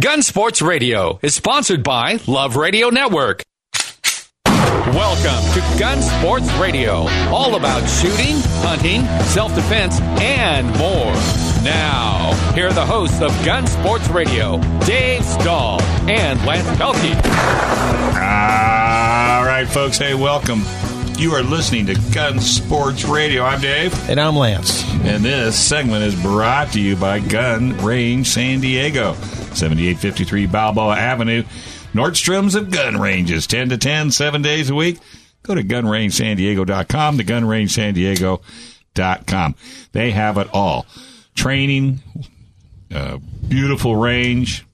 Gun 0.00 0.22
Sports 0.22 0.60
Radio 0.60 1.20
is 1.22 1.36
sponsored 1.36 1.84
by 1.84 2.18
Love 2.26 2.56
Radio 2.56 2.88
Network. 2.88 3.44
Welcome 4.44 5.52
to 5.54 5.78
Gun 5.78 6.02
Sports 6.02 6.52
Radio, 6.54 7.06
all 7.30 7.54
about 7.54 7.86
shooting, 7.88 8.34
hunting, 8.64 9.02
self 9.26 9.54
defense, 9.54 10.00
and 10.20 10.66
more. 10.78 11.12
Now, 11.62 12.32
here 12.56 12.66
are 12.66 12.72
the 12.72 12.84
hosts 12.84 13.20
of 13.22 13.30
Gun 13.44 13.68
Sports 13.68 14.08
Radio, 14.08 14.58
Dave 14.80 15.24
Stahl 15.24 15.80
and 16.08 16.44
Lance 16.44 16.66
Pelkey. 16.76 17.14
All 18.14 19.44
right, 19.44 19.66
folks. 19.68 19.96
Hey, 19.96 20.14
welcome. 20.14 20.62
You 21.18 21.30
are 21.34 21.42
listening 21.44 21.86
to 21.86 21.94
Gun 22.12 22.40
Sports 22.40 23.04
Radio. 23.04 23.44
I'm 23.44 23.60
Dave. 23.60 24.10
And 24.10 24.20
I'm 24.20 24.34
Lance. 24.34 24.82
And 25.04 25.24
this 25.24 25.56
segment 25.56 26.02
is 26.02 26.20
brought 26.20 26.72
to 26.72 26.80
you 26.80 26.96
by 26.96 27.20
Gun 27.20 27.76
Range 27.78 28.26
San 28.26 28.58
Diego, 28.60 29.14
7853 29.54 30.46
Balboa 30.46 30.96
Avenue. 30.96 31.42
Nordstrom's 31.92 32.54
of 32.54 32.70
gun 32.70 32.98
ranges, 33.00 33.46
10 33.46 33.68
to 33.70 33.78
10, 33.78 34.10
seven 34.10 34.42
days 34.42 34.68
a 34.70 34.74
week. 34.74 34.98
Go 35.42 35.54
to 35.54 35.62
gunrangesandiego.com, 35.62 37.18
to 37.18 37.24
gunrangesandiego.com. 37.24 39.54
They 39.92 40.10
have 40.10 40.38
it 40.38 40.48
all. 40.52 40.86
Training, 41.34 42.00
uh, 42.92 43.18
beautiful 43.48 43.96
range, 43.96 44.66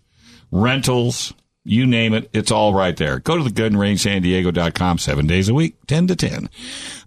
rentals, 0.50 1.32
you 1.70 1.86
name 1.86 2.14
it, 2.14 2.28
it's 2.32 2.50
all 2.50 2.74
right 2.74 2.96
there. 2.96 3.20
Go 3.20 3.36
to 3.36 3.44
the 3.44 3.50
gunrangesandiego.com 3.50 4.98
seven 4.98 5.28
days 5.28 5.48
a 5.48 5.54
week, 5.54 5.76
10 5.86 6.08
to 6.08 6.16
10. 6.16 6.48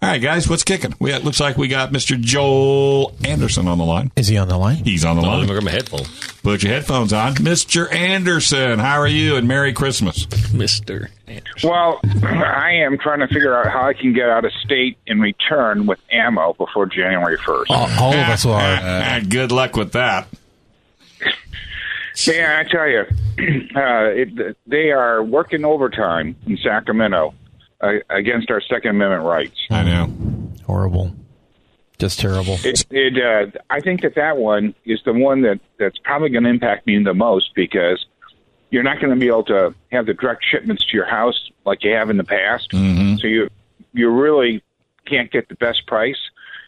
All 0.01 0.09
right, 0.09 0.21
guys, 0.21 0.47
what's 0.49 0.63
kicking? 0.63 0.95
We 0.99 1.11
it 1.11 1.25
looks 1.25 1.41
like 1.41 1.57
we 1.57 1.67
got 1.67 1.91
Mr. 1.91 2.19
Joel 2.19 3.13
Anderson 3.25 3.67
on 3.67 3.77
the 3.77 3.83
line. 3.83 4.11
Is 4.15 4.29
he 4.29 4.37
on 4.37 4.47
the 4.47 4.57
line? 4.57 4.77
He's 4.77 5.03
on 5.03 5.17
the 5.17 5.21
line. 5.21 5.47
Look 5.47 5.57
at 5.57 5.63
my 5.63 5.71
headphones. 5.71 6.07
Put 6.43 6.63
your 6.63 6.71
headphones 6.71 7.11
on. 7.11 7.35
Mr. 7.35 7.93
Anderson, 7.93 8.79
how 8.79 8.99
are 8.99 9.07
you? 9.07 9.35
And 9.35 9.47
Merry 9.47 9.73
Christmas. 9.73 10.25
Mr. 10.27 11.09
Anderson. 11.27 11.69
Well, 11.69 11.99
I 12.23 12.71
am 12.85 12.97
trying 12.97 13.19
to 13.19 13.27
figure 13.27 13.57
out 13.57 13.69
how 13.69 13.85
I 13.85 13.93
can 13.93 14.13
get 14.13 14.29
out 14.29 14.45
of 14.45 14.51
state 14.63 14.97
in 15.07 15.19
return 15.19 15.85
with 15.85 15.99
ammo 16.09 16.53
before 16.53 16.85
January 16.85 17.37
1st. 17.37 17.65
All, 17.69 17.89
all 17.99 18.13
of 18.13 18.29
us 18.29 18.45
are. 18.45 18.59
Uh, 18.59 19.19
good 19.27 19.51
luck 19.51 19.75
with 19.75 19.91
that. 19.91 20.27
Yeah, 22.15 22.63
I 22.63 22.69
tell 22.69 22.87
you, 22.87 22.99
uh, 23.75 24.05
it, 24.13 24.57
they 24.67 24.91
are 24.91 25.23
working 25.23 25.65
overtime 25.65 26.35
in 26.45 26.57
Sacramento 26.57 27.33
uh, 27.81 27.93
against 28.09 28.51
our 28.51 28.61
Second 28.61 28.91
Amendment 28.91 29.23
rights. 29.23 29.59
I 29.69 29.83
know. 29.83 30.13
Horrible. 30.65 31.15
Just 31.97 32.19
terrible. 32.19 32.57
It, 32.63 32.85
it 32.91 33.23
uh, 33.23 33.59
I 33.69 33.79
think 33.79 34.01
that 34.01 34.15
that 34.15 34.37
one 34.37 34.75
is 34.85 35.01
the 35.05 35.13
one 35.13 35.41
that 35.43 35.59
that's 35.77 35.97
probably 35.99 36.29
going 36.29 36.43
to 36.43 36.49
impact 36.49 36.85
me 36.87 37.01
the 37.03 37.13
most 37.13 37.53
because 37.55 38.05
you're 38.71 38.83
not 38.83 38.99
going 38.99 39.13
to 39.13 39.19
be 39.19 39.27
able 39.27 39.43
to 39.45 39.73
have 39.91 40.07
the 40.07 40.13
direct 40.13 40.43
shipments 40.49 40.83
to 40.85 40.97
your 40.97 41.05
house 41.05 41.51
like 41.65 41.83
you 41.83 41.91
have 41.93 42.09
in 42.09 42.17
the 42.17 42.23
past. 42.23 42.71
Mm-hmm. 42.71 43.17
So 43.17 43.27
you 43.27 43.49
you 43.93 44.09
really 44.09 44.63
can't 45.05 45.31
get 45.31 45.47
the 45.49 45.55
best 45.55 45.85
price. 45.87 46.17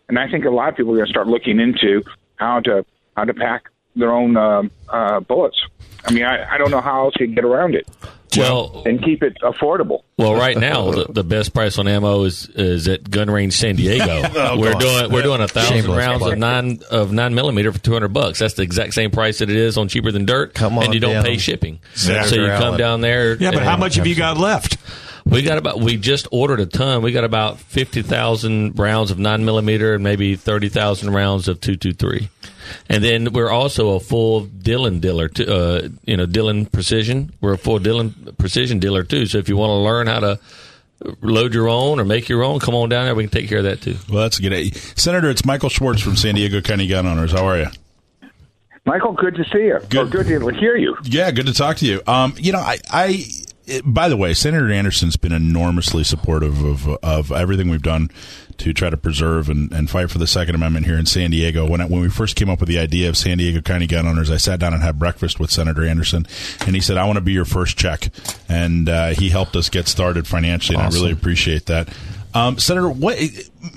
And 0.08 0.20
I 0.20 0.30
think 0.30 0.46
a 0.46 0.50
lot 0.50 0.70
of 0.70 0.76
people 0.76 0.94
are 0.94 0.98
going 0.98 1.08
to 1.08 1.12
start 1.12 1.28
looking 1.28 1.59
into 1.59 2.04
how 2.36 2.59
to 2.62 2.86
how 3.18 3.26
to 3.26 3.34
pack 3.34 3.64
their 3.96 4.12
own 4.12 4.36
uh, 4.38 4.64
uh, 4.90 5.20
bullets. 5.22 5.60
I 6.06 6.12
mean, 6.12 6.24
I, 6.24 6.54
I 6.54 6.58
don't 6.58 6.72
know 6.72 6.82
how 6.82 7.06
else 7.06 7.16
you 7.20 7.26
can 7.26 7.34
get 7.34 7.44
around 7.46 7.74
it 7.74 7.88
Well, 8.38 8.84
and 8.86 9.04
keep 9.04 9.24
it 9.24 9.38
affordable. 9.42 10.04
well, 10.18 10.36
right 10.36 10.56
now 10.56 10.92
the, 10.92 11.06
the 11.12 11.24
best 11.24 11.52
price 11.54 11.80
on 11.80 11.88
ammo 11.88 12.24
is 12.26 12.48
is 12.50 12.88
at 12.88 13.10
Gun 13.10 13.30
Range 13.32 13.52
San 13.52 13.76
Diego. 13.76 14.22
we're 14.58 14.74
doing 14.76 15.12
we're 15.12 15.24
doing 15.24 15.42
a 15.42 15.48
thousand 15.48 15.78
Shameless 15.78 15.98
rounds 15.98 16.20
plug. 16.20 16.34
of 16.34 16.38
nine 16.40 16.80
of 16.92 17.12
nine 17.12 17.34
millimeter 17.34 17.72
for 17.72 17.80
two 17.80 17.94
hundred 17.94 18.10
bucks. 18.14 18.38
That's 18.38 18.54
the 18.54 18.62
exact 18.62 18.94
same 18.94 19.10
price 19.10 19.40
that 19.40 19.50
it 19.50 19.56
is 19.56 19.78
on 19.80 19.88
cheaper 19.88 20.12
than 20.12 20.26
dirt. 20.26 20.54
Come 20.54 20.78
on 20.78 20.86
and 20.86 20.94
you 20.94 21.00
don't 21.00 21.14
down. 21.14 21.24
pay 21.26 21.38
shipping. 21.38 21.80
Senator 21.96 22.28
so 22.28 22.36
you 22.36 22.48
come 22.50 22.78
down 22.78 23.02
there. 23.02 23.36
Yeah, 23.36 23.52
but 23.52 23.64
how 23.64 23.78
much 23.78 23.96
have 23.96 24.06
you 24.06 24.16
got 24.16 24.38
left? 24.38 24.78
We 25.26 25.42
got 25.42 25.58
about. 25.58 25.80
We 25.80 25.98
just 25.98 26.28
ordered 26.32 26.59
a 26.59 26.68
ton. 26.68 27.02
We 27.02 27.12
got 27.14 27.24
about 27.24 27.59
fifty 27.59 28.04
thousand 28.04 28.78
rounds 28.78 29.09
of 29.09 29.18
nine 29.18 29.44
millimeter 29.44 29.96
and 29.96 30.03
maybe 30.03 30.36
thirty 30.36 30.69
thousand 30.69 31.14
rounds 31.14 31.48
of 31.48 31.59
two 31.59 31.78
two 31.78 31.94
three, 31.94 32.30
and 32.90 33.03
then 33.03 33.34
we're 33.34 33.50
also 33.50 33.90
a 33.96 34.00
full 34.00 34.42
Dillon 34.46 35.00
dealer. 35.00 35.28
Too, 35.28 35.46
uh, 35.46 35.90
you 36.06 36.18
know, 36.18 36.26
Dillon 36.26 36.66
Precision. 36.66 37.31
We're 37.42 37.53
a 37.53 37.58
full 37.58 37.80
Dillon 37.80 38.34
Precision 38.38 38.80
dealer 38.80 39.03
too. 39.03 39.26
So 39.26 39.38
if 39.38 39.50
you 39.50 39.58
want 39.58 39.70
to 39.72 39.76
learn 39.76 40.08
how 40.08 40.20
to 40.20 40.40
load 41.22 41.54
your 41.54 41.68
own 41.68 42.00
or 42.00 42.06
make 42.06 42.30
your 42.30 42.44
own, 42.44 42.59
come 42.59 42.74
on 42.75 42.90
down 42.90 43.06
there. 43.06 43.16
We 43.16 43.24
can 43.24 43.31
take 43.31 43.50
care 43.50 43.58
of 43.59 43.64
that 43.66 43.81
too. 43.81 43.96
Well, 44.09 44.24
that's 44.24 44.40
a 44.40 44.42
good. 44.42 44.75
Senator, 44.98 45.30
it's 45.30 45.46
Michael 45.46 45.70
Schwartz 45.70 46.02
from 46.02 46.16
San 46.16 46.36
Diego 46.36 46.62
County 46.62 46.88
Gun 46.88 47.06
Owners. 47.06 47.31
How 47.31 47.46
are 47.46 47.58
you? 47.59 47.68
Michael, 48.86 49.14
good 49.14 49.36
to 49.36 49.44
see 49.46 49.66
you. 49.66 49.80
Good. 49.90 50.08
Or 50.08 50.24
good 50.24 50.28
to 50.28 50.50
hear 50.59 50.78
you. 50.78 50.96
Yeah, 51.04 51.31
good 51.31 51.48
to 51.48 51.54
talk 51.54 51.78
to 51.78 51.86
you. 51.86 52.02
Um, 52.06 52.36
you 52.38 52.52
know, 52.52 52.59
I, 52.59 52.78
I 52.92 53.25
it- 53.66 53.81
by 53.84 54.09
the 54.09 54.18
way, 54.18 54.34
Senator 54.36 54.72
Anderson's 54.72 55.18
been 55.18 55.31
enormously 55.31 56.04
supportive 56.04 56.64
of 56.64 56.88
of 57.04 57.31
everything 57.31 57.70
we've 57.70 57.81
done 57.81 58.09
to 58.58 58.74
try 58.74 58.90
to 58.90 58.98
preserve 58.98 59.50
and, 59.50 59.72
and 59.72 59.90
fight 59.90 60.10
for 60.10 60.18
the 60.18 60.28
Second 60.28 60.56
Amendment 60.56 60.86
here 60.86 60.98
in 60.98 61.06
San 61.06 61.32
Diego. 61.32 61.68
When 61.68 61.82
I, 61.82 61.86
when 61.86 62.02
we 62.02 62.10
first 62.10 62.36
came 62.36 62.50
up 62.50 62.60
with 62.60 62.70
the 62.70 62.80
idea 62.80 63.10
of 63.10 63.18
San 63.18 63.38
Diego 63.38 63.62
County 63.62 63.88
Gun 63.88 64.08
Owners, 64.08 64.32
I 64.32 64.38
sat 64.38 64.60
down 64.60 64.74
and 64.74 64.82
had 64.82 64.98
breakfast 65.00 65.40
with 65.40 65.52
Senator 65.52 65.86
Anderson, 65.86 66.26
and 66.66 66.76
he 66.76 66.82
said, 66.82 66.98
"I 66.98 67.06
want 67.06 67.18
to 67.18 67.22
be 67.22 67.34
your 67.34 67.46
first 67.46 67.78
check," 67.78 68.10
and 68.50 68.88
uh, 68.90 69.10
he 69.10 69.30
helped 69.30 69.56
us 69.56 69.70
get 69.70 69.88
started 69.88 70.28
financially, 70.28 70.78
and 70.78 70.86
I 70.86 70.90
really 70.90 71.12
appreciate 71.12 71.66
that. 71.68 71.90
Um, 72.36 72.60
Senator, 72.60 72.90
what 72.90 73.18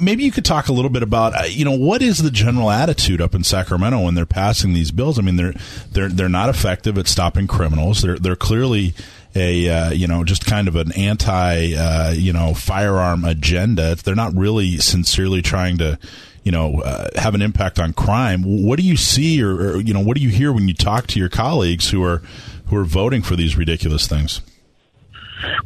maybe 0.00 0.24
you 0.24 0.32
could 0.32 0.44
talk 0.44 0.66
a 0.66 0.72
little 0.72 0.90
bit 0.90 1.04
about 1.04 1.32
uh, 1.34 1.44
you 1.44 1.64
know 1.64 1.76
what 1.76 2.02
is 2.02 2.18
the 2.18 2.30
general 2.30 2.70
attitude 2.70 3.20
up 3.20 3.34
in 3.34 3.44
Sacramento 3.44 4.02
when 4.02 4.14
they're 4.14 4.26
passing 4.26 4.72
these 4.72 4.90
bills? 4.90 5.16
I 5.16 5.22
mean, 5.22 5.36
they're 5.36 5.54
they're 5.92 6.08
they're 6.08 6.28
not 6.28 6.48
effective 6.48 6.98
at 6.98 7.06
stopping 7.06 7.46
criminals. 7.46 8.02
They're 8.02 8.18
they're 8.18 8.34
clearly 8.34 8.94
a 9.38 9.68
uh, 9.68 9.90
you 9.90 10.06
know 10.06 10.24
just 10.24 10.44
kind 10.44 10.68
of 10.68 10.76
an 10.76 10.92
anti 10.92 11.74
uh, 11.74 12.12
you 12.12 12.32
know 12.32 12.54
firearm 12.54 13.24
agenda. 13.24 13.94
They're 13.94 14.14
not 14.14 14.34
really 14.34 14.78
sincerely 14.78 15.42
trying 15.42 15.78
to 15.78 15.98
you 16.42 16.52
know 16.52 16.80
uh, 16.82 17.08
have 17.16 17.34
an 17.34 17.42
impact 17.42 17.78
on 17.78 17.92
crime. 17.92 18.42
What 18.44 18.78
do 18.78 18.84
you 18.84 18.96
see 18.96 19.42
or, 19.42 19.54
or 19.54 19.76
you 19.78 19.94
know 19.94 20.00
what 20.00 20.16
do 20.16 20.22
you 20.22 20.30
hear 20.30 20.52
when 20.52 20.68
you 20.68 20.74
talk 20.74 21.06
to 21.08 21.18
your 21.18 21.28
colleagues 21.28 21.90
who 21.90 22.02
are 22.02 22.22
who 22.66 22.76
are 22.76 22.84
voting 22.84 23.22
for 23.22 23.36
these 23.36 23.56
ridiculous 23.56 24.06
things? 24.06 24.40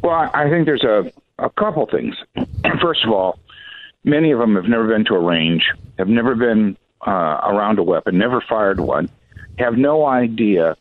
Well, 0.01 0.29
I 0.33 0.49
think 0.49 0.65
there's 0.65 0.83
a, 0.83 1.11
a 1.39 1.49
couple 1.49 1.87
things. 1.87 2.15
First 2.81 3.03
of 3.03 3.11
all, 3.11 3.39
many 4.03 4.31
of 4.31 4.39
them 4.39 4.55
have 4.55 4.65
never 4.65 4.87
been 4.87 5.05
to 5.05 5.15
a 5.15 5.19
range, 5.19 5.63
have 5.97 6.07
never 6.07 6.35
been 6.35 6.77
uh, 7.05 7.39
around 7.43 7.79
a 7.79 7.83
weapon, 7.83 8.17
never 8.17 8.41
fired 8.47 8.79
one, 8.79 9.09
have 9.57 9.75
no 9.75 10.05
idea 10.05 10.75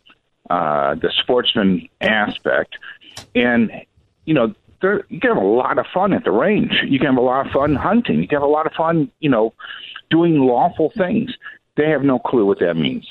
uh, 0.51 0.95
the 0.95 1.11
sportsman 1.23 1.89
aspect, 2.01 2.77
and 3.35 3.71
you 4.25 4.35
know 4.35 4.55
there, 4.81 5.05
you 5.09 5.21
can 5.21 5.35
have 5.35 5.43
a 5.43 5.47
lot 5.47 5.79
of 5.79 5.87
fun 5.95 6.13
at 6.13 6.25
the 6.25 6.31
range. 6.31 6.73
You 6.85 6.99
can 6.99 7.07
have 7.07 7.17
a 7.17 7.21
lot 7.21 7.47
of 7.47 7.53
fun 7.53 7.75
hunting. 7.77 8.21
You 8.21 8.29
can 8.29 8.37
have 8.37 8.49
a 8.49 8.53
lot 8.53 8.67
of 8.67 8.73
fun, 8.73 9.11
you 9.21 9.31
know, 9.31 9.55
doing 10.11 10.39
lawful 10.39 10.91
things. 10.91 11.33
They 11.77 11.89
have 11.89 12.03
no 12.03 12.19
clue 12.19 12.45
what 12.45 12.59
that 12.61 12.75
means, 12.75 13.09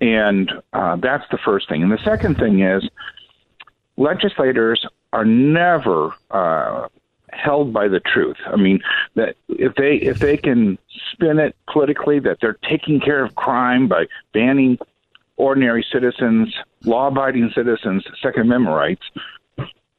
and 0.00 0.52
uh, 0.72 0.96
that's 0.96 1.24
the 1.30 1.38
first 1.38 1.68
thing. 1.68 1.82
And 1.82 1.90
the 1.90 2.02
second 2.04 2.36
thing 2.36 2.60
is 2.60 2.88
legislators 3.96 4.84
are 5.12 5.24
never 5.24 6.12
uh, 6.30 6.88
held 7.30 7.72
by 7.72 7.88
the 7.88 8.00
truth. 8.00 8.36
I 8.46 8.56
mean, 8.56 8.80
that 9.14 9.36
if 9.48 9.74
they 9.76 9.96
if 9.96 10.18
they 10.18 10.36
can 10.36 10.78
spin 11.12 11.38
it 11.38 11.56
politically 11.70 12.18
that 12.20 12.38
they're 12.40 12.58
taking 12.68 13.00
care 13.00 13.24
of 13.24 13.34
crime 13.34 13.88
by 13.88 14.06
banning 14.32 14.78
ordinary 15.48 15.84
citizens, 15.92 16.54
law-abiding 16.84 17.50
citizens, 17.54 18.02
Second 18.22 18.42
Amendment 18.42 18.74
rights, 18.76 19.02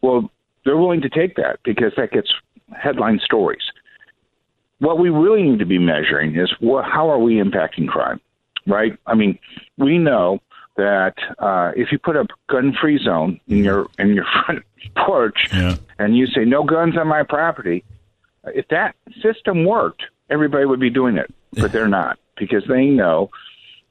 well, 0.01 0.31
they're 0.63 0.77
willing 0.77 1.01
to 1.01 1.09
take 1.09 1.35
that 1.35 1.59
because 1.63 1.93
that 1.97 2.11
gets 2.11 2.33
headline 2.75 3.19
stories. 3.23 3.61
What 4.79 4.97
we 4.99 5.09
really 5.09 5.43
need 5.43 5.59
to 5.59 5.65
be 5.65 5.77
measuring 5.77 6.35
is 6.35 6.51
what, 6.59 6.85
how 6.85 7.09
are 7.09 7.19
we 7.19 7.35
impacting 7.35 7.87
crime, 7.87 8.19
right? 8.65 8.97
I 9.05 9.13
mean, 9.13 9.37
we 9.77 9.97
know 9.99 10.39
that 10.77 11.13
uh, 11.39 11.71
if 11.77 11.91
you 11.91 11.99
put 11.99 12.15
a 12.15 12.25
gun-free 12.49 12.99
zone 13.03 13.39
in 13.47 13.63
your 13.63 13.87
in 13.97 14.13
your 14.13 14.25
front 14.45 14.63
porch 14.97 15.47
Yeah. 15.53 15.75
and 15.99 16.17
you 16.17 16.25
say 16.27 16.43
no 16.43 16.63
guns 16.63 16.97
on 16.97 17.07
my 17.07 17.23
property, 17.23 17.85
if 18.45 18.67
that 18.69 18.95
system 19.21 19.63
worked, 19.63 20.03
everybody 20.29 20.65
would 20.65 20.79
be 20.81 20.89
doing 20.89 21.17
it, 21.17 21.33
but 21.53 21.71
they're 21.71 21.87
not 21.87 22.17
because 22.37 22.63
they 22.67 22.85
know 22.87 23.29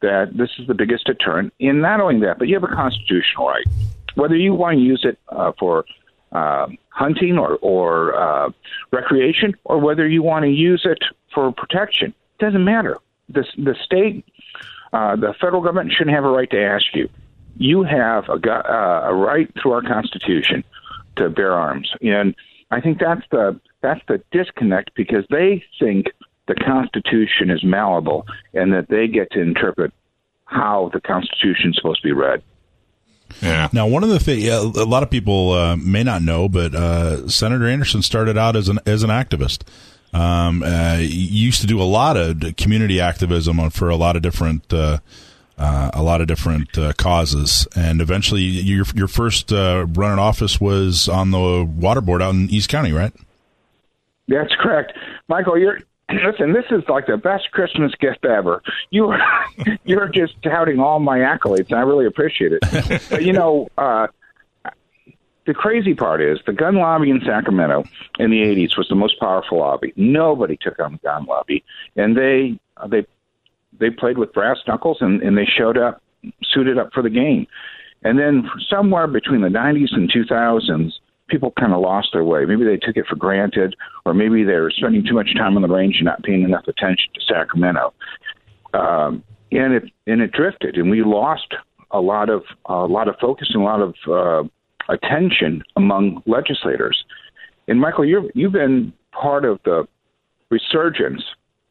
that 0.05 0.37
this 0.37 0.51
is 0.59 0.67
the 0.67 0.75
biggest 0.75 1.07
deterrent. 1.07 1.53
And 1.61 1.81
not 1.81 2.01
only 2.01 2.21
that, 2.27 2.39
but 2.39 2.49
you 2.49 2.55
have 2.55 2.65
a 2.65 2.75
constitutional 2.75 3.49
right, 3.49 3.67
whether 4.15 4.37
you 4.37 4.55
want 4.55 4.77
to 4.77 4.83
use 4.83 5.03
it 5.05 5.19
uh, 5.29 5.53
for 5.59 5.85
uh, 6.33 6.67
hunting 6.91 7.39
or, 7.39 7.57
or 7.57 8.15
uh, 8.15 8.51
recreation, 8.93 9.55
or 9.65 9.79
whether 9.79 10.07
you 10.09 10.23
want 10.23 10.45
to 10.45 10.51
use 10.51 10.83
it 10.85 10.99
for 11.33 11.53
protection. 11.53 12.15
It 12.39 12.45
doesn't 12.45 12.65
matter. 12.65 12.99
The 13.29 13.45
the 13.57 13.75
state, 13.85 14.25
uh, 14.93 15.17
the 15.17 15.35
federal 15.41 15.63
government 15.63 15.93
shouldn't 15.93 16.15
have 16.15 16.25
a 16.25 16.29
right 16.29 16.51
to 16.51 16.63
ask 16.63 16.87
you. 16.93 17.09
You 17.57 17.85
have 17.85 18.25
a, 18.29 18.39
uh, 18.51 19.11
a 19.11 19.15
right 19.15 19.49
through 19.61 19.73
our 19.73 19.83
Constitution 19.83 20.65
to 21.17 21.31
bear 21.31 21.53
arms, 21.53 21.89
and 22.03 22.35
I 22.71 22.81
think 22.81 22.99
that's 22.99 23.23
the 23.31 23.59
that's 23.81 24.01
the 24.09 24.21
disconnect 24.33 24.95
because 24.95 25.25
they 25.31 25.65
think 25.79 26.07
the 26.47 26.55
Constitution 26.55 27.51
is 27.51 27.63
malleable 27.65 28.27
and 28.53 28.73
that 28.73 28.89
they 28.89 29.09
get 29.09 29.31
to 29.33 29.41
interpret 29.41 29.93
how 30.45 30.91
the 30.93 31.01
Constitution 31.01 31.71
is 31.71 31.77
supposed 31.77 32.03
to 32.03 32.09
be 32.09 32.13
read. 32.13 32.43
Yeah, 33.43 33.69
Now, 33.73 33.87
one 33.87 34.05
of 34.05 34.11
the 34.11 34.21
things 34.21 34.47
a 34.47 34.85
lot 34.85 35.03
of 35.03 35.11
people 35.11 35.53
uh, 35.53 35.77
may 35.77 36.05
not 36.05 36.23
know, 36.23 36.49
but 36.49 36.75
uh, 36.75 37.29
Senator 37.29 37.67
Anderson 37.67 38.03
started 38.03 38.39
out 38.39 38.55
as 38.55 38.69
an 38.69 38.79
as 38.87 39.03
an 39.03 39.11
activist. 39.11 39.63
Um, 40.13 40.63
uh, 40.63 40.97
he 40.99 41.07
used 41.07 41.61
to 41.63 41.67
do 41.67 41.83
a 41.83 41.85
lot 41.85 42.17
of 42.17 42.41
community 42.57 43.01
activism 43.01 43.71
for 43.71 43.89
a 43.89 43.97
lot 43.97 44.15
of 44.15 44.23
different 44.23 44.73
uh, 44.73 44.99
uh, 45.59 45.91
a 45.95 46.03
lot 46.03 46.21
of 46.21 46.27
different 46.27 46.77
uh, 46.79 46.93
causes, 46.95 47.67
and 47.77 48.01
eventually 48.01 48.43
your 48.43 48.85
your 48.95 49.09
first 49.09 49.53
uh, 49.53 49.87
run 49.95 50.13
in 50.13 50.19
office 50.19 50.61
was 50.61 51.09
on 51.09 51.31
the 51.31 51.65
water 51.77 52.01
board 52.01 52.23
out 52.23 52.35
in 52.35 52.49
East 52.51 52.69
County, 52.69 52.93
right? 52.93 53.13
That's 54.29 54.55
correct, 54.61 54.93
Michael. 55.29 55.59
You're 55.59 55.81
listen. 56.27 56.53
This 56.53 56.65
is 56.71 56.83
like 56.89 57.07
the 57.07 57.17
best 57.17 57.51
Christmas 57.53 57.93
gift 58.01 58.25
ever. 58.25 58.63
You 58.91 59.07
are 59.07 59.21
you're 59.85 60.09
just 60.09 60.35
touting 60.43 60.81
all 60.81 61.01
my 61.01 61.19
accolades, 61.19 61.71
and 61.71 61.79
I 61.79 61.83
really 61.83 62.07
appreciate 62.07 62.53
it. 62.53 62.63
but 63.11 63.25
you 63.25 63.33
know, 63.33 63.69
uh, 63.79 64.09
the 65.47 65.55
crazy 65.55 65.95
part 65.95 66.23
is 66.23 66.39
the 66.47 66.53
gun 66.53 66.77
lobby 66.77 67.11
in 67.11 67.21
Sacramento 67.25 67.85
in 68.19 68.31
the 68.31 68.39
'80s 68.39 68.77
was 68.77 68.89
the 68.89 68.95
most 68.95 69.19
powerful 69.21 69.59
lobby. 69.59 69.93
Nobody 69.97 70.59
took 70.61 70.79
on 70.79 70.93
the 70.93 70.99
gun 70.99 71.27
lobby, 71.27 71.65
and 71.97 72.17
they 72.17 72.59
they 72.89 73.07
they 73.79 73.91
played 73.91 74.19
with 74.19 74.33
brass 74.33 74.59
knuckles 74.67 74.99
and, 75.01 75.23
and 75.23 75.37
they 75.37 75.45
showed 75.45 75.77
up 75.77 76.03
suited 76.43 76.79
up 76.79 76.93
for 76.93 77.03
the 77.03 77.11
game. 77.11 77.47
And 78.03 78.19
then 78.19 78.49
somewhere 78.69 79.07
between 79.07 79.41
the 79.41 79.49
90s 79.49 79.93
and 79.93 80.13
2000s, 80.13 80.93
people 81.29 81.53
kind 81.59 81.73
of 81.73 81.81
lost 81.81 82.09
their 82.13 82.25
way. 82.25 82.45
Maybe 82.45 82.65
they 82.65 82.77
took 82.77 82.97
it 82.97 83.07
for 83.09 83.17
granted, 83.17 83.77
or 84.05 84.15
maybe 84.15 84.45
they 84.45 84.55
were 84.55 84.71
spending 84.71 85.05
too 85.05 85.15
much 85.15 85.35
time 85.37 85.57
on 85.57 85.63
the 85.63 85.69
range 85.69 85.97
and 85.97 86.05
not 86.05 86.23
paying 86.23 86.43
enough 86.43 86.67
attention 86.69 87.13
to 87.15 87.21
Sacramento. 87.27 87.95
Um, 88.75 89.23
and 89.53 89.73
it 89.75 89.85
and 90.07 90.21
it 90.21 90.33
drifted, 90.33 90.77
and 90.77 90.91
we 90.91 91.03
lost 91.03 91.55
a 91.93 92.01
lot 92.01 92.29
of 92.29 92.43
a 92.67 92.87
lot 92.87 93.09
of 93.09 93.15
focus 93.21 93.49
and 93.55 93.63
a 93.63 93.65
lot 93.65 93.81
of 93.81 93.95
uh, 94.09 94.93
attention 94.93 95.63
among 95.77 96.23
legislators. 96.27 97.05
And 97.69 97.81
Michael, 97.81 98.05
you 98.05 98.31
you've 98.35 98.53
been 98.53 98.93
part 99.13 99.45
of 99.45 99.61
the 99.65 99.87
resurgence 100.51 101.23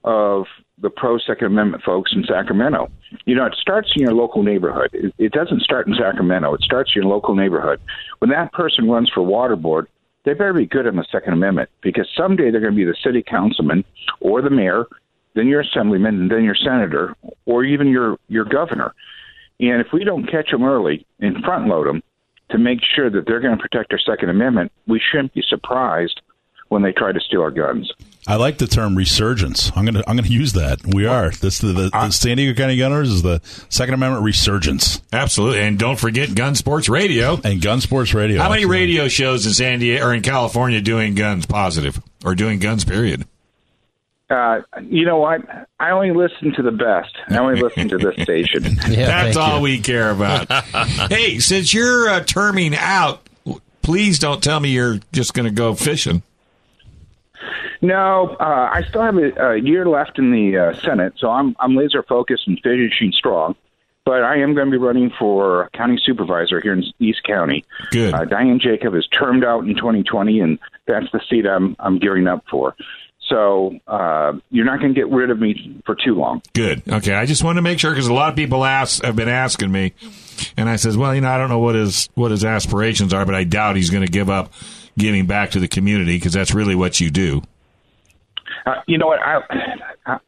of 0.03 0.45
the 0.79 0.89
pro 0.89 1.17
Second 1.17 1.47
Amendment 1.47 1.83
folks 1.83 2.11
in 2.13 2.23
Sacramento. 2.23 2.89
You 3.25 3.35
know, 3.35 3.45
it 3.45 3.55
starts 3.59 3.91
in 3.95 4.01
your 4.01 4.13
local 4.13 4.43
neighborhood. 4.43 4.89
It, 5.17 5.31
doesn't 5.31 5.61
start 5.61 5.87
in 5.87 5.93
Sacramento. 5.95 6.53
It 6.53 6.61
starts 6.61 6.91
in 6.95 7.03
your 7.03 7.11
local 7.11 7.35
neighborhood. 7.35 7.79
When 8.19 8.29
that 8.31 8.51
person 8.53 8.89
runs 8.89 9.09
for 9.13 9.21
water 9.21 9.55
board, 9.55 9.87
they 10.25 10.33
better 10.33 10.53
be 10.53 10.65
good 10.65 10.87
on 10.87 10.95
the 10.95 11.05
Second 11.11 11.33
Amendment 11.33 11.69
because 11.81 12.09
someday 12.15 12.49
they're 12.49 12.61
going 12.61 12.73
to 12.73 12.77
be 12.77 12.85
the 12.85 12.95
city 13.03 13.23
councilman 13.23 13.83
or 14.19 14.41
the 14.41 14.49
mayor, 14.49 14.85
then 15.35 15.47
your 15.47 15.61
assemblyman, 15.61 16.21
and 16.21 16.31
then 16.31 16.43
your 16.43 16.55
senator, 16.55 17.15
or 17.45 17.63
even 17.63 17.87
your 17.87 18.17
your 18.29 18.45
governor. 18.45 18.93
And 19.59 19.81
if 19.81 19.87
we 19.93 20.03
don't 20.03 20.25
catch 20.25 20.51
them 20.51 20.63
early 20.63 21.05
and 21.19 21.43
front 21.43 21.67
load 21.67 21.87
them 21.87 22.03
to 22.49 22.57
make 22.57 22.79
sure 22.95 23.09
that 23.09 23.25
they're 23.25 23.39
going 23.39 23.57
to 23.57 23.61
protect 23.61 23.91
our 23.91 23.99
Second 23.99 24.29
Amendment, 24.29 24.71
we 24.87 24.99
shouldn't 24.99 25.33
be 25.33 25.43
surprised 25.47 26.21
when 26.69 26.81
they 26.81 26.91
try 26.91 27.11
to 27.11 27.19
steal 27.19 27.41
our 27.41 27.51
guns. 27.51 27.91
I 28.27 28.35
like 28.37 28.57
the 28.57 28.67
term 28.67 28.95
resurgence. 28.95 29.71
I'm 29.75 29.83
gonna 29.85 30.03
I'm 30.07 30.15
gonna 30.15 30.27
use 30.29 30.53
that. 30.53 30.79
We 30.85 31.05
are 31.05 31.29
this 31.31 31.59
the, 31.59 31.67
the, 31.73 31.89
the 31.89 32.09
San 32.11 32.37
Diego 32.37 32.53
County 32.59 32.77
Gunners 32.77 33.09
is 33.09 33.21
the 33.21 33.41
Second 33.69 33.95
Amendment 33.95 34.23
resurgence 34.23 35.01
Absolutely. 35.11 35.59
And 35.61 35.77
don't 35.77 35.99
forget 35.99 36.33
Gun 36.33 36.55
Sports 36.55 36.87
Radio. 36.89 37.39
and 37.43 37.61
Gun 37.61 37.81
Sports 37.81 38.13
Radio. 38.13 38.41
How 38.41 38.49
many 38.49 38.65
radio 38.65 39.07
shows 39.07 39.45
in 39.45 39.53
San 39.53 39.79
Diego 39.79 40.05
or 40.07 40.13
in 40.13 40.21
California 40.21 40.79
doing 40.81 41.15
guns 41.15 41.45
positive 41.45 42.01
or 42.23 42.33
doing 42.35 42.59
guns 42.59 42.85
period? 42.85 43.25
Uh, 44.29 44.61
you 44.89 45.05
know 45.05 45.17
what? 45.17 45.41
I 45.79 45.91
only 45.91 46.11
listen 46.11 46.53
to 46.53 46.63
the 46.63 46.71
best. 46.71 47.13
I 47.29 47.37
only 47.37 47.61
listen 47.61 47.89
to 47.89 47.97
this 47.97 48.15
station. 48.23 48.63
Yeah, 48.89 49.05
That's 49.05 49.37
all 49.37 49.57
you. 49.57 49.63
we 49.63 49.79
care 49.79 50.09
about. 50.09 50.49
hey, 51.11 51.37
since 51.39 51.71
you're 51.73 52.09
uh, 52.09 52.21
terming 52.23 52.73
out, 52.75 53.21
please 53.83 54.17
don't 54.17 54.41
tell 54.41 54.59
me 54.59 54.69
you're 54.69 54.99
just 55.11 55.33
going 55.35 55.45
to 55.45 55.51
go 55.53 55.75
fishing. 55.75 56.23
No, 57.83 58.37
uh, 58.39 58.69
I 58.71 58.83
still 58.87 59.01
have 59.01 59.17
a, 59.17 59.55
a 59.55 59.57
year 59.57 59.85
left 59.85 60.17
in 60.17 60.31
the 60.31 60.57
uh, 60.57 60.73
Senate, 60.79 61.15
so 61.17 61.29
I'm 61.29 61.53
I'm 61.59 61.75
laser 61.75 62.01
focused 62.01 62.47
and 62.47 62.57
finishing 62.63 63.11
strong. 63.11 63.55
But 64.05 64.23
I 64.23 64.37
am 64.37 64.53
going 64.53 64.67
to 64.67 64.71
be 64.71 64.77
running 64.77 65.11
for 65.19 65.69
county 65.73 65.99
supervisor 66.03 66.61
here 66.61 66.73
in 66.73 66.83
East 66.99 67.23
County. 67.23 67.65
Good. 67.91 68.13
Uh, 68.13 68.23
Diane 68.23 68.59
Jacob 68.59 68.95
is 68.95 69.05
termed 69.07 69.43
out 69.43 69.65
in 69.65 69.75
2020, 69.75 70.39
and 70.39 70.59
that's 70.87 71.11
the 71.11 71.19
seat 71.29 71.45
I'm 71.45 71.75
I'm 71.77 71.99
gearing 71.99 72.25
up 72.25 72.45
for. 72.49 72.73
So 73.27 73.77
uh, 73.85 74.33
you're 74.49 74.65
not 74.65 74.79
going 74.79 74.93
to 74.93 74.99
get 74.99 75.09
rid 75.09 75.29
of 75.29 75.39
me 75.39 75.81
for 75.85 75.95
too 75.95 76.15
long. 76.15 76.41
Good. 76.53 76.83
Okay. 76.87 77.13
I 77.13 77.25
just 77.25 77.43
want 77.43 77.57
to 77.57 77.61
make 77.61 77.79
sure 77.79 77.91
because 77.91 78.07
a 78.07 78.13
lot 78.13 78.29
of 78.29 78.37
people 78.37 78.63
ask 78.63 79.03
have 79.03 79.17
been 79.17 79.29
asking 79.29 79.73
me, 79.73 79.91
and 80.55 80.69
I 80.69 80.77
says, 80.77 80.95
well, 80.95 81.13
you 81.13 81.19
know, 81.19 81.29
I 81.29 81.37
don't 81.37 81.49
know 81.49 81.59
what 81.59 81.75
his 81.75 82.07
what 82.15 82.31
his 82.31 82.45
aspirations 82.45 83.13
are, 83.13 83.25
but 83.25 83.35
I 83.35 83.43
doubt 83.43 83.75
he's 83.75 83.89
going 83.89 84.05
to 84.05 84.11
give 84.11 84.29
up 84.29 84.53
giving 84.97 85.25
back 85.25 85.51
to 85.51 85.59
the 85.59 85.67
community 85.67 86.15
because 86.15 86.31
that's 86.31 86.53
really 86.53 86.75
what 86.75 87.01
you 87.01 87.09
do. 87.09 87.41
Uh, 88.65 88.75
you 88.87 88.97
know 88.97 89.07
what? 89.07 89.19
I, 89.19 89.41
I 90.05 90.19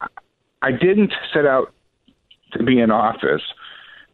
I 0.62 0.72
didn't 0.72 1.14
set 1.34 1.46
out 1.46 1.74
to 2.54 2.64
be 2.64 2.80
in 2.80 2.92
office, 2.92 3.42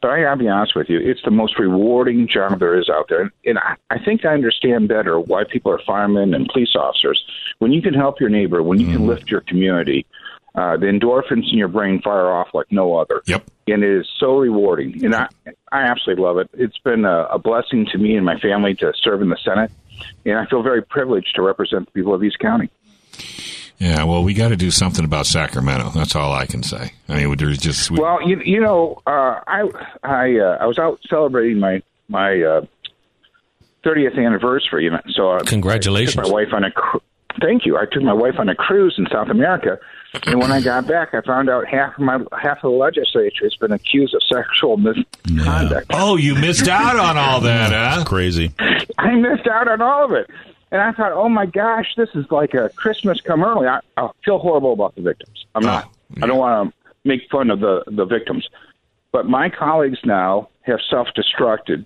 but 0.02 0.12
I 0.12 0.22
gotta 0.22 0.38
be 0.38 0.48
honest 0.48 0.76
with 0.76 0.90
you, 0.90 1.00
it's 1.00 1.22
the 1.24 1.32
most 1.32 1.58
rewarding 1.58 2.28
job 2.28 2.60
there 2.60 2.78
is 2.78 2.90
out 2.90 3.08
there, 3.10 3.22
and, 3.22 3.32
and 3.46 3.60
I, 3.60 3.76
I 3.90 4.04
think 4.04 4.26
I 4.26 4.34
understand 4.34 4.88
better 4.88 5.20
why 5.20 5.44
people 5.44 5.72
are 5.72 5.82
firemen 5.86 6.34
and 6.34 6.48
police 6.50 6.76
officers. 6.76 7.24
When 7.60 7.72
you 7.72 7.82
can 7.82 7.94
help 7.94 8.20
your 8.20 8.30
neighbor, 8.30 8.62
when 8.64 8.80
you 8.80 8.88
can 8.88 9.08
lift 9.08 9.30
your 9.30 9.42
community, 9.42 10.06
uh, 10.56 10.76
the 10.78 10.88
endorphins 10.88 11.50
in 11.52 11.58
your 11.58 11.68
brain 11.68 12.02
fire 12.02 12.30
off 12.30 12.50
like 12.54 12.72
no 12.72 12.96
other. 12.96 13.22
Yep. 13.26 13.50
And 13.68 13.84
it 13.84 14.00
is 14.02 14.10
so 14.20 14.38
rewarding, 14.38 15.06
and 15.06 15.16
I 15.16 15.28
I 15.72 15.84
absolutely 15.84 16.24
love 16.24 16.38
it. 16.40 16.50
It's 16.54 16.78
been 16.80 17.06
a, 17.06 17.24
a 17.32 17.40
blessing 17.40 17.86
to 17.92 17.98
me 17.98 18.16
and 18.16 18.26
my 18.26 18.38
family 18.40 18.76
to 18.76 18.92
serve 19.02 19.22
in 19.22 19.30
the 19.30 19.38
Senate, 19.38 19.72
and 20.26 20.38
I 20.38 20.46
feel 20.48 20.62
very 20.62 20.82
privileged 20.82 21.36
to 21.36 21.42
represent 21.42 21.86
the 21.86 21.92
people 21.92 22.14
of 22.14 22.24
East 22.24 22.40
County. 22.40 22.70
Yeah. 23.82 24.04
Well, 24.04 24.24
we 24.24 24.36
got 24.36 24.50
to 24.50 24.56
do 24.56 24.70
something 24.70 25.04
about 25.04 25.26
Sacramento. 25.26 25.90
That's 25.90 26.16
all 26.16 26.32
I 26.32 26.46
can 26.46 26.62
say. 26.62 26.94
I 27.10 27.26
mean, 27.26 27.36
there's 27.36 27.58
just 27.58 27.90
we, 27.90 28.00
Well, 28.00 28.22
you 28.22 28.40
you 28.46 28.62
know, 28.62 29.02
uh, 29.08 29.40
I 29.48 29.64
I 30.04 30.38
uh, 30.38 30.58
I 30.62 30.68
was 30.68 30.78
out 30.78 31.00
celebrating 31.10 31.60
my 31.60 31.82
my 32.08 32.40
uh, 32.42 32.66
30th 33.84 34.24
anniversary, 34.24 34.86
and 34.88 35.02
so 35.16 35.32
uh, 35.32 35.40
Congratulations. 35.46 36.16
I 36.18 36.22
took 36.22 36.32
my 36.32 36.34
wife 36.44 36.54
on 36.54 36.64
a. 36.64 36.72
Cru- 36.72 37.02
Thank 37.42 37.66
you. 37.66 37.78
I 37.78 37.86
took 37.92 38.04
my 38.04 38.14
wife 38.14 38.36
on 38.38 38.50
a 38.50 38.56
cruise 38.56 38.96
in 38.98 39.08
South 39.12 39.30
America, 39.30 39.80
and 40.28 40.40
when 40.40 40.52
I 40.52 40.62
got 40.62 40.86
back, 40.86 41.14
I 41.14 41.22
found 41.22 41.50
out 41.50 41.66
half 41.66 41.94
of 41.96 42.02
my 42.02 42.20
half 42.40 42.58
of 42.58 42.64
the 42.64 42.78
legislature 42.78 43.46
has 43.46 43.56
been 43.56 43.72
accused 43.72 44.14
of 44.14 44.22
sexual 44.24 44.76
misconduct. 44.78 45.88
oh, 45.92 46.18
you 46.18 46.36
missed 46.36 46.68
out 46.68 46.98
on 46.98 47.18
all 47.18 47.40
that, 47.42 47.72
huh? 47.72 48.04
Crazy. 48.04 48.52
I 49.00 49.16
missed 49.16 49.48
out 49.48 49.70
on 49.70 49.82
all 49.82 50.06
of 50.06 50.12
it. 50.12 50.30
And 50.72 50.82
I 50.82 50.94
thought, 50.94 51.12
oh 51.12 51.28
my 51.28 51.46
gosh, 51.46 51.94
this 51.98 52.10
is 52.16 52.26
like 52.32 52.54
a 52.54 52.70
Christmas 52.70 53.20
come 53.20 53.44
early. 53.44 53.68
I, 53.68 53.80
I 53.98 54.10
feel 54.24 54.40
horrible 54.40 54.74
about 54.74 54.96
the 54.96 55.02
victims. 55.02 55.46
I'm 55.54 55.64
not. 55.64 55.86
Oh, 55.86 56.24
I 56.24 56.28
don't 56.28 56.38
want 56.38 56.74
to 56.74 56.90
make 57.04 57.22
fun 57.30 57.50
of 57.50 57.60
the, 57.60 57.84
the 57.88 58.06
victims. 58.06 58.48
But 59.12 59.26
my 59.28 59.50
colleagues 59.50 60.00
now 60.06 60.50
have 60.62 60.80
self 60.90 61.10
destructed. 61.16 61.86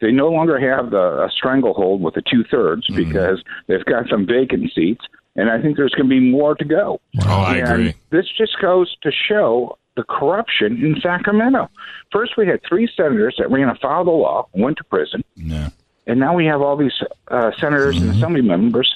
They 0.00 0.10
no 0.10 0.28
longer 0.28 0.58
have 0.58 0.90
the 0.90 1.24
a 1.24 1.30
stranglehold 1.30 2.00
with 2.00 2.14
the 2.14 2.22
two 2.22 2.44
thirds 2.44 2.88
mm. 2.88 2.96
because 2.96 3.42
they've 3.66 3.84
got 3.84 4.08
some 4.08 4.26
vacant 4.26 4.72
seats. 4.72 5.04
And 5.36 5.50
I 5.50 5.60
think 5.60 5.76
there's 5.76 5.92
going 5.92 6.08
to 6.08 6.14
be 6.14 6.20
more 6.20 6.54
to 6.54 6.64
go. 6.64 7.00
Oh, 7.22 7.28
I 7.28 7.56
and 7.56 7.68
agree. 7.68 7.94
This 8.10 8.26
just 8.36 8.60
goes 8.60 8.96
to 9.02 9.10
show 9.10 9.78
the 9.96 10.04
corruption 10.04 10.84
in 10.84 11.00
Sacramento. 11.00 11.70
First, 12.12 12.36
we 12.36 12.46
had 12.46 12.60
three 12.68 12.88
senators 12.96 13.36
that 13.38 13.50
ran 13.50 13.68
afoul 13.68 14.00
of 14.00 14.06
the 14.06 14.12
law 14.12 14.48
and 14.54 14.62
went 14.62 14.76
to 14.78 14.84
prison. 14.84 15.24
Yeah. 15.36 15.70
And 16.06 16.20
now 16.20 16.34
we 16.34 16.46
have 16.46 16.60
all 16.60 16.76
these 16.76 16.92
uh, 17.28 17.50
senators 17.58 17.96
Mm-hmm. 17.96 18.08
and 18.08 18.16
assembly 18.16 18.42
members 18.42 18.94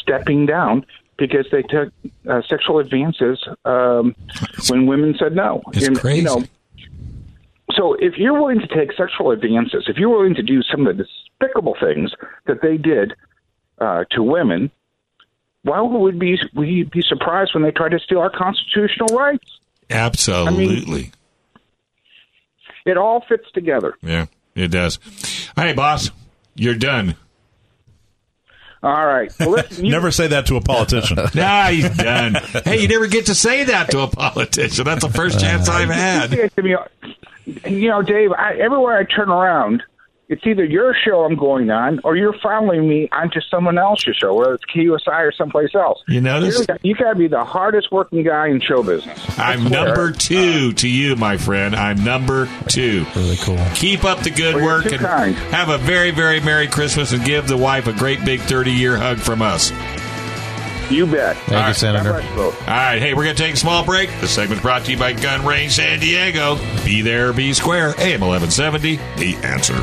stepping 0.00 0.46
down 0.46 0.84
because 1.16 1.46
they 1.52 1.62
took 1.62 1.92
uh, 2.28 2.42
sexual 2.48 2.78
advances 2.78 3.44
um, 3.64 4.14
when 4.68 4.86
women 4.86 5.14
said 5.18 5.34
no. 5.34 5.62
It's 5.72 5.86
And, 5.86 5.98
crazy. 5.98 6.18
You 6.18 6.24
know, 6.24 6.44
so 7.72 7.94
if 7.94 8.16
you're 8.16 8.32
willing 8.32 8.60
to 8.60 8.66
take 8.66 8.92
sexual 8.96 9.30
advances, 9.30 9.84
if 9.88 9.96
you're 9.98 10.08
willing 10.08 10.34
to 10.36 10.42
do 10.42 10.62
some 10.62 10.86
of 10.86 10.96
the 10.96 11.04
despicable 11.04 11.76
things 11.80 12.12
that 12.46 12.62
they 12.62 12.76
did 12.76 13.14
uh, 13.78 14.04
to 14.12 14.22
women, 14.22 14.70
why 15.62 15.80
would 15.80 15.98
we 15.98 16.12
be 16.12 16.38
we 16.54 16.84
be 16.84 17.02
surprised 17.02 17.52
when 17.54 17.62
they 17.62 17.70
try 17.72 17.88
to 17.88 17.98
steal 17.98 18.18
our 18.20 18.30
constitutional 18.30 19.08
rights? 19.16 19.58
Absolutely. 19.90 21.12
It 22.86 22.96
all 22.96 23.24
fits 23.28 23.44
together. 23.52 23.94
yeah, 24.02 24.26
it 24.54 24.68
does. 24.70 24.98
All 25.56 25.64
right, 25.64 25.76
boss, 25.76 26.10
you're 26.58 26.74
done. 26.74 27.14
All 28.82 29.06
right. 29.06 29.32
Well, 29.40 29.50
listen, 29.50 29.84
you, 29.86 29.90
Never 29.90 30.10
say 30.10 30.28
that 30.28 30.46
to 30.46 30.56
a 30.56 30.60
politician. 30.60 31.18
Nah, 31.34 31.66
he's 31.68 31.96
done. 31.96 32.36
hey, 32.64 32.80
you 32.82 32.88
never 32.88 33.06
get 33.08 33.26
to 33.26 33.34
say 33.34 33.64
that 33.64 33.90
to 33.90 34.00
a 34.00 34.06
politician. 34.08 34.84
That's 34.84 35.04
the 35.04 35.10
first 35.10 35.40
chance 35.40 35.68
I've 35.68 35.88
had. 35.88 36.30
say 36.30 36.42
it 36.44 36.56
to 36.56 36.62
me, 36.62 36.76
you 37.66 37.88
know, 37.88 38.02
Dave. 38.02 38.32
I, 38.32 38.54
everywhere 38.54 38.98
I 38.98 39.04
turn 39.04 39.30
around, 39.30 39.82
it's 40.28 40.46
either 40.46 40.64
your 40.64 40.94
show 40.94 41.24
I'm 41.24 41.36
going 41.36 41.70
on 41.70 42.00
or 42.04 42.14
you're 42.16 42.34
following 42.42 42.86
me 42.88 43.08
onto 43.12 43.40
someone 43.50 43.78
else's 43.78 44.16
show, 44.16 44.34
whether 44.34 44.54
it's 44.54 44.64
KUSI 44.66 45.20
or 45.22 45.32
someplace 45.32 45.74
else. 45.74 46.02
You 46.06 46.20
notice? 46.20 46.58
You're- 46.68 46.78
You 46.82 46.94
got 46.94 47.14
to 47.14 47.18
be 47.18 47.28
the 47.28 47.44
hardest 47.44 47.90
working 47.90 48.22
guy 48.24 48.48
in 48.48 48.60
show 48.60 48.82
business. 48.82 49.38
I 49.38 49.54
I'm 49.54 49.64
number 49.64 50.12
two 50.12 50.72
to 50.74 50.88
you, 50.88 51.16
my 51.16 51.36
friend. 51.38 51.74
I'm 51.74 52.04
number 52.04 52.48
two. 52.68 53.06
Really 53.16 53.36
cool. 53.38 53.58
Keep 53.74 54.04
up 54.04 54.18
the 54.20 54.30
good 54.30 54.56
Well, 54.56 54.64
work 54.66 54.86
and 54.86 55.00
kind. 55.00 55.34
have 55.34 55.70
a 55.70 55.78
very, 55.78 56.10
very 56.10 56.40
Merry 56.40 56.66
Christmas 56.66 57.12
and 57.12 57.24
give 57.24 57.48
the 57.48 57.56
wife 57.56 57.86
a 57.86 57.92
great 57.92 58.24
big 58.24 58.40
30 58.40 58.70
year 58.72 58.96
hug 58.96 59.18
from 59.18 59.40
us. 59.42 59.72
You 60.90 61.06
bet. 61.06 61.36
Thank 61.36 61.68
you, 61.68 61.74
Senator. 61.74 62.12
God. 62.12 62.38
All 62.38 62.52
right, 62.66 62.98
hey, 62.98 63.12
we're 63.12 63.24
going 63.24 63.36
to 63.36 63.42
take 63.42 63.54
a 63.54 63.58
small 63.58 63.84
break. 63.84 64.08
The 64.20 64.28
segment's 64.28 64.62
brought 64.62 64.84
to 64.86 64.92
you 64.92 64.98
by 64.98 65.12
Gun 65.12 65.44
Range 65.44 65.70
San 65.70 66.00
Diego. 66.00 66.56
Be 66.84 67.02
there, 67.02 67.32
be 67.32 67.52
square. 67.52 67.88
AM 67.98 68.20
1170, 68.22 68.96
The 69.16 69.36
Answer. 69.46 69.74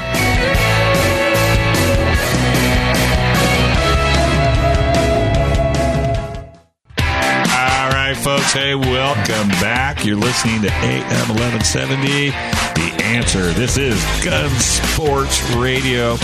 All 6.98 7.90
right, 7.92 8.16
folks. 8.18 8.52
Hey, 8.54 8.76
welcome 8.76 9.50
back. 9.62 10.06
You're 10.06 10.18
listening 10.18 10.62
to 10.64 10.72
AM 10.72 11.30
1170, 11.30 12.30
The 12.30 13.04
Answer. 13.04 13.52
This 13.54 13.78
is 13.78 14.02
Gun 14.24 14.50
Sports 14.60 15.42
Radio. 15.54 16.18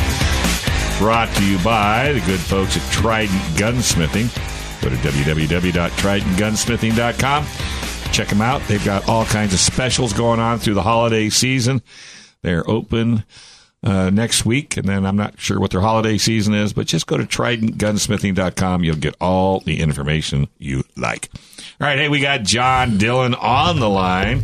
Brought 0.98 1.34
to 1.36 1.46
you 1.46 1.58
by 1.64 2.14
the 2.14 2.22
good 2.22 2.40
folks 2.40 2.78
at 2.78 2.92
Trident 2.92 3.42
Gunsmithing. 3.58 4.30
Go 4.82 4.90
to 4.90 4.96
www.tridentgunsmithing.com. 4.96 7.46
Check 8.12 8.28
them 8.28 8.42
out. 8.42 8.62
They've 8.68 8.84
got 8.84 9.08
all 9.08 9.26
kinds 9.26 9.54
of 9.54 9.60
specials 9.60 10.14
going 10.14 10.40
on 10.40 10.60
through 10.60 10.74
the 10.74 10.84
holiday 10.84 11.30
season. 11.30 11.82
They're 12.42 12.70
open 12.70 13.24
uh, 13.84 14.10
next 14.10 14.46
week, 14.46 14.78
and 14.78 14.88
then 14.88 15.06
I'm 15.06 15.16
not 15.16 15.40
sure 15.40 15.60
what 15.60 15.72
their 15.72 15.82
holiday 15.82 16.18
season 16.18 16.54
is, 16.54 16.74
but 16.74 16.88
just 16.88 17.08
go 17.08 17.18
to 17.18 17.24
tridentgunsmithing.com. 17.24 18.84
You'll 18.84 18.96
get 18.96 19.16
all 19.22 19.62
the 19.62 19.80
information 19.80 20.48
you 20.58 20.84
like. 20.98 21.30
All 21.80 21.88
right, 21.88 21.98
hey, 21.98 22.10
we 22.10 22.20
got 22.20 22.44
John 22.44 22.98
Dillon 22.98 23.36
on 23.36 23.80
the 23.80 23.90
line. 23.90 24.44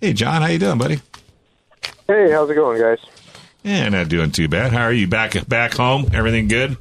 Hey, 0.00 0.12
John, 0.12 0.42
how 0.42 0.48
you 0.48 0.58
doing, 0.58 0.78
buddy? 0.78 1.00
Hey, 2.06 2.30
how's 2.30 2.50
it 2.50 2.54
going, 2.54 2.80
guys? 2.80 2.98
Yeah, 3.62 3.88
not 3.88 4.08
doing 4.08 4.30
too 4.30 4.48
bad. 4.48 4.72
How 4.72 4.82
are 4.82 4.92
you 4.92 5.06
back 5.06 5.46
back 5.46 5.74
home? 5.74 6.10
Everything 6.12 6.48
good? 6.48 6.76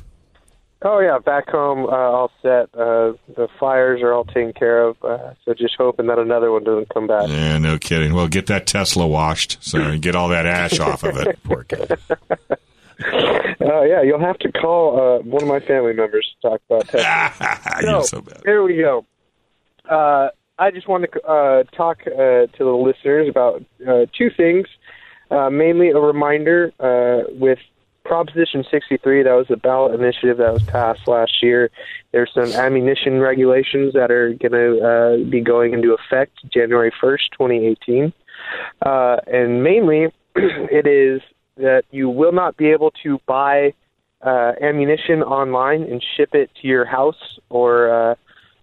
Oh 0.81 1.00
yeah, 1.00 1.19
back 1.19 1.50
home, 1.50 1.86
uh, 1.86 1.89
all 1.89 2.31
set. 2.41 2.69
Uh, 2.74 3.13
the 3.36 3.50
fires 3.59 4.01
are 4.01 4.13
all 4.13 4.24
taken 4.24 4.53
care 4.53 4.81
of. 4.83 4.98
Uh, 5.03 5.33
so 5.43 5.53
just 5.53 5.75
hoping 5.77 6.07
that 6.07 6.19
another 6.19 6.51
one 6.51 6.63
doesn't 6.63 6.88
come 6.93 7.05
back. 7.05 7.27
Yeah, 7.27 7.57
no 7.57 7.77
kidding. 7.77 8.13
Well, 8.13 8.29
get 8.29 8.48
that 8.48 8.65
Tesla 8.65 9.05
washed 9.05 9.57
so 9.59 9.77
you 9.77 10.00
get 10.00 10.15
all 10.15 10.29
that 10.29 10.45
ash 10.45 10.79
off 10.79 11.03
of 11.03 11.17
it. 11.17 11.38
Poor 11.43 11.65
guy. 11.67 11.86
Uh, 13.62 13.83
yeah, 13.83 14.01
you'll 14.01 14.19
have 14.19 14.38
to 14.39 14.51
call 14.51 14.98
uh, 14.98 15.21
one 15.24 15.41
of 15.41 15.48
my 15.50 15.59
family 15.59 15.93
members 15.93 16.25
to 16.41 16.50
talk 16.50 16.62
about. 16.69 17.81
You're 17.81 18.03
so 18.03 18.21
bad. 18.21 18.41
Here 18.45 18.63
we 18.63 18.77
go. 18.77 19.05
Uh, 19.89 20.29
I 20.57 20.71
just 20.71 20.88
want 20.88 21.05
to 21.12 21.21
uh, 21.24 21.63
talk 21.75 22.01
uh, 22.07 22.12
to 22.12 22.50
the 22.57 22.65
listeners 22.65 23.27
about 23.29 23.63
uh, 23.88 24.05
two 24.17 24.29
things. 24.36 24.67
Uh, 25.31 25.50
mainly 25.50 25.89
a 25.89 26.00
reminder 26.00 26.71
uh, 26.79 27.29
with 27.31 27.59
Proposition 28.10 28.66
63, 28.72 29.22
that 29.22 29.34
was 29.34 29.46
the 29.50 29.56
ballot 29.56 29.94
initiative 29.94 30.38
that 30.38 30.51
was 30.51 30.63
passed 30.63 31.08
last 31.08 31.44
year. 31.44 31.70
There's 32.12 32.34
some 32.34 32.51
ammunition 32.54 33.20
regulations 33.20 33.94
that 33.94 34.10
are 34.10 34.34
going 34.34 34.51
to 34.51 34.80
uh, 34.82 35.30
be 35.30 35.42
going 35.42 35.74
into 35.74 35.94
effect 35.94 36.34
January 36.51 36.92
1st, 37.00 37.30
2018. 37.38 38.12
Uh, 38.84 39.18
and 39.28 39.63
mainly, 39.63 40.08
it 40.36 40.88
is 40.88 41.22
that 41.58 41.84
you 41.92 42.10
will 42.10 42.32
not 42.32 42.58
be 42.58 42.72
able 42.72 42.89
to 43.04 43.22
buy 43.28 43.75
uh, 44.24 44.54
ammunition 44.60 45.22
online 45.22 45.84
and 45.84 46.04
ship 46.18 46.34
it 46.34 46.50
to 46.62 46.68
your 46.68 46.86
house 46.86 47.38
or 47.50 47.92
uh, 47.92 48.16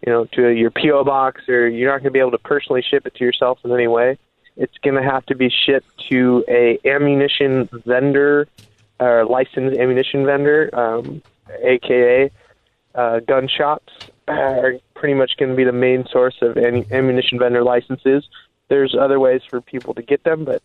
you 0.05 0.13
know 0.13 0.25
to 0.33 0.49
your 0.49 0.73
PO 0.73 1.05
box, 1.05 1.49
or 1.49 1.69
you're 1.69 1.93
not 1.93 1.99
going 1.99 2.05
to 2.05 2.11
be 2.11 2.19
able 2.19 2.33
to 2.33 2.39
personally 2.39 2.83
ship 2.83 3.07
it 3.07 3.15
to 3.15 3.25
yourself 3.25 3.61
in 3.65 3.71
any 3.71 3.87
way. 3.87 4.19
It's 4.57 4.77
going 4.83 5.01
to 5.01 5.09
have 5.09 5.25
to 5.27 5.37
be 5.37 5.51
shipped 5.51 6.09
to 6.11 6.45
a 6.49 6.81
ammunition 6.85 7.69
vendor 7.87 8.49
or 9.01 9.25
licensed 9.25 9.79
ammunition 9.79 10.25
vendor, 10.25 10.71
um, 10.73 11.23
aka 11.63 12.31
uh, 12.95 13.21
gun 13.21 13.49
shops, 13.49 13.93
are 14.29 14.75
pretty 14.95 15.15
much 15.15 15.37
going 15.37 15.51
to 15.51 15.57
be 15.57 15.65
the 15.65 15.73
main 15.73 16.07
source 16.07 16.37
of 16.43 16.57
any 16.57 16.87
ammunition 16.91 17.39
vendor 17.39 17.63
licenses. 17.63 18.29
There's 18.69 18.95
other 18.95 19.21
ways 19.21 19.43
for 19.49 19.61
people 19.61 19.95
to 19.95 20.03
get 20.03 20.25
them, 20.25 20.45
but 20.45 20.63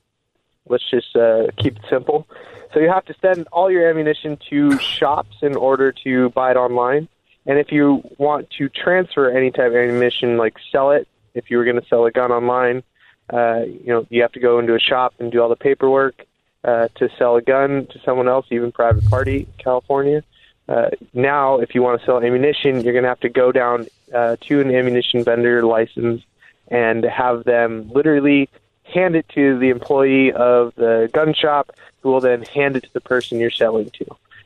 let's 0.68 0.90
just 0.90 1.16
uh, 1.16 1.48
keep 1.58 1.78
it 1.78 1.84
simple. 1.90 2.28
So 2.74 2.80
you 2.80 2.90
have 2.90 3.06
to 3.06 3.16
send 3.22 3.48
all 3.52 3.70
your 3.70 3.90
ammunition 3.90 4.38
to 4.50 4.80
shops 4.80 5.38
in 5.42 5.56
order 5.56 5.92
to 6.04 6.30
buy 6.30 6.52
it 6.52 6.58
online. 6.58 7.08
And 7.46 7.60
if 7.60 7.72
you 7.72 8.02
want 8.18 8.50
to 8.52 8.70
transfer 8.70 9.30
any 9.30 9.52
type 9.52 9.68
of 9.68 9.76
ammunition, 9.76 10.38
like 10.38 10.56
sell 10.72 10.92
it, 10.92 11.08
if 11.34 11.50
you 11.50 11.58
were 11.58 11.66
going 11.66 11.80
to 11.82 11.88
sell 11.88 12.06
a 12.06 12.12
gun 12.12 12.32
online, 12.32 12.84
uh, 13.32 13.64
you 13.66 13.88
know 13.88 14.06
you 14.10 14.22
have 14.22 14.32
to 14.34 14.40
go 14.40 14.60
into 14.60 14.76
a 14.76 14.80
shop 14.80 15.14
and 15.20 15.32
do 15.32 15.42
all 15.42 15.50
the 15.50 15.56
paperwork 15.56 16.26
uh, 16.64 16.88
to 16.96 17.10
sell 17.18 17.36
a 17.36 17.42
gun 17.42 17.88
to 17.88 18.00
someone 18.06 18.28
else, 18.28 18.46
even 18.52 18.72
private 18.72 19.06
party, 19.10 19.48
California. 19.58 20.24
Uh, 20.68 20.90
now, 21.14 21.60
if 21.60 21.76
you 21.76 21.82
want 21.82 22.00
to 22.00 22.06
sell 22.06 22.24
ammunition, 22.24 22.82
you're 22.82 22.94
going 22.94 23.04
to 23.04 23.10
have 23.10 23.20
to 23.20 23.30
go 23.30 23.52
down 23.52 23.88
uh, 24.14 24.36
to 24.42 24.62
an 24.62 24.74
ammunition 24.74 25.24
vendor 25.24 25.64
license 25.64 26.22
and 26.68 27.04
have 27.04 27.44
them 27.44 27.90
literally 27.94 28.50
hand 28.84 29.16
it 29.16 29.28
to 29.30 29.58
the 29.60 29.70
employee 29.70 30.32
of 30.32 30.74
the 30.76 31.10
gun 31.14 31.34
shop, 31.34 31.72
who 32.02 32.10
will 32.10 32.22
then 32.22 32.44
hand 32.44 32.76
it 32.76 32.84
to 32.84 32.94
the 32.94 33.02
person 33.02 33.40
you're 33.40 33.52
selling 33.52 33.90
to, 33.92 34.06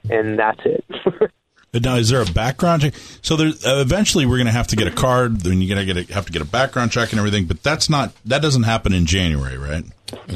and 0.09 0.39
that's 0.39 0.61
it. 0.65 0.85
Now, 1.81 1.95
is 1.95 2.09
there 2.09 2.21
a 2.21 2.25
background 2.25 2.83
check? 2.83 2.95
So 3.21 3.35
uh, 3.35 3.51
eventually, 3.81 4.25
we're 4.25 4.37
going 4.37 4.47
to 4.47 4.53
have 4.53 4.67
to 4.67 4.75
get 4.75 4.87
a 4.87 4.91
card. 4.91 5.41
Then 5.41 5.61
you're 5.61 5.75
going 5.75 5.87
to 5.87 5.93
get 5.93 6.09
a, 6.09 6.13
have 6.13 6.25
to 6.25 6.31
get 6.31 6.41
a 6.41 6.45
background 6.45 6.91
check 6.91 7.11
and 7.11 7.19
everything. 7.19 7.45
But 7.45 7.63
that's 7.63 7.89
not 7.89 8.13
that 8.25 8.41
doesn't 8.41 8.63
happen 8.63 8.93
in 8.93 9.05
January, 9.05 9.57
right? 9.57 9.85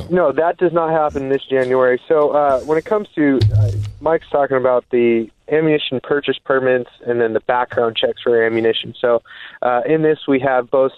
No, 0.10 0.32
that 0.32 0.58
does 0.58 0.74
not 0.74 0.92
happen 0.92 1.30
this 1.30 1.46
January. 1.46 2.02
So 2.08 2.32
uh, 2.32 2.60
when 2.62 2.78
it 2.78 2.86
comes 2.86 3.08
to 3.16 3.40
uh, 3.56 3.72
Mike's 4.02 4.30
talking 4.30 4.58
about 4.58 4.86
the 4.90 5.30
ammunition 5.52 6.00
purchase 6.02 6.38
permits 6.44 6.90
and 7.06 7.22
then 7.22 7.34
the 7.34 7.40
background 7.42 7.96
checks 7.96 8.22
for 8.22 8.44
ammunition. 8.44 8.94
So 9.00 9.22
uh, 9.62 9.82
in 9.86 10.02
this, 10.02 10.20
we 10.28 10.40
have 10.40 10.70
both 10.70 10.92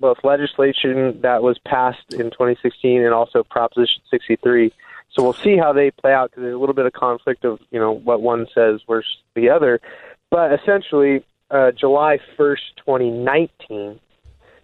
both 0.00 0.18
legislation 0.22 1.20
that 1.22 1.42
was 1.42 1.58
passed 1.58 2.12
in 2.12 2.30
2016 2.30 3.02
and 3.02 3.12
also 3.12 3.42
Proposition 3.42 4.00
63. 4.10 4.72
So 5.18 5.24
we'll 5.24 5.32
see 5.32 5.56
how 5.56 5.72
they 5.72 5.90
play 5.90 6.12
out 6.12 6.30
because 6.30 6.42
there's 6.42 6.54
a 6.54 6.58
little 6.58 6.76
bit 6.76 6.86
of 6.86 6.92
conflict 6.92 7.44
of 7.44 7.58
you 7.70 7.80
know 7.80 7.90
what 7.90 8.22
one 8.22 8.46
says 8.54 8.80
versus 8.86 9.16
the 9.34 9.50
other. 9.50 9.80
But 10.30 10.52
essentially, 10.52 11.24
uh, 11.50 11.72
July 11.72 12.18
1st, 12.38 12.76
2019 12.76 13.98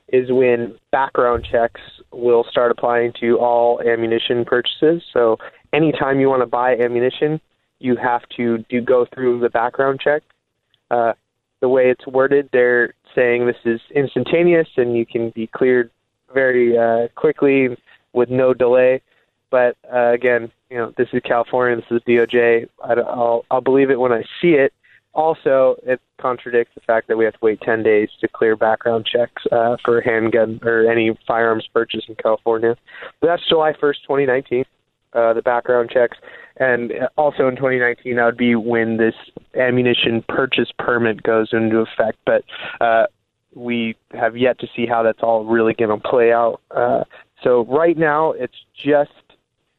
is 0.08 0.30
when 0.30 0.78
background 0.92 1.44
checks 1.50 1.80
will 2.12 2.44
start 2.48 2.70
applying 2.70 3.12
to 3.18 3.36
all 3.38 3.80
ammunition 3.80 4.44
purchases. 4.44 5.02
So 5.12 5.38
anytime 5.72 6.20
you 6.20 6.28
want 6.28 6.42
to 6.42 6.46
buy 6.46 6.76
ammunition, 6.76 7.40
you 7.80 7.96
have 7.96 8.22
to 8.36 8.58
do 8.68 8.80
go 8.80 9.06
through 9.12 9.40
the 9.40 9.50
background 9.50 10.00
check. 10.00 10.22
Uh, 10.88 11.14
the 11.62 11.68
way 11.68 11.90
it's 11.90 12.06
worded, 12.06 12.48
they're 12.52 12.94
saying 13.12 13.46
this 13.46 13.56
is 13.64 13.80
instantaneous 13.92 14.68
and 14.76 14.96
you 14.96 15.04
can 15.04 15.30
be 15.30 15.48
cleared 15.48 15.90
very 16.32 16.78
uh, 16.78 17.08
quickly 17.16 17.76
with 18.12 18.30
no 18.30 18.54
delay. 18.54 19.02
But 19.54 19.76
uh, 19.94 20.10
again, 20.10 20.50
you 20.68 20.78
know, 20.78 20.92
this 20.98 21.06
is 21.12 21.22
California. 21.24 21.76
This 21.76 21.98
is 21.98 22.02
DOJ. 22.08 22.66
I, 22.82 22.94
I'll 22.94 23.44
I'll 23.52 23.60
believe 23.60 23.88
it 23.88 24.00
when 24.00 24.10
I 24.10 24.22
see 24.42 24.54
it. 24.54 24.72
Also, 25.12 25.76
it 25.84 26.00
contradicts 26.20 26.74
the 26.74 26.80
fact 26.80 27.06
that 27.06 27.16
we 27.16 27.24
have 27.24 27.34
to 27.34 27.38
wait 27.40 27.60
10 27.60 27.84
days 27.84 28.08
to 28.20 28.26
clear 28.26 28.56
background 28.56 29.06
checks 29.06 29.44
uh, 29.52 29.76
for 29.84 30.00
handgun 30.00 30.58
or 30.64 30.90
any 30.90 31.16
firearms 31.24 31.68
purchase 31.72 32.02
in 32.08 32.16
California. 32.16 32.74
So 33.20 33.28
that's 33.28 33.48
July 33.48 33.74
1st, 33.74 34.02
2019, 34.02 34.64
uh, 35.12 35.34
the 35.34 35.42
background 35.42 35.88
checks. 35.88 36.18
And 36.56 36.90
uh, 36.90 37.06
also 37.16 37.46
in 37.46 37.54
2019, 37.54 38.16
that 38.16 38.24
would 38.24 38.36
be 38.36 38.56
when 38.56 38.96
this 38.96 39.14
ammunition 39.54 40.24
purchase 40.28 40.72
permit 40.80 41.22
goes 41.22 41.50
into 41.52 41.78
effect. 41.78 42.18
But 42.26 42.42
uh, 42.80 43.06
we 43.54 43.94
have 44.20 44.36
yet 44.36 44.58
to 44.58 44.66
see 44.74 44.84
how 44.84 45.04
that's 45.04 45.22
all 45.22 45.44
really 45.44 45.74
going 45.74 45.96
to 45.96 46.08
play 46.08 46.32
out. 46.32 46.60
Uh, 46.72 47.04
so 47.44 47.66
right 47.66 47.96
now, 47.96 48.32
it's 48.32 48.56
just 48.74 49.12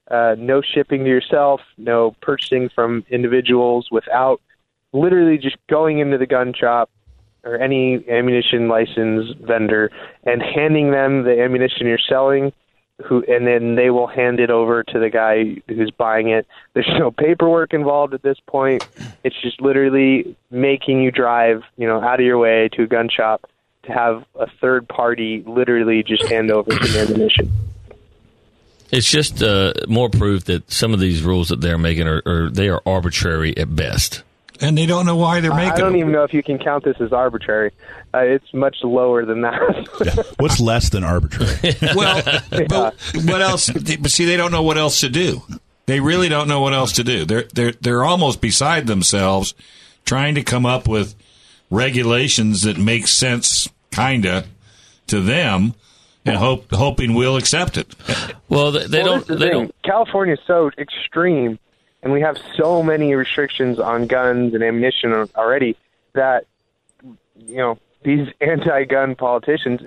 uh, 0.09 0.35
no 0.37 0.61
shipping 0.61 1.03
to 1.03 1.09
yourself, 1.09 1.61
no 1.77 2.15
purchasing 2.21 2.69
from 2.69 3.05
individuals 3.09 3.87
without 3.91 4.41
literally 4.93 5.37
just 5.37 5.57
going 5.67 5.99
into 5.99 6.17
the 6.17 6.25
gun 6.25 6.53
shop 6.53 6.89
or 7.43 7.57
any 7.57 8.07
ammunition 8.09 8.67
license 8.67 9.31
vendor 9.41 9.91
and 10.23 10.41
handing 10.41 10.91
them 10.91 11.23
the 11.23 11.41
ammunition 11.41 11.85
you're 11.87 11.97
selling 11.97 12.51
who 13.03 13.23
and 13.27 13.45
then 13.45 13.75
they 13.75 13.89
will 13.89 14.07
hand 14.07 14.39
it 14.39 14.49
over 14.49 14.83
to 14.83 14.99
the 14.99 15.09
guy 15.09 15.57
who's 15.67 15.91
buying 15.91 16.29
it. 16.29 16.47
There's 16.73 16.89
no 16.97 17.11
paperwork 17.11 17.73
involved 17.73 18.13
at 18.13 18.21
this 18.21 18.37
point. 18.47 18.87
It's 19.23 19.39
just 19.41 19.61
literally 19.61 20.35
making 20.49 21.01
you 21.01 21.11
drive 21.11 21.63
you 21.77 21.87
know 21.87 22.01
out 22.01 22.19
of 22.19 22.25
your 22.25 22.37
way 22.37 22.69
to 22.73 22.83
a 22.83 22.87
gun 22.87 23.09
shop 23.09 23.49
to 23.83 23.91
have 23.91 24.23
a 24.39 24.47
third 24.61 24.87
party 24.87 25.43
literally 25.45 26.03
just 26.03 26.25
hand 26.29 26.51
over 26.51 26.71
some 26.71 27.01
ammunition 27.01 27.51
It's 28.91 29.09
just 29.09 29.41
uh, 29.41 29.73
more 29.87 30.09
proof 30.09 30.45
that 30.45 30.71
some 30.71 30.93
of 30.93 30.99
these 30.99 31.23
rules 31.23 31.49
that 31.49 31.61
they're 31.61 31.77
making 31.77 32.07
are, 32.07 32.21
are 32.25 32.49
they 32.49 32.69
are 32.69 32.81
arbitrary 32.85 33.57
at 33.57 33.75
best. 33.75 34.23
And 34.61 34.77
they 34.77 34.85
don't 34.85 35.05
know 35.05 35.17
why 35.17 35.41
they're 35.41 35.53
making 35.53 35.71
I 35.73 35.77
don't 35.77 35.91
them. 35.93 35.99
even 36.01 36.11
know 36.13 36.23
if 36.23 36.33
you 36.33 36.41
can 36.41 36.57
count 36.59 36.85
this 36.85 36.95
as 37.01 37.11
arbitrary. 37.11 37.71
Uh, 38.13 38.19
it's 38.19 38.53
much 38.53 38.77
lower 38.83 39.25
than 39.25 39.41
that. 39.41 40.35
What's 40.39 40.61
less 40.61 40.89
than 40.89 41.03
arbitrary? 41.03 41.75
well, 41.95 42.23
but 42.69 42.95
what 43.25 43.41
else? 43.41 43.69
But 43.69 44.11
see, 44.11 44.25
they 44.25 44.37
don't 44.37 44.51
know 44.51 44.63
what 44.63 44.77
else 44.77 45.01
to 45.01 45.09
do. 45.09 45.41
They 45.87 45.99
really 45.99 46.29
don't 46.29 46.47
know 46.47 46.61
what 46.61 46.73
else 46.73 46.93
to 46.93 47.03
do. 47.03 47.25
They're 47.25 47.43
they're 47.53 47.73
they're 47.73 48.03
almost 48.05 48.39
beside 48.39 48.87
themselves, 48.87 49.53
trying 50.05 50.35
to 50.35 50.43
come 50.43 50.65
up 50.65 50.87
with 50.87 51.15
regulations 51.69 52.61
that 52.61 52.77
make 52.77 53.07
sense, 53.07 53.67
kinda, 53.91 54.45
to 55.07 55.19
them, 55.19 55.75
and 56.25 56.35
hope 56.37 56.71
hoping 56.71 57.13
we'll 57.13 57.37
accept 57.37 57.77
it. 57.77 57.93
Well, 58.49 58.71
they, 58.71 58.87
they 58.87 59.03
Well, 59.03 59.19
don't. 59.19 59.19
this 59.19 59.21
is 59.21 59.27
the 59.27 59.35
They 59.35 59.51
thing. 59.51 59.59
don't. 59.65 59.75
California's 59.83 60.39
so 60.47 60.71
extreme, 60.77 61.59
and 62.03 62.11
we 62.13 62.21
have 62.21 62.37
so 62.55 62.81
many 62.83 63.13
restrictions 63.15 63.79
on 63.79 64.07
guns 64.07 64.53
and 64.53 64.63
ammunition 64.63 65.13
already 65.35 65.75
that 66.13 66.45
you 67.37 67.57
know 67.57 67.77
these 68.03 68.27
anti-gun 68.41 69.15
politicians. 69.15 69.81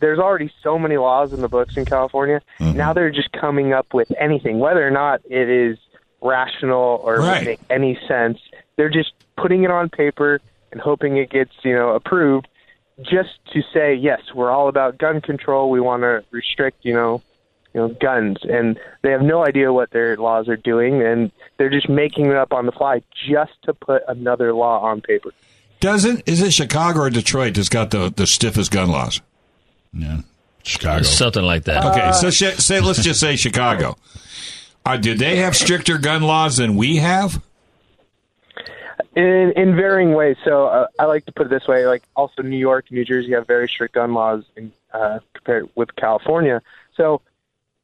There's 0.00 0.18
already 0.18 0.52
so 0.62 0.78
many 0.78 0.96
laws 0.96 1.32
in 1.32 1.40
the 1.40 1.48
books 1.48 1.76
in 1.76 1.84
California. 1.84 2.40
Mm-hmm. 2.60 2.76
Now 2.78 2.92
they're 2.92 3.10
just 3.10 3.32
coming 3.32 3.72
up 3.72 3.92
with 3.94 4.12
anything, 4.18 4.58
whether 4.60 4.86
or 4.86 4.90
not 4.90 5.20
it 5.28 5.48
is 5.48 5.76
rational 6.20 7.00
or 7.02 7.18
Right. 7.18 7.44
make 7.44 7.60
any 7.70 7.98
sense. 8.06 8.38
They're 8.76 8.90
just 8.90 9.12
putting 9.36 9.64
it 9.64 9.70
on 9.70 9.88
paper 9.88 10.40
and 10.70 10.80
hoping 10.80 11.16
it 11.16 11.30
gets 11.30 11.52
you 11.64 11.74
know 11.74 11.90
approved, 11.90 12.46
just 13.02 13.30
to 13.52 13.62
say 13.72 13.94
yes, 13.94 14.20
we're 14.34 14.50
all 14.50 14.68
about 14.68 14.98
gun 14.98 15.20
control. 15.20 15.70
We 15.70 15.80
want 15.80 16.02
to 16.02 16.24
restrict 16.30 16.84
you 16.84 16.94
know 16.94 17.22
you 17.74 17.80
know 17.80 17.88
guns 17.88 18.38
and 18.42 18.78
they 19.02 19.10
have 19.10 19.20
no 19.22 19.44
idea 19.44 19.72
what 19.72 19.90
their 19.90 20.16
laws 20.16 20.48
are 20.48 20.56
doing 20.56 21.02
and 21.02 21.30
they're 21.58 21.68
just 21.68 21.88
making 21.88 22.26
it 22.26 22.34
up 22.36 22.52
on 22.52 22.64
the 22.64 22.72
fly 22.72 23.02
just 23.28 23.52
to 23.62 23.74
put 23.74 24.02
another 24.08 24.54
law 24.54 24.80
on 24.80 25.02
paper 25.02 25.30
Doesn't 25.78 26.22
is 26.26 26.40
it 26.40 26.52
Chicago 26.54 27.00
or 27.00 27.10
Detroit 27.10 27.54
that's 27.54 27.68
got 27.68 27.90
the 27.90 28.10
the 28.14 28.26
stiffest 28.26 28.70
gun 28.72 28.88
laws? 28.90 29.20
yeah, 29.92 30.20
Chicago. 30.62 31.02
Something 31.02 31.44
like 31.44 31.64
that. 31.64 31.84
Okay, 31.84 32.12
so 32.12 32.30
sh- 32.30 32.56
say 32.56 32.80
let's 32.80 33.02
just 33.02 33.20
say 33.20 33.36
Chicago. 33.36 33.96
Uh, 34.86 34.96
do 34.96 35.14
they 35.14 35.36
have 35.36 35.54
stricter 35.54 35.98
gun 35.98 36.22
laws 36.22 36.56
than 36.56 36.74
we 36.74 36.96
have? 36.96 37.42
In 39.18 39.52
in 39.56 39.74
varying 39.74 40.12
ways. 40.14 40.36
So 40.44 40.66
uh, 40.66 40.86
i 40.98 41.04
like 41.04 41.26
to 41.26 41.32
put 41.32 41.46
it 41.46 41.50
this 41.50 41.66
way 41.66 41.86
like 41.86 42.02
also 42.14 42.42
new 42.42 42.56
york 42.56 42.90
new 42.90 43.04
jersey 43.04 43.32
have 43.32 43.46
very 43.46 43.68
strict 43.68 43.94
gun 43.94 44.14
laws 44.14 44.44
in, 44.56 44.72
uh, 44.92 45.18
compared 45.34 45.68
with 45.74 45.94
california. 45.96 46.62
So 46.96 47.20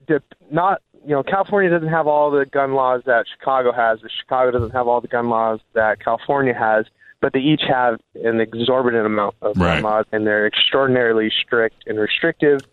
the, 0.06 0.22
not 0.50 0.80
you 1.02 1.10
know 1.10 1.22
california 1.22 1.70
doesn't 1.70 1.88
have 1.88 2.06
all 2.06 2.30
the 2.30 2.46
gun 2.46 2.74
laws 2.74 3.02
that 3.06 3.26
chicago 3.38 3.72
has 3.72 4.02
or 4.02 4.08
chicago 4.20 4.50
doesn't 4.50 4.70
have 4.70 4.86
all 4.86 5.00
the 5.00 5.08
gun 5.08 5.28
laws 5.28 5.60
that 5.74 6.00
california 6.00 6.54
has 6.54 6.86
but 7.20 7.32
they 7.32 7.40
each 7.40 7.62
have 7.66 8.00
an 8.22 8.40
exorbitant 8.40 9.06
amount 9.06 9.34
of 9.42 9.56
Right. 9.56 9.74
gun 9.74 9.82
laws 9.82 10.06
and 10.12 10.26
they're 10.26 10.46
extraordinarily 10.46 11.30
strict 11.30 11.84
and 11.86 11.98
restrictive 11.98 12.64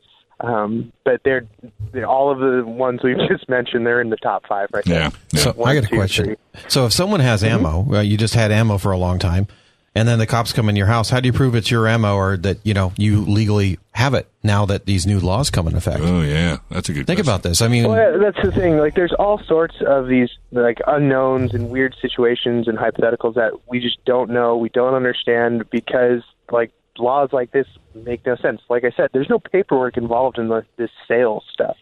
um, 0.44 0.92
but 1.06 1.22
they're, 1.24 1.46
they're 1.92 2.08
all 2.08 2.32
of 2.32 2.40
the 2.40 2.64
ones 2.70 3.02
we've 3.04 3.18
just 3.30 3.48
mentioned 3.50 3.86
they're 3.86 4.02
in 4.02 4.10
the 4.10 4.18
top 4.18 4.46
five 4.48 4.70
right 4.74 4.86
Yeah. 4.86 5.10
there 5.10 5.20
yeah. 5.34 5.40
So 5.42 5.52
One, 5.54 5.70
I 5.70 5.76
got 5.76 5.84
a 5.84 5.88
two, 5.88 5.96
question. 5.96 6.26
three. 6.26 6.36
So 6.68 6.86
if 6.86 6.94
someone 6.94 7.20
has 7.20 7.44
ammo, 7.44 7.82
well, 7.82 8.04
you 8.04 8.18
just 8.18 8.34
had 8.34 8.52
ammo 8.52 8.78
for 8.78 8.92
a 8.92 8.98
long 8.98 9.20
time, 9.20 9.48
and 9.94 10.08
then 10.08 10.20
the 10.20 10.26
cops 10.28 10.54
come 10.54 10.70
in 10.70 10.78
your 10.78 10.88
house, 10.88 11.10
how 11.10 11.20
do 11.20 11.28
you 11.28 11.34
prove 11.34 11.54
it's 11.54 11.70
your 11.70 11.86
ammo 11.88 12.16
or 12.16 12.38
that 12.38 12.60
you 12.64 12.74
know 12.74 12.94
you 12.98 13.22
legally 13.26 13.78
have 13.94 14.14
it 14.14 14.26
now 14.42 14.66
that 14.66 14.86
these 14.86 15.06
new 15.06 15.20
laws 15.20 15.50
come 15.50 15.68
in 15.68 15.76
effect? 15.76 16.00
oh 16.02 16.22
yeah, 16.22 16.58
that's 16.70 16.88
a 16.88 16.94
good. 16.94 17.06
Think 17.08 17.18
question. 17.18 17.30
about 17.30 17.44
this. 17.44 17.62
I 17.62 17.68
mean, 17.68 17.90
Well, 17.90 18.18
that's 18.20 18.42
the 18.42 18.52
thing. 18.54 18.78
Like, 18.78 18.96
there's 18.96 19.12
all 19.20 19.38
sorts 19.44 19.76
of 19.86 20.08
these 20.08 20.30
like 20.52 20.80
unknowns 20.88 21.54
and 21.54 21.70
weird 21.70 21.94
situations 22.02 22.70
and 22.70 22.78
hypotheticals 22.78 23.36
that 23.36 23.52
we 23.70 23.82
just 23.82 24.04
don't 24.06 24.30
know, 24.32 24.56
we 24.56 24.70
don't 24.70 24.94
understand 24.94 25.70
because 25.70 26.22
like 26.52 26.72
laws 26.98 27.30
like 27.32 27.52
this 27.52 27.68
make 27.96 28.26
no 28.26 28.36
sense. 28.36 28.62
Like 28.70 28.84
I 28.84 28.92
said, 28.96 29.10
there's 29.14 29.30
no 29.30 29.40
paperwork 29.40 29.98
involved 29.98 30.38
in 30.38 30.48
the, 30.50 30.66
this 30.78 30.90
sales 31.08 31.44
stuff. 31.54 31.78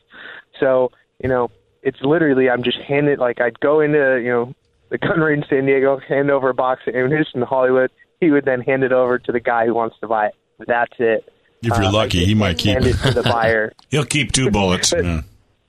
So 0.60 0.92
you 1.22 1.30
know, 1.30 1.52
it's 1.84 2.02
literally 2.02 2.50
I'm 2.50 2.64
just 2.64 2.78
handed 2.80 3.20
like 3.20 3.42
I'd 3.42 3.60
go 3.60 3.80
into 3.82 4.20
you 4.24 4.30
know 4.30 4.54
the 4.90 4.98
gun 4.98 5.20
range 5.20 5.44
in 5.44 5.50
San 5.50 5.66
Diego, 5.66 6.00
hand 6.00 6.32
over 6.32 6.50
a 6.50 6.54
box 6.54 6.82
of 6.88 6.96
ammunition 6.96 7.40
to 7.42 7.46
Hollywood. 7.46 7.92
He 8.20 8.32
would 8.32 8.46
then 8.46 8.62
hand 8.62 8.84
it 8.84 8.92
over 8.92 9.18
to 9.20 9.32
the 9.32 9.40
guy 9.40 9.66
who 9.66 9.74
wants 9.74 9.98
to 10.02 10.08
buy 10.08 10.28
it. 10.28 10.36
That's 10.68 10.94
it. 11.00 11.32
If 11.62 11.68
you're 11.78 11.84
Uh, 11.86 11.92
lucky, 11.92 12.26
he 12.26 12.34
might 12.36 12.58
keep 12.58 12.78
it. 12.78 12.86
it 12.88 12.94
to 12.98 13.12
the 13.14 13.24
buyer. 13.32 13.72
He'll 13.90 14.06
keep 14.06 14.32
two 14.32 14.50
bullets. 14.52 14.94
Yeah. 14.96 15.22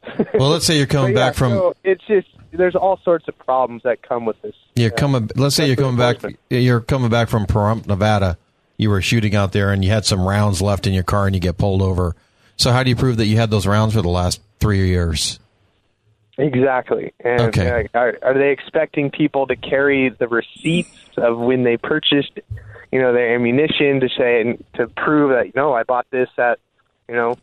well, 0.34 0.48
let's 0.48 0.64
say 0.66 0.78
you're 0.78 0.86
coming 0.86 1.12
yeah, 1.12 1.26
back 1.28 1.34
from 1.34 1.52
so 1.52 1.74
it's 1.84 2.04
just 2.06 2.28
there's 2.52 2.74
all 2.74 2.98
sorts 3.04 3.28
of 3.28 3.38
problems 3.38 3.82
that 3.84 4.02
come 4.02 4.24
with 4.24 4.40
this. 4.42 4.54
you're 4.74 4.90
coming. 4.90 5.30
Let's 5.36 5.54
say 5.54 5.66
you're 5.66 5.76
coming 5.76 5.96
back. 5.96 6.16
enforcement. 6.16 6.38
You're 6.48 6.80
coming 6.80 7.10
back 7.10 7.28
from 7.28 7.46
Pahrump, 7.46 7.86
Nevada. 7.86 8.38
You 8.80 8.88
were 8.88 9.02
shooting 9.02 9.34
out 9.36 9.52
there, 9.52 9.72
and 9.72 9.84
you 9.84 9.90
had 9.90 10.06
some 10.06 10.26
rounds 10.26 10.62
left 10.62 10.86
in 10.86 10.94
your 10.94 11.02
car, 11.02 11.26
and 11.26 11.34
you 11.34 11.40
get 11.40 11.58
pulled 11.58 11.82
over. 11.82 12.16
So 12.56 12.72
how 12.72 12.82
do 12.82 12.88
you 12.88 12.96
prove 12.96 13.18
that 13.18 13.26
you 13.26 13.36
had 13.36 13.50
those 13.50 13.66
rounds 13.66 13.92
for 13.94 14.00
the 14.00 14.08
last 14.08 14.40
three 14.58 14.88
years? 14.88 15.38
Exactly. 16.38 17.12
And 17.22 17.42
Okay. 17.42 17.86
uh, 17.94 17.98
are, 17.98 18.18
are 18.22 18.34
they 18.34 18.50
expecting 18.50 19.10
people 19.10 19.46
to 19.48 19.56
carry 19.56 20.08
the 20.08 20.28
receipts 20.28 20.88
of 21.18 21.38
when 21.38 21.64
they 21.64 21.76
purchased, 21.76 22.38
you 22.90 23.00
know, 23.00 23.12
their 23.12 23.34
ammunition 23.34 24.00
to 24.00 24.08
say 24.08 24.40
and 24.40 24.64
to 24.76 24.86
prove 24.88 25.30
that 25.30 25.54
no, 25.54 25.74
I 25.74 25.82
bought 25.82 26.06
this 26.10 26.30
at, 26.38 26.58
you 27.08 27.14
know, 27.14 27.36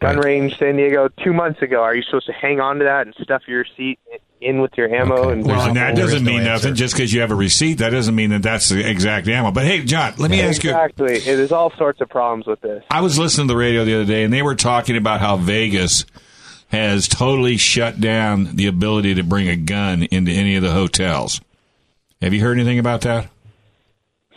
gun 0.00 0.16
Right. 0.18 0.24
range 0.24 0.56
San 0.58 0.76
Diego 0.76 1.08
two 1.24 1.32
months 1.32 1.62
ago? 1.62 1.82
Are 1.82 1.94
you 1.94 2.02
supposed 2.02 2.26
to 2.26 2.32
hang 2.32 2.60
on 2.60 2.78
to 2.78 2.84
that 2.84 3.06
and 3.06 3.14
stuff 3.20 3.42
your 3.48 3.60
receipt 3.62 3.98
in 4.44 4.60
with 4.60 4.72
your 4.76 4.94
ammo? 4.94 5.14
Okay. 5.16 5.32
And 5.32 5.46
Well, 5.46 5.60
and 5.68 5.76
that 5.76 5.96
doesn't 5.96 6.24
no 6.24 6.30
mean 6.30 6.40
answer. 6.40 6.50
nothing. 6.68 6.74
Just 6.74 6.94
because 6.94 7.12
you 7.12 7.20
have 7.22 7.30
a 7.30 7.34
receipt, 7.34 7.74
that 7.78 7.90
doesn't 7.90 8.14
mean 8.14 8.30
that 8.30 8.42
that's 8.42 8.68
the 8.68 8.88
exact 8.88 9.26
ammo. 9.28 9.50
But 9.50 9.64
hey, 9.64 9.82
John, 9.84 10.14
let 10.18 10.30
me 10.30 10.40
ask 10.40 10.62
you. 10.62 10.70
exactly. 10.70 11.18
There's 11.20 11.52
all 11.52 11.72
sorts 11.76 12.00
of 12.00 12.08
problems 12.08 12.46
with 12.46 12.60
this. 12.60 12.84
I 12.90 13.00
was 13.00 13.18
listening 13.18 13.48
to 13.48 13.54
the 13.54 13.58
radio 13.58 13.84
the 13.84 13.94
other 13.94 14.04
day, 14.04 14.22
and 14.24 14.32
they 14.32 14.42
were 14.42 14.54
talking 14.54 14.96
about 14.96 15.20
how 15.20 15.36
Vegas 15.36 16.04
has 16.68 17.06
totally 17.08 17.56
shut 17.56 18.00
down 18.00 18.56
the 18.56 18.66
ability 18.66 19.14
to 19.14 19.22
bring 19.22 19.48
a 19.48 19.56
gun 19.56 20.02
into 20.04 20.32
any 20.32 20.56
of 20.56 20.62
the 20.62 20.72
hotels. 20.72 21.40
Have 22.20 22.32
you 22.34 22.40
heard 22.40 22.58
anything 22.58 22.78
about 22.78 23.02
that? 23.02 23.28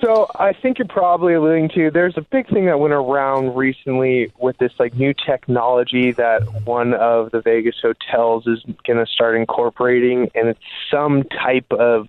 So 0.03 0.27
I 0.35 0.53
think 0.53 0.77
you're 0.77 0.87
probably 0.87 1.33
alluding 1.33 1.69
to 1.69 1.89
there's 1.91 2.17
a 2.17 2.21
big 2.21 2.47
thing 2.49 2.67
that 2.67 2.79
went 2.79 2.93
around 2.93 3.55
recently 3.55 4.31
with 4.37 4.57
this 4.59 4.71
like 4.77 4.93
new 4.93 5.13
technology 5.25 6.11
that 6.13 6.43
one 6.65 6.93
of 6.93 7.31
the 7.31 7.41
Vegas 7.41 7.75
hotels 7.81 8.45
is 8.45 8.63
going 8.85 9.03
to 9.03 9.07
start 9.11 9.35
incorporating, 9.35 10.29
and 10.35 10.49
it's 10.49 10.59
some 10.91 11.23
type 11.23 11.65
of 11.71 12.07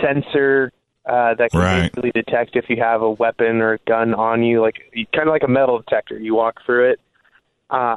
sensor 0.00 0.72
uh, 1.06 1.34
that 1.34 1.50
can 1.50 1.60
Right. 1.60 1.92
basically 1.92 2.12
detect 2.12 2.54
if 2.54 2.70
you 2.70 2.76
have 2.76 3.02
a 3.02 3.10
weapon 3.10 3.60
or 3.60 3.72
a 3.72 3.78
gun 3.78 4.14
on 4.14 4.44
you, 4.44 4.60
like 4.60 4.76
kind 5.12 5.28
of 5.28 5.32
like 5.32 5.42
a 5.42 5.48
metal 5.48 5.78
detector. 5.78 6.18
You 6.18 6.36
walk 6.36 6.60
through 6.64 6.92
it. 6.92 7.00
Uh, 7.68 7.96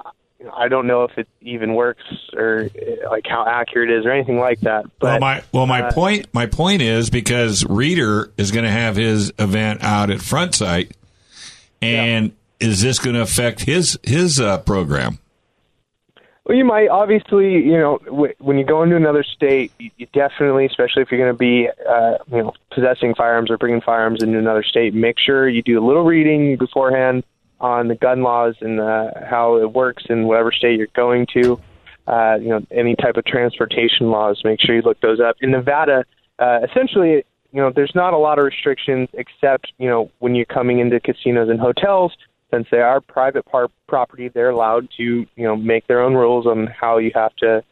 I 0.53 0.67
don't 0.67 0.85
know 0.85 1.03
if 1.03 1.17
it 1.17 1.27
even 1.41 1.73
works 1.75 2.03
or 2.33 2.69
like 3.09 3.25
how 3.27 3.45
accurate 3.47 3.89
it 3.89 3.99
is 3.99 4.05
or 4.05 4.11
anything 4.11 4.39
like 4.39 4.59
that. 4.61 4.85
But 4.99 5.07
well, 5.07 5.19
my 5.19 5.43
well, 5.51 5.65
my 5.65 5.83
uh, 5.83 5.91
point 5.91 6.27
my 6.33 6.45
point 6.45 6.81
is 6.81 7.09
because 7.09 7.65
Reader 7.65 8.31
is 8.37 8.51
going 8.51 8.65
to 8.65 8.71
have 8.71 8.95
his 8.95 9.31
event 9.39 9.83
out 9.83 10.09
at 10.11 10.21
Front 10.21 10.55
Sight, 10.55 10.95
and 11.81 12.33
is 12.59 12.81
this 12.81 12.99
going 12.99 13.15
to 13.15 13.21
affect 13.21 13.61
his 13.61 13.97
his 14.03 14.39
uh, 14.39 14.59
program? 14.59 15.19
Well, 16.45 16.55
you 16.55 16.65
might 16.65 16.89
obviously, 16.89 17.53
you 17.53 17.77
know, 17.77 17.97
w- 18.05 18.33
when 18.37 18.59
you 18.59 18.65
go 18.65 18.83
into 18.83 18.95
another 18.95 19.23
state, 19.23 19.71
you, 19.79 19.89
you 19.97 20.05
definitely, 20.13 20.67
especially 20.67 21.01
if 21.01 21.11
you're 21.11 21.19
going 21.19 21.33
to 21.33 21.37
be, 21.37 21.67
uh, 21.89 22.17
you 22.31 22.43
know, 22.43 22.53
possessing 22.71 23.15
firearms 23.15 23.49
or 23.49 23.57
bringing 23.57 23.81
firearms 23.81 24.21
into 24.21 24.37
another 24.37 24.61
state, 24.61 24.93
make 24.93 25.17
sure 25.17 25.49
you 25.49 25.63
do 25.63 25.83
a 25.83 25.83
little 25.83 26.03
reading 26.03 26.55
beforehand 26.55 27.23
on 27.59 27.87
the 27.87 27.95
gun 27.95 28.21
laws 28.21 28.55
and 28.61 28.79
uh, 28.79 29.11
how 29.27 29.57
it 29.57 29.73
works 29.73 30.03
in 30.09 30.25
whatever 30.25 30.51
state 30.51 30.77
you're 30.77 30.87
going 30.95 31.27
to. 31.33 31.59
Uh, 32.07 32.37
you 32.39 32.49
know, 32.49 32.61
any 32.69 32.95
type 32.95 33.17
of 33.17 33.25
transportation 33.25 34.11
laws, 34.11 34.39
make 34.43 34.59
sure 34.61 34.75
you 34.75 34.81
look 34.83 34.99
those 35.01 35.19
up. 35.19 35.35
In 35.41 35.49
Nevada, 35.51 36.05
uh, 36.37 36.59
essentially, 36.69 37.23
you 37.51 37.61
know, 37.61 37.71
there's 37.73 37.93
not 37.95 38.13
a 38.13 38.17
lot 38.17 38.37
of 38.37 38.45
restrictions 38.45 39.09
except, 39.13 39.71
you 39.79 39.89
know, 39.89 40.11
when 40.19 40.35
you're 40.35 40.45
coming 40.45 40.79
into 40.79 40.99
casinos 40.99 41.49
and 41.49 41.59
hotels 41.59 42.15
since 42.51 42.67
they 42.69 42.81
are 42.81 43.01
private 43.01 43.45
par- 43.45 43.71
property, 43.87 44.27
they're 44.27 44.49
allowed 44.49 44.87
to, 44.97 45.03
you 45.03 45.27
know, 45.37 45.55
make 45.55 45.87
their 45.87 46.01
own 46.01 46.13
rules 46.13 46.45
on 46.45 46.67
how 46.67 46.97
you 46.97 47.11
have 47.15 47.35
to, 47.37 47.63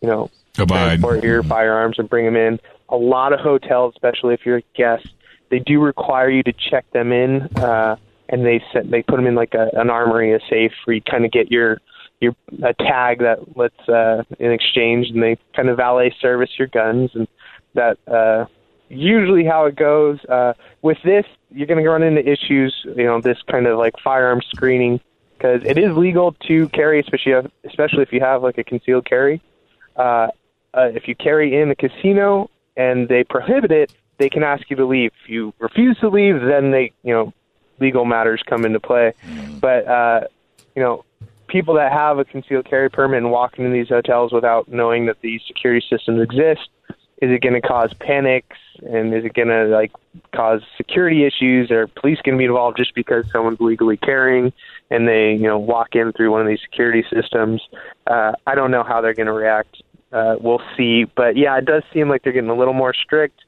you 0.00 0.08
know, 0.08 0.30
Abide. 0.58 1.00
transport 1.00 1.24
your 1.24 1.42
firearms 1.42 1.98
and 1.98 2.08
bring 2.08 2.24
them 2.24 2.36
in. 2.36 2.60
A 2.88 2.96
lot 2.96 3.32
of 3.32 3.40
hotels, 3.40 3.94
especially 3.96 4.34
if 4.34 4.46
you're 4.46 4.58
a 4.58 4.64
guest, 4.74 5.08
they 5.50 5.58
do 5.58 5.80
require 5.80 6.30
you 6.30 6.42
to 6.44 6.52
check 6.52 6.90
them 6.92 7.12
in, 7.12 7.42
uh, 7.56 7.96
and 8.32 8.44
they 8.44 8.60
set, 8.72 8.90
they 8.90 9.02
put 9.02 9.16
them 9.16 9.26
in 9.26 9.36
like 9.36 9.54
a, 9.54 9.68
an 9.74 9.90
armory, 9.90 10.34
a 10.34 10.40
safe, 10.50 10.72
where 10.84 10.96
you 10.96 11.02
kind 11.02 11.24
of 11.24 11.30
get 11.30 11.50
your 11.50 11.78
your 12.20 12.34
a 12.64 12.72
tag 12.74 13.20
that 13.20 13.56
lets 13.56 13.88
uh, 13.88 14.22
in 14.40 14.50
exchange, 14.50 15.08
and 15.10 15.22
they 15.22 15.36
kind 15.54 15.68
of 15.68 15.76
valet 15.76 16.14
service 16.20 16.50
your 16.58 16.68
guns, 16.68 17.10
and 17.14 17.28
that 17.74 17.98
uh, 18.08 18.46
usually 18.88 19.44
how 19.44 19.66
it 19.66 19.76
goes. 19.76 20.18
Uh, 20.24 20.54
with 20.80 20.98
this, 21.04 21.26
you're 21.50 21.66
going 21.66 21.82
to 21.82 21.88
run 21.88 22.02
into 22.02 22.20
issues, 22.20 22.74
you 22.96 23.04
know, 23.04 23.20
this 23.20 23.38
kind 23.50 23.66
of 23.66 23.78
like 23.78 23.94
firearm 24.02 24.40
screening 24.54 25.00
because 25.36 25.62
it 25.64 25.76
is 25.76 25.96
legal 25.96 26.32
to 26.46 26.68
carry, 26.68 27.00
especially 27.00 27.50
especially 27.64 28.02
if 28.02 28.12
you 28.12 28.20
have 28.20 28.42
like 28.42 28.58
a 28.58 28.64
concealed 28.64 29.04
carry. 29.04 29.42
Uh, 29.96 30.28
uh, 30.74 30.88
if 30.94 31.06
you 31.06 31.14
carry 31.14 31.60
in 31.60 31.70
a 31.70 31.74
casino 31.74 32.48
and 32.76 33.08
they 33.08 33.24
prohibit 33.24 33.70
it, 33.70 33.92
they 34.18 34.30
can 34.30 34.42
ask 34.42 34.70
you 34.70 34.76
to 34.76 34.86
leave. 34.86 35.10
If 35.24 35.28
you 35.28 35.52
refuse 35.58 35.98
to 35.98 36.08
leave, 36.08 36.40
then 36.40 36.70
they, 36.70 36.92
you 37.02 37.12
know, 37.12 37.32
legal 37.82 38.04
matters 38.04 38.42
come 38.48 38.64
into 38.64 38.80
play. 38.80 39.12
But 39.60 39.86
uh, 39.86 40.20
you 40.74 40.82
know, 40.82 41.04
people 41.48 41.74
that 41.74 41.92
have 41.92 42.18
a 42.18 42.24
concealed 42.24 42.64
carry 42.64 42.88
permit 42.88 43.18
and 43.18 43.30
walk 43.30 43.58
into 43.58 43.70
these 43.70 43.88
hotels 43.88 44.32
without 44.32 44.68
knowing 44.68 45.06
that 45.06 45.20
these 45.20 45.42
security 45.46 45.84
systems 45.90 46.22
exist, 46.22 46.68
is 47.20 47.30
it 47.30 47.42
going 47.42 47.54
to 47.54 47.60
cause 47.60 47.92
panics 48.00 48.56
and 48.82 49.14
is 49.14 49.24
it 49.24 49.34
going 49.34 49.48
to 49.48 49.66
like 49.66 49.92
cause 50.34 50.62
security 50.76 51.24
issues? 51.24 51.70
Are 51.70 51.86
police 51.86 52.18
going 52.24 52.36
to 52.36 52.38
be 52.38 52.46
involved 52.46 52.78
just 52.78 52.94
because 52.94 53.24
someone's 53.30 53.60
legally 53.60 53.96
carrying 53.98 54.52
and 54.90 55.06
they, 55.06 55.32
you 55.32 55.46
know, 55.46 55.58
walk 55.58 55.94
in 55.94 56.12
through 56.12 56.30
one 56.30 56.40
of 56.40 56.48
these 56.48 56.60
security 56.62 57.04
systems? 57.12 57.60
Uh, 58.06 58.32
I 58.46 58.54
don't 58.54 58.70
know 58.70 58.82
how 58.82 59.00
they're 59.00 59.14
going 59.14 59.26
to 59.26 59.32
react. 59.32 59.82
Uh, 60.10 60.36
we'll 60.40 60.62
see, 60.76 61.04
but 61.04 61.36
yeah, 61.36 61.56
it 61.56 61.64
does 61.64 61.82
seem 61.92 62.08
like 62.08 62.22
they're 62.22 62.34
getting 62.34 62.50
a 62.50 62.56
little 62.56 62.74
more 62.74 62.92
strict, 62.92 63.40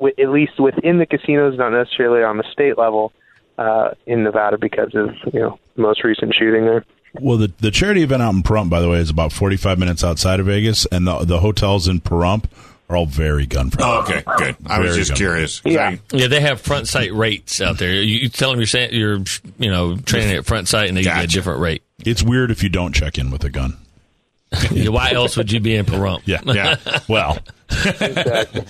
at 0.00 0.28
least 0.28 0.60
within 0.60 0.98
the 0.98 1.06
casinos, 1.06 1.58
not 1.58 1.70
necessarily 1.70 2.22
on 2.22 2.36
the 2.36 2.44
state 2.52 2.78
level 2.78 3.12
uh, 3.58 3.90
in 4.06 4.22
Nevada 4.24 4.56
because 4.58 4.94
of 4.94 5.10
you 5.34 5.40
know 5.40 5.58
the 5.76 5.82
most 5.82 6.02
recent 6.04 6.34
shooting 6.34 6.64
there. 6.64 6.84
Well, 7.20 7.36
the 7.38 7.52
the 7.60 7.70
charity 7.70 8.02
event 8.02 8.22
out 8.22 8.34
in 8.34 8.42
Pahrump, 8.42 8.70
by 8.70 8.80
the 8.80 8.88
way, 8.88 8.98
is 8.98 9.10
about 9.10 9.32
forty 9.32 9.56
five 9.56 9.78
minutes 9.78 10.02
outside 10.04 10.40
of 10.40 10.46
Vegas, 10.46 10.86
and 10.86 11.06
the 11.06 11.18
the 11.24 11.40
hotels 11.40 11.88
in 11.88 12.00
Pahrump 12.00 12.44
are 12.90 12.96
all 12.96 13.06
very 13.06 13.44
gun 13.46 13.70
friendly. 13.70 13.94
Oh, 13.94 14.00
okay, 14.02 14.22
good. 14.38 14.56
I 14.66 14.78
was 14.80 14.96
just 14.96 15.14
curious. 15.14 15.60
Yeah. 15.64 15.96
Yeah, 16.12 16.28
they 16.28 16.40
have 16.40 16.60
Front 16.60 16.88
Sight 16.88 17.12
rates 17.12 17.60
out 17.60 17.78
there. 17.78 17.92
You, 17.94 18.18
you 18.20 18.28
tell 18.30 18.50
them 18.50 18.60
you're 18.60 18.66
saying 18.66 18.90
you're 18.92 19.18
you 19.58 19.70
know 19.70 19.96
training 19.96 20.36
at 20.36 20.46
Front 20.46 20.68
Sight, 20.68 20.88
and 20.88 20.96
they 20.96 21.02
give 21.02 21.16
you 21.16 21.22
a 21.22 21.26
different 21.26 21.60
rate. 21.60 21.82
It's 22.04 22.22
weird 22.22 22.50
if 22.50 22.62
you 22.62 22.68
don't 22.68 22.94
check 22.94 23.18
in 23.18 23.30
with 23.30 23.42
a 23.44 23.50
gun. 23.50 23.76
Why 24.72 25.10
else 25.12 25.36
would 25.36 25.50
you 25.52 25.60
be 25.60 25.74
in 25.74 25.84
Pahrump? 25.84 26.22
Yeah, 26.24 26.40
Yeah. 26.44 26.76
Well, 27.08 27.38
Exactly. 27.70 28.62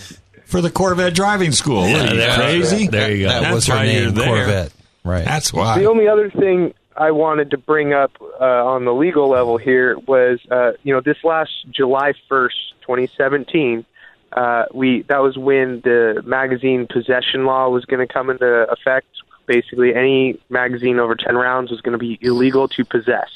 For 0.47 0.61
the 0.63 0.71
Corvette 0.71 1.15
driving 1.15 1.53
school. 1.53 1.87
Yeah, 1.87 1.93
What 1.99 2.09
are 2.11 2.15
you 2.15 2.21
there- 2.21 2.35
crazy? 2.37 2.87
there 2.89 3.15
you 3.15 3.25
go. 3.25 3.29
That 3.29 3.41
That's 3.43 3.55
was 3.55 3.67
her 3.67 3.75
why 3.75 3.85
you're 3.85 4.05
name, 4.07 4.15
there. 4.15 4.27
Corvette. 4.27 4.73
Right. 5.09 5.25
That's 5.25 5.53
why. 5.55 5.79
The 5.79 5.89
only 5.89 6.07
other 6.07 6.31
thing 6.31 6.75
I 6.95 7.13
wanted 7.13 7.53
to 7.53 7.59
bring 7.59 7.95
up 7.95 8.13
uh, 8.21 8.45
on 8.45 8.85
the 8.85 8.93
legal 8.93 9.29
level 9.29 9.57
here 9.57 9.99
was, 10.01 10.39
uh, 10.51 10.73
you 10.83 10.93
know, 10.93 11.01
this 11.01 11.17
last 11.25 11.51
July 11.71 12.13
1st, 12.31 12.51
2017, 12.83 13.87
uh, 14.33 14.65
we 14.75 15.03
that 15.09 15.23
was 15.23 15.39
when 15.39 15.81
the 15.81 16.23
magazine 16.27 16.87
possession 16.87 17.47
law 17.47 17.71
was 17.71 17.87
going 17.87 18.07
to 18.07 18.13
come 18.13 18.29
into 18.29 18.67
effect. 18.71 19.07
Basically, 19.47 19.95
any 19.95 20.39
magazine 20.51 20.99
over 20.99 21.15
10 21.15 21.35
rounds 21.35 21.71
was 21.71 21.81
going 21.81 21.93
to 21.93 21.99
be 21.99 22.19
illegal 22.21 22.69
to 22.69 22.85
possess, 22.85 23.31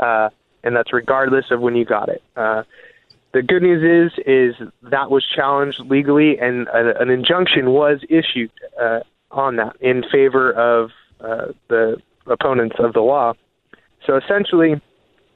uh, 0.00 0.30
and 0.64 0.74
that's 0.74 0.92
regardless 0.92 1.52
of 1.52 1.60
when 1.60 1.76
you 1.76 1.84
got 1.84 2.08
it. 2.08 2.24
Uh, 2.34 2.64
the 3.32 3.42
good 3.42 3.62
news 3.62 4.10
is 4.12 4.24
is 4.26 4.68
that 4.82 5.12
was 5.12 5.24
challenged 5.24 5.78
legally, 5.86 6.40
and 6.40 6.66
a, 6.66 7.00
an 7.00 7.10
injunction 7.10 7.70
was 7.70 8.00
issued 8.08 8.50
uh, 8.82 9.00
on 9.30 9.56
that 9.56 9.76
in 9.80 10.02
favor 10.10 10.52
of 10.52 10.90
uh, 11.20 11.52
the 11.68 11.96
opponents 12.26 12.76
of 12.78 12.92
the 12.92 13.00
law. 13.00 13.34
So 14.06 14.16
essentially, 14.16 14.80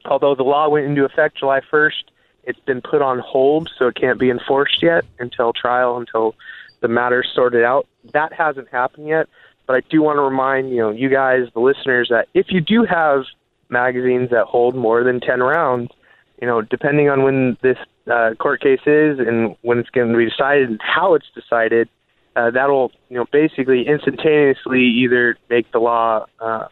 although 0.05 0.35
the 0.35 0.43
law 0.43 0.69
went 0.69 0.87
into 0.87 1.05
effect 1.05 1.39
July 1.39 1.61
1st, 1.73 2.05
it's 2.45 2.61
been 2.61 2.81
put 2.83 3.03
on 3.03 3.21
hold, 3.21 3.71
so 3.79 3.89
it 3.89 3.97
can't 3.97 4.19
be 4.19 4.31
enforced 4.31 4.83
yet 4.83 5.05
until 5.19 5.53
trial, 5.53 5.97
until 5.97 6.35
the 6.81 6.89
matter's 6.89 7.31
sorted 7.35 7.65
out. 7.65 7.87
That 8.13 8.33
hasn't 8.33 8.69
happened 8.69 9.09
yet, 9.09 9.29
but 9.67 9.77
I 9.77 9.81
do 9.89 10.03
want 10.03 10.19
to 10.19 10.23
remind 10.23 10.71
you 10.71 10.79
know 10.79 10.91
you 10.91 11.09
guys, 11.09 11.49
the 11.55 11.61
listeners, 11.61 12.09
that 12.11 12.29
if 12.35 12.47
you 12.51 12.61
do 12.61 12.85
have 12.85 13.25
magazines 13.71 14.31
that 14.31 14.45
hold 14.45 14.75
more 14.75 15.03
than 15.03 15.21
10 15.21 15.41
rounds, 15.41 15.91
you 16.41 16.47
know, 16.47 16.61
depending 16.61 17.09
on 17.09 17.23
when 17.23 17.57
this 17.63 17.79
uh, 18.11 18.35
court 18.39 18.61
case 18.61 18.81
is 18.87 19.19
and 19.19 19.57
when 19.63 19.79
it's 19.79 19.91
going 19.91 20.13
to 20.13 20.19
be 20.19 20.29
decided 20.29 20.69
and 20.69 20.81
how 20.83 21.15
it's 21.15 21.31
decided, 21.35 21.89
uh, 22.37 22.51
that'll 22.51 22.92
you 23.09 23.16
know 23.16 23.27
basically 23.33 23.87
instantaneously 23.87 24.83
either 24.83 25.37
make 25.49 25.70
the 25.73 25.79
law 25.79 26.27
uh, 26.40 26.68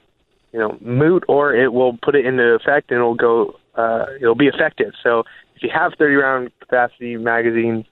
you 0.53 0.59
know 0.59 0.77
moot 0.81 1.25
or 1.29 1.55
it 1.55 1.73
will 1.73 1.97
put 2.03 2.15
it 2.15 2.27
into 2.27 2.43
effect 2.43 2.91
and 2.91 2.99
it'll 2.99 3.15
go 3.15 3.57
uh, 3.75 4.07
it'll 4.21 4.35
be 4.35 4.49
effective. 4.49 4.93
So 5.03 5.21
if 5.57 5.63
you 5.63 5.71
have 5.73 5.93
30 5.99 6.15
round 6.15 6.51
capacity 6.61 7.17
magazines, 7.17 7.87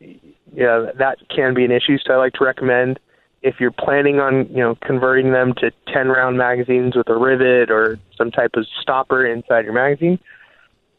yeah, 0.00 0.90
that 0.98 1.18
can 1.34 1.54
be 1.54 1.64
an 1.64 1.70
issue. 1.70 1.98
So 2.04 2.14
I 2.14 2.16
like 2.16 2.32
to 2.34 2.44
recommend 2.44 2.98
if 3.42 3.56
you're 3.58 3.72
planning 3.72 4.20
on 4.20 4.48
you 4.48 4.58
know 4.58 4.76
converting 4.76 5.32
them 5.32 5.54
to 5.58 5.70
10 5.92 6.08
round 6.08 6.38
magazines 6.38 6.96
with 6.96 7.08
a 7.08 7.16
rivet 7.16 7.70
or 7.70 7.98
some 8.16 8.30
type 8.30 8.52
of 8.54 8.66
stopper 8.80 9.26
inside 9.26 9.64
your 9.64 9.74
magazine, 9.74 10.18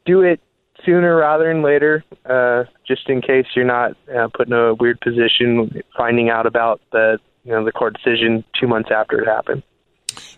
do 0.06 0.22
it 0.22 0.42
sooner 0.86 1.16
rather 1.16 1.48
than 1.48 1.64
later, 1.64 2.04
uh, 2.26 2.66
just 2.88 3.10
in 3.10 3.22
case 3.22 3.46
you're 3.56 3.66
not 3.66 3.96
uh, 4.14 4.28
put 4.34 4.48
in 4.48 4.54
a 4.54 4.74
weird 4.74 5.00
position 5.02 5.82
finding 5.96 6.30
out 6.30 6.46
about 6.46 6.82
the 6.92 7.20
you 7.44 7.52
know 7.52 7.64
the 7.66 7.72
court 7.72 7.96
decision 7.96 8.44
two 8.60 8.68
months 8.68 8.90
after 8.92 9.22
it 9.22 9.28
happened. 9.28 9.64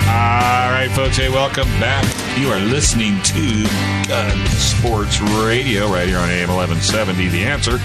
All 0.08 0.72
right, 0.72 0.90
folks. 0.96 1.18
Hey, 1.18 1.28
welcome 1.28 1.68
back. 1.82 2.06
You 2.40 2.48
are 2.48 2.62
listening 2.62 3.22
to 3.24 3.68
Gun 4.08 4.48
Sports 4.48 5.20
Radio 5.20 5.92
right 5.92 6.08
here 6.08 6.20
on 6.20 6.30
AM 6.30 6.48
1170. 6.48 7.28
The 7.28 7.44
answer. 7.44 7.78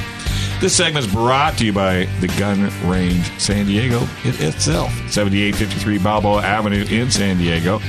This 0.60 0.74
segment 0.74 1.04
is 1.04 1.12
brought 1.12 1.58
to 1.58 1.66
you 1.66 1.72
by 1.72 2.04
the 2.20 2.28
Gun 2.38 2.70
Range 2.88 3.22
San 3.38 3.66
Diego 3.66 4.00
it 4.24 4.40
itself. 4.40 4.90
7853 5.10 5.98
Balboa 5.98 6.42
Avenue 6.42 6.86
in 6.88 7.10
San 7.10 7.36
Diego. 7.36 7.80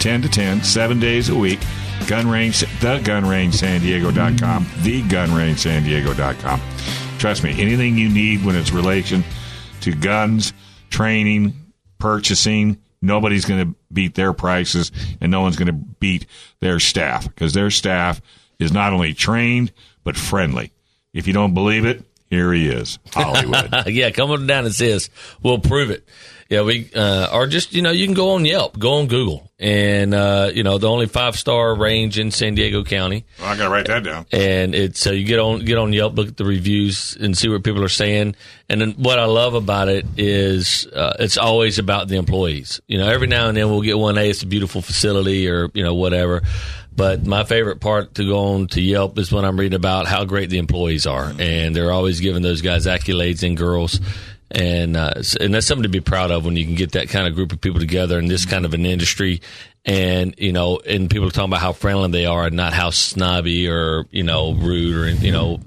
10 0.00 0.22
to 0.22 0.28
10, 0.28 0.64
seven 0.64 0.98
days 0.98 1.28
a 1.28 1.34
week. 1.34 1.60
Gun 2.06 2.28
Range, 2.28 2.54
thegunrangesandiego.com, 2.54 4.64
thegunrangesandiego.com. 4.64 6.60
Trust 7.18 7.44
me, 7.44 7.50
anything 7.60 7.96
you 7.96 8.08
need 8.08 8.44
when 8.44 8.56
it's 8.56 8.72
relation 8.72 9.24
to 9.80 9.94
guns, 9.94 10.52
training, 10.90 11.54
purchasing, 11.98 12.78
nobody's 13.00 13.44
going 13.44 13.68
to 13.68 13.74
beat 13.92 14.14
their 14.14 14.32
prices 14.32 14.92
and 15.20 15.30
no 15.30 15.40
one's 15.40 15.56
going 15.56 15.66
to 15.66 15.72
beat 15.72 16.26
their 16.60 16.80
staff 16.80 17.24
because 17.24 17.52
their 17.52 17.70
staff 17.70 18.20
is 18.58 18.72
not 18.72 18.92
only 18.92 19.14
trained 19.14 19.72
but 20.04 20.16
friendly. 20.16 20.72
If 21.16 21.26
you 21.26 21.32
don't 21.32 21.54
believe 21.54 21.86
it, 21.86 22.04
here 22.28 22.52
he 22.52 22.68
is, 22.68 22.98
Hollywood. 23.12 23.86
yeah, 23.86 24.10
come 24.10 24.30
on 24.30 24.46
down 24.46 24.66
and 24.66 24.74
see 24.74 24.92
us. 24.92 25.08
We'll 25.42 25.58
prove 25.58 25.90
it. 25.90 26.06
Yeah, 26.48 26.62
we 26.62 26.88
uh, 26.94 27.28
or 27.32 27.48
just 27.48 27.72
you 27.72 27.82
know 27.82 27.90
you 27.90 28.04
can 28.04 28.14
go 28.14 28.30
on 28.30 28.44
Yelp, 28.44 28.78
go 28.78 28.94
on 28.94 29.08
Google, 29.08 29.50
and 29.58 30.14
uh, 30.14 30.50
you 30.54 30.62
know 30.62 30.78
the 30.78 30.88
only 30.88 31.06
five 31.06 31.36
star 31.36 31.74
range 31.74 32.20
in 32.20 32.30
San 32.30 32.54
Diego 32.54 32.84
County, 32.84 33.24
well, 33.40 33.48
I 33.48 33.56
got 33.56 33.64
to 33.64 33.70
write 33.70 33.86
that 33.86 34.04
down. 34.04 34.26
and 34.30 34.72
it's 34.72 35.00
so 35.00 35.10
you 35.10 35.24
get 35.24 35.40
on 35.40 35.64
get 35.64 35.76
on 35.76 35.92
Yelp, 35.92 36.14
look 36.14 36.28
at 36.28 36.36
the 36.36 36.44
reviews, 36.44 37.16
and 37.20 37.36
see 37.36 37.48
what 37.48 37.64
people 37.64 37.82
are 37.82 37.88
saying. 37.88 38.36
And 38.68 38.80
then 38.80 38.92
what 38.92 39.18
I 39.18 39.24
love 39.24 39.54
about 39.54 39.88
it 39.88 40.06
is 40.16 40.86
uh, 40.86 41.14
it's 41.18 41.36
always 41.36 41.80
about 41.80 42.06
the 42.06 42.16
employees. 42.16 42.80
You 42.86 42.98
know, 42.98 43.08
every 43.08 43.26
now 43.26 43.48
and 43.48 43.56
then 43.56 43.68
we'll 43.68 43.82
get 43.82 43.98
one, 43.98 44.14
hey, 44.14 44.30
it's 44.30 44.42
a 44.44 44.46
beautiful 44.46 44.82
facility, 44.82 45.48
or 45.48 45.68
you 45.74 45.82
know 45.82 45.94
whatever. 45.94 46.42
But 46.96 47.26
my 47.26 47.44
favorite 47.44 47.80
part 47.80 48.14
to 48.14 48.24
go 48.24 48.38
on 48.38 48.68
to 48.68 48.80
Yelp 48.80 49.18
is 49.18 49.30
when 49.30 49.44
I'm 49.44 49.60
reading 49.60 49.76
about 49.76 50.06
how 50.06 50.24
great 50.24 50.48
the 50.48 50.58
employees 50.58 51.06
are, 51.06 51.26
mm-hmm. 51.26 51.40
and 51.40 51.76
they're 51.76 51.92
always 51.92 52.20
giving 52.20 52.42
those 52.42 52.62
guys 52.62 52.86
accolades 52.86 53.46
and 53.46 53.54
girls, 53.54 54.00
and 54.50 54.96
uh, 54.96 55.22
and 55.38 55.54
that's 55.54 55.66
something 55.66 55.82
to 55.82 55.90
be 55.90 56.00
proud 56.00 56.30
of 56.30 56.46
when 56.46 56.56
you 56.56 56.64
can 56.64 56.74
get 56.74 56.92
that 56.92 57.10
kind 57.10 57.28
of 57.28 57.34
group 57.34 57.52
of 57.52 57.60
people 57.60 57.80
together 57.80 58.18
in 58.18 58.26
this 58.26 58.42
mm-hmm. 58.42 58.52
kind 58.52 58.64
of 58.64 58.72
an 58.72 58.86
industry, 58.86 59.42
and 59.84 60.34
you 60.38 60.52
know, 60.52 60.78
and 60.78 61.10
people 61.10 61.28
are 61.28 61.30
talking 61.30 61.50
about 61.50 61.60
how 61.60 61.72
friendly 61.72 62.10
they 62.10 62.26
are 62.26 62.46
and 62.46 62.56
not 62.56 62.72
how 62.72 62.88
snobby 62.88 63.68
or 63.68 64.06
you 64.10 64.22
know 64.22 64.54
mm-hmm. 64.54 64.66
rude 64.66 64.96
or 64.96 65.10
you 65.10 65.32
know, 65.32 65.60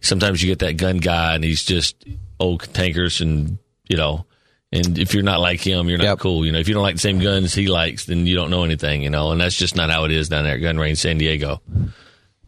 sometimes 0.00 0.40
you 0.40 0.48
get 0.48 0.60
that 0.60 0.76
gun 0.76 0.98
guy 0.98 1.34
and 1.34 1.42
he's 1.42 1.64
just 1.64 2.04
old 2.38 2.72
tankers 2.72 3.20
and 3.20 3.58
you 3.88 3.96
know. 3.96 4.24
And 4.70 4.98
if 4.98 5.14
you're 5.14 5.22
not 5.22 5.40
like 5.40 5.60
him, 5.60 5.88
you're 5.88 5.96
not 5.98 6.04
Yep. 6.04 6.18
cool. 6.18 6.44
You 6.44 6.52
know, 6.52 6.58
if 6.58 6.68
you 6.68 6.74
don't 6.74 6.82
like 6.82 6.96
the 6.96 7.00
same 7.00 7.18
guns 7.20 7.54
he 7.54 7.68
likes, 7.68 8.04
then 8.04 8.26
you 8.26 8.34
don't 8.34 8.50
know 8.50 8.64
anything. 8.64 9.02
You 9.02 9.10
know, 9.10 9.32
and 9.32 9.40
that's 9.40 9.56
just 9.56 9.76
not 9.76 9.90
how 9.90 10.04
it 10.04 10.10
is 10.12 10.28
down 10.28 10.44
there 10.44 10.54
at 10.56 10.60
Gun 10.60 10.78
Range 10.78 10.98
San 10.98 11.16
Diego. 11.18 11.62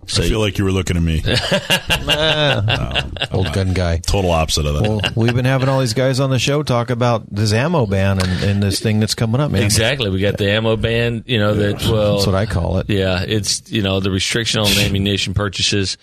So 0.07 0.23
I 0.23 0.29
feel 0.29 0.41
like 0.41 0.59
you 0.59 0.65
were 0.65 0.73
looking 0.73 0.97
at 0.97 1.03
me. 1.03 1.23
Old 3.33 3.53
gun 3.53 3.73
guy. 3.75 3.99
Total 3.99 4.31
opposite 4.31 4.67
of 4.67 4.75
that. 4.75 4.83
Well, 4.83 5.01
we've 5.15 5.35
been 5.35 5.45
having 5.45 5.69
all 5.69 5.81
these 5.81 5.95
guys 5.95 6.21
on 6.21 6.31
the 6.31 6.39
show 6.39 6.63
talk 6.63 6.91
about 6.91 7.33
this 7.33 7.53
ammo 7.53 7.87
ban 7.87 8.19
and, 8.21 8.43
and 8.43 8.63
this 8.63 8.81
thing 8.81 9.01
that's 9.01 9.15
coming 9.15 9.41
up, 9.41 9.51
man. 9.51 9.63
Exactly. 9.63 10.11
We 10.11 10.21
got 10.21 10.39
the 10.39 10.51
ammo 10.51 10.77
ban. 10.77 11.25
You 11.27 11.39
know 11.39 11.55
that. 11.55 11.83
Well, 11.83 12.15
That's 12.15 12.27
what 12.27 12.35
I 12.35 12.47
call 12.47 12.79
it. 12.79 12.89
Yeah, 12.91 13.23
it's 13.27 13.71
you 13.71 13.83
know 13.83 14.01
the 14.01 14.11
restriction 14.11 14.61
on 14.61 14.69
ammunition 14.79 15.35
purchases, 15.35 15.97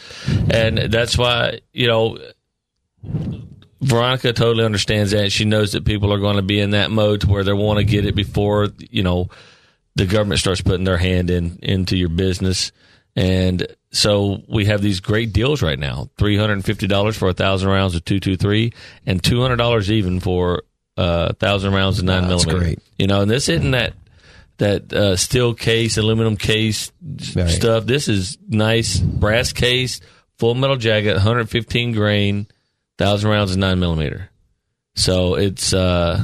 and 0.49 0.77
that's 0.77 1.17
why 1.17 1.59
you 1.73 1.87
know 1.87 2.17
Veronica 3.81 4.33
totally 4.33 4.65
understands 4.65 5.11
that. 5.11 5.31
She 5.31 5.45
knows 5.45 5.73
that 5.73 5.85
people 5.85 6.11
are 6.11 6.19
going 6.19 6.37
to 6.37 6.41
be 6.41 6.59
in 6.59 6.71
that 6.71 6.89
mode 6.91 7.21
to 7.21 7.27
where 7.27 7.43
they 7.43 7.53
want 7.53 7.77
to 7.79 7.83
get 7.85 8.05
it 8.05 8.15
before 8.15 8.69
you 8.89 9.03
know 9.03 9.29
the 9.95 10.05
government 10.05 10.39
starts 10.39 10.61
putting 10.61 10.83
their 10.83 10.97
hand 10.97 11.29
in 11.29 11.59
into 11.61 11.95
your 11.95 12.09
business, 12.09 12.71
and 13.15 13.67
so 13.91 14.41
we 14.47 14.65
have 14.65 14.81
these 14.81 14.99
great 14.99 15.31
deals 15.33 15.61
right 15.61 15.77
now: 15.79 16.09
three 16.17 16.37
hundred 16.37 16.53
and 16.53 16.65
fifty 16.65 16.87
dollars 16.87 17.15
for 17.17 17.29
a 17.29 17.33
thousand 17.33 17.69
rounds 17.69 17.95
of 17.95 18.03
two 18.05 18.19
two 18.19 18.35
three, 18.37 18.73
and 19.05 19.23
two 19.23 19.41
hundred 19.41 19.57
dollars 19.57 19.91
even 19.91 20.19
for 20.19 20.63
a 20.97 21.33
thousand 21.35 21.73
rounds 21.73 21.99
of 21.99 22.05
nine 22.05 22.27
That's 22.27 22.45
millimeter. 22.45 22.65
great. 22.65 22.79
You 22.97 23.05
know, 23.07 23.21
and 23.21 23.29
this 23.29 23.47
isn't 23.49 23.71
that 23.71 23.93
that 24.57 24.91
uh, 24.91 25.15
steel 25.15 25.53
case, 25.53 25.97
aluminum 25.97 26.35
case 26.35 26.91
Right. 27.35 27.47
stuff. 27.47 27.85
This 27.85 28.07
is 28.07 28.39
nice 28.47 28.99
brass 28.99 29.53
case, 29.53 30.01
full 30.39 30.55
metal 30.55 30.77
jacket, 30.77 31.13
115 31.13 31.91
grain, 31.91 32.47
thousand 32.97 33.29
rounds 33.29 33.51
of 33.51 33.57
nine 33.57 33.79
millimeter. 33.79 34.29
So 34.95 35.35
it's 35.35 35.73
uh, 35.73 36.23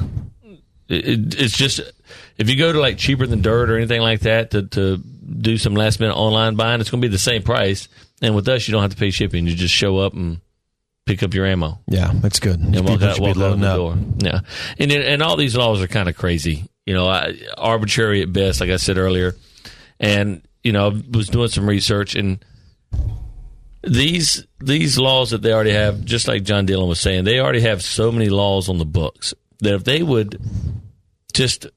it, 0.90 1.36
it's 1.40 1.56
just 1.58 1.80
if 2.38 2.50
you 2.50 2.58
go 2.58 2.74
to 2.74 2.80
like 2.80 2.98
cheaper 2.98 3.26
than 3.28 3.42
dirt 3.42 3.70
or 3.70 3.78
anything 3.78 4.02
like 4.02 4.22
that 4.22 4.52
to 4.52 4.64
to 4.70 4.98
do 4.98 5.58
some 5.58 5.76
last 5.76 6.00
minute 6.00 6.16
online 6.16 6.56
buying, 6.56 6.82
it's 6.82 6.90
going 6.90 7.02
to 7.02 7.08
be 7.08 7.12
the 7.12 7.20
same 7.20 7.44
price. 7.44 7.88
And 8.22 8.36
with 8.36 8.48
us, 8.48 8.68
you 8.68 8.72
don't 8.72 8.82
have 8.82 8.92
to 8.92 8.98
pay 8.98 9.12
shipping. 9.12 9.48
You 9.48 9.56
just 9.56 9.74
show 9.74 9.98
up 9.98 10.14
and 10.14 10.40
pick 11.06 11.22
up 11.24 11.34
your 11.34 11.46
ammo 11.46 11.80
Yeah, 11.88 12.12
that's 12.16 12.40
good. 12.40 12.60
and 12.60 12.88
walk 12.88 13.02
out, 13.02 13.20
walk 13.20 13.36
be 13.36 13.44
out 13.44 13.60
the 13.60 13.68
up. 13.70 13.76
door. 13.76 13.98
Yeah, 14.20 14.40
and 14.80 14.92
and 14.92 15.22
all 15.22 15.36
these 15.38 15.56
laws 15.58 15.82
are 15.82 15.88
kind 15.88 16.08
of 16.10 16.16
crazy. 16.18 16.66
You 16.86 16.94
know, 16.94 17.08
I, 17.08 17.36
arbitrary 17.58 18.22
at 18.22 18.32
best, 18.34 18.60
like 18.62 18.70
I 18.70 18.78
said 18.78 18.98
earlier. 18.98 19.36
And 20.00 20.42
you 20.64 20.72
know, 20.72 20.90
I 20.90 21.02
was 21.12 21.28
doing 21.30 21.50
some 21.50 21.68
research, 21.68 22.16
and 22.16 22.44
these 23.84 24.46
these 24.60 24.98
laws 24.98 25.32
that 25.32 25.42
they 25.42 25.52
already 25.52 25.72
have, 25.72 26.04
just 26.06 26.28
like 26.28 26.44
John 26.44 26.66
Dillon 26.66 26.88
was 26.88 27.00
saying, 27.00 27.26
they 27.26 27.40
already 27.40 27.62
have 27.62 27.84
so 27.84 28.12
many 28.12 28.30
laws 28.30 28.70
on 28.70 28.78
the 28.78 28.86
books 28.86 29.34
that 29.60 29.74
if 29.74 29.84
they 29.84 30.02
would 30.02 30.42
just 31.34 31.68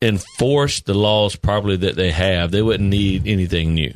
enforce 0.00 0.80
the 0.82 0.94
laws 0.94 1.34
properly 1.36 1.76
that 1.76 1.96
they 1.96 2.12
have, 2.12 2.50
they 2.50 2.62
wouldn't 2.62 2.88
need 2.88 3.26
anything 3.26 3.74
new. 3.74 3.92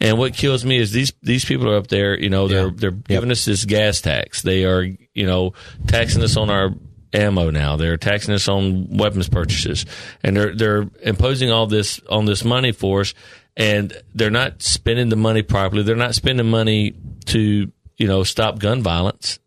And 0.00 0.18
what 0.18 0.34
kills 0.34 0.64
me 0.64 0.78
is 0.78 0.92
these 0.92 1.12
these 1.22 1.44
people 1.44 1.70
are 1.70 1.76
up 1.76 1.88
there, 1.88 2.18
you 2.18 2.30
know, 2.30 2.48
they're 2.48 2.70
they're 2.70 2.90
giving 2.90 3.30
us 3.30 3.44
this 3.44 3.64
gas 3.64 4.00
tax. 4.00 4.42
They 4.42 4.64
are, 4.64 4.82
you 4.82 5.26
know, 5.26 5.54
taxing 5.86 6.22
us 6.22 6.36
on 6.36 6.50
our 6.50 6.70
ammo 7.12 7.50
now. 7.50 7.76
They're 7.76 7.96
taxing 7.96 8.34
us 8.34 8.48
on 8.48 8.96
weapons 8.96 9.28
purchases. 9.28 9.86
And 10.22 10.36
they're 10.36 10.54
they're 10.54 10.86
imposing 11.02 11.50
all 11.50 11.66
this 11.66 12.00
on 12.08 12.26
this 12.26 12.44
money 12.44 12.72
for 12.72 13.00
us 13.00 13.14
and 13.58 13.92
they're 14.14 14.30
not 14.30 14.62
spending 14.62 15.10
the 15.10 15.16
money 15.16 15.42
properly. 15.42 15.82
They're 15.82 15.96
not 15.96 16.14
spending 16.14 16.48
money 16.48 16.94
to, 17.26 17.70
you 17.98 18.06
know, 18.06 18.22
stop 18.22 18.58
gun 18.58 18.82
violence 18.82 19.40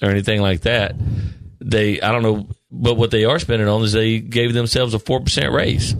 or 0.00 0.10
anything 0.10 0.40
like 0.40 0.60
that. 0.60 0.94
They 1.60 2.00
I 2.00 2.12
don't 2.12 2.22
know 2.22 2.46
but 2.70 2.94
what 2.94 3.10
they 3.10 3.24
are 3.24 3.38
spending 3.38 3.66
on 3.68 3.82
is 3.82 3.92
they 3.92 4.18
gave 4.18 4.52
themselves 4.52 4.94
a 4.94 4.98
4% 4.98 5.52
raise. 5.52 5.94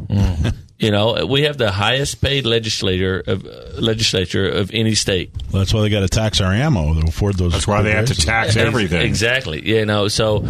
You 0.76 0.90
know, 0.90 1.24
we 1.26 1.42
have 1.42 1.56
the 1.56 1.70
highest 1.70 2.20
paid 2.20 2.44
legislator 2.44 3.22
of 3.26 3.46
uh, 3.46 3.80
legislature 3.80 4.48
of 4.48 4.72
any 4.74 4.96
state. 4.96 5.30
Well, 5.52 5.60
that's 5.60 5.72
why 5.72 5.82
they 5.82 5.88
got 5.88 6.00
to 6.00 6.08
tax 6.08 6.40
our 6.40 6.52
ammo 6.52 7.00
to 7.00 7.06
afford 7.06 7.36
those. 7.36 7.52
That's 7.52 7.66
why 7.66 7.82
they 7.82 7.92
have 7.92 8.06
to 8.06 8.14
tax 8.14 8.56
everything. 8.56 9.02
Exactly. 9.02 9.66
You 9.66 9.86
know, 9.86 10.08
so 10.08 10.44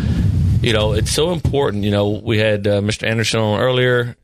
you 0.63 0.73
know 0.73 0.95
it's 0.95 1.13
so 1.13 1.33
important. 1.33 1.85
You 1.85 1.91
know, 1.91 2.09
we 2.09 2.39
had 2.39 2.67
uh, 2.67 2.81
Mr. 2.81 3.07
Anderson 3.07 3.41
on 3.41 3.61
earlier. 3.61 4.17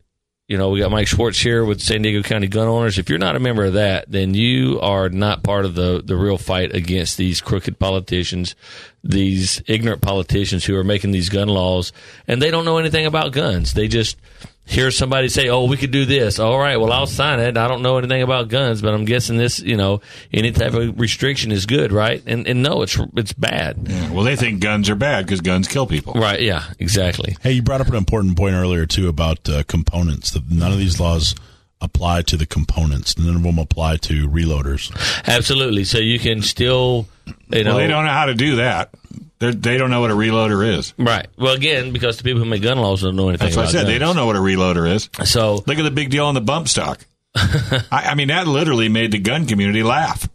You 0.50 0.58
know, 0.58 0.70
we 0.70 0.80
got 0.80 0.90
Mike 0.90 1.06
Schwartz 1.06 1.38
here 1.38 1.64
with 1.64 1.80
San 1.80 2.02
Diego 2.02 2.24
County 2.24 2.48
Gun 2.48 2.66
Owners. 2.66 2.98
If 2.98 3.08
you're 3.08 3.20
not 3.20 3.36
a 3.36 3.38
member 3.38 3.66
of 3.66 3.74
that, 3.74 4.10
then 4.10 4.34
you 4.34 4.80
are 4.80 5.08
not 5.08 5.44
part 5.44 5.64
of 5.64 5.76
the 5.76 6.02
the 6.04 6.16
real 6.16 6.38
fight 6.38 6.74
against 6.74 7.16
these 7.16 7.40
crooked 7.40 7.78
politicians, 7.78 8.56
these 9.04 9.62
ignorant 9.68 10.02
politicians 10.02 10.64
who 10.64 10.74
are 10.74 10.82
making 10.82 11.12
these 11.12 11.28
gun 11.28 11.46
laws, 11.46 11.92
and 12.26 12.42
they 12.42 12.50
don't 12.50 12.64
know 12.64 12.78
anything 12.78 13.06
about 13.06 13.30
guns. 13.30 13.74
They 13.74 13.86
just 13.86 14.16
hear 14.64 14.90
somebody 14.90 15.28
say, 15.28 15.48
"Oh, 15.48 15.64
we 15.64 15.76
could 15.76 15.90
do 15.90 16.04
this." 16.04 16.38
All 16.38 16.58
right, 16.58 16.76
well, 16.76 16.92
I'll 16.92 17.06
sign 17.06 17.40
it. 17.40 17.56
I 17.56 17.66
don't 17.68 17.82
know 17.82 17.98
anything 17.98 18.22
about 18.22 18.48
guns, 18.48 18.80
but 18.82 18.94
I'm 18.94 19.04
guessing 19.04 19.36
this, 19.36 19.60
you 19.60 19.76
know, 19.76 20.00
any 20.32 20.52
type 20.52 20.74
of 20.74 20.98
restriction 20.98 21.50
is 21.52 21.66
good, 21.66 21.92
right? 21.92 22.22
And 22.26 22.46
and 22.46 22.62
no, 22.62 22.82
it's 22.82 22.98
it's 23.16 23.32
bad. 23.32 23.78
Yeah, 23.88 24.10
well, 24.10 24.24
they 24.24 24.36
think 24.36 24.60
guns 24.60 24.88
are 24.88 24.94
bad 24.94 25.26
because 25.26 25.40
guns 25.40 25.66
kill 25.68 25.86
people. 25.86 26.14
Right? 26.14 26.40
Yeah, 26.40 26.64
exactly. 26.78 27.36
Hey, 27.42 27.52
you 27.52 27.62
brought 27.62 27.80
up 27.80 27.88
an 27.88 27.96
important 27.96 28.36
point 28.36 28.54
earlier 28.54 28.86
too 28.86 29.08
about 29.08 29.48
uh, 29.48 29.62
components. 29.64 30.30
That 30.30 30.50
none 30.50 30.72
of 30.72 30.78
these 30.78 31.00
laws 31.00 31.34
apply 31.82 32.20
to 32.22 32.36
the 32.36 32.46
components. 32.46 33.18
None 33.18 33.36
of 33.36 33.42
them 33.42 33.58
apply 33.58 33.96
to 33.96 34.28
reloaders. 34.28 34.92
Absolutely. 35.26 35.84
So 35.84 35.98
you 35.98 36.18
can 36.18 36.42
still, 36.42 37.08
you 37.48 37.64
know, 37.64 37.70
Well, 37.70 37.78
they 37.78 37.86
don't 37.86 38.04
know 38.04 38.10
how 38.12 38.26
to 38.26 38.34
do 38.34 38.56
that. 38.56 38.90
They're, 39.40 39.52
they 39.52 39.78
don't 39.78 39.90
know 39.90 40.02
what 40.02 40.10
a 40.10 40.14
reloader 40.14 40.76
is. 40.78 40.94
right. 40.98 41.26
Well, 41.38 41.54
again, 41.54 41.92
because 41.92 42.18
the 42.18 42.24
people 42.24 42.40
who 42.40 42.44
make 42.48 42.62
gun 42.62 42.78
laws 42.78 43.00
don't 43.02 43.16
know 43.16 43.30
anything. 43.30 43.46
That's 43.46 43.56
what 43.56 43.66
I 43.68 43.70
said. 43.70 43.86
They 43.86 43.98
don't 43.98 44.14
know 44.14 44.26
what 44.26 44.36
a 44.36 44.40
reloader 44.40 44.88
is. 44.94 45.08
So 45.28 45.64
Look 45.66 45.78
at 45.78 45.82
the 45.82 45.90
big 45.90 46.10
deal 46.10 46.26
on 46.26 46.34
the 46.34 46.42
bump 46.42 46.68
stock. 46.68 47.04
I, 47.34 47.80
I 47.90 48.14
mean, 48.14 48.28
that 48.28 48.46
literally 48.46 48.88
made 48.88 49.12
the 49.12 49.18
gun 49.18 49.46
community 49.46 49.82
laugh. 49.82 50.28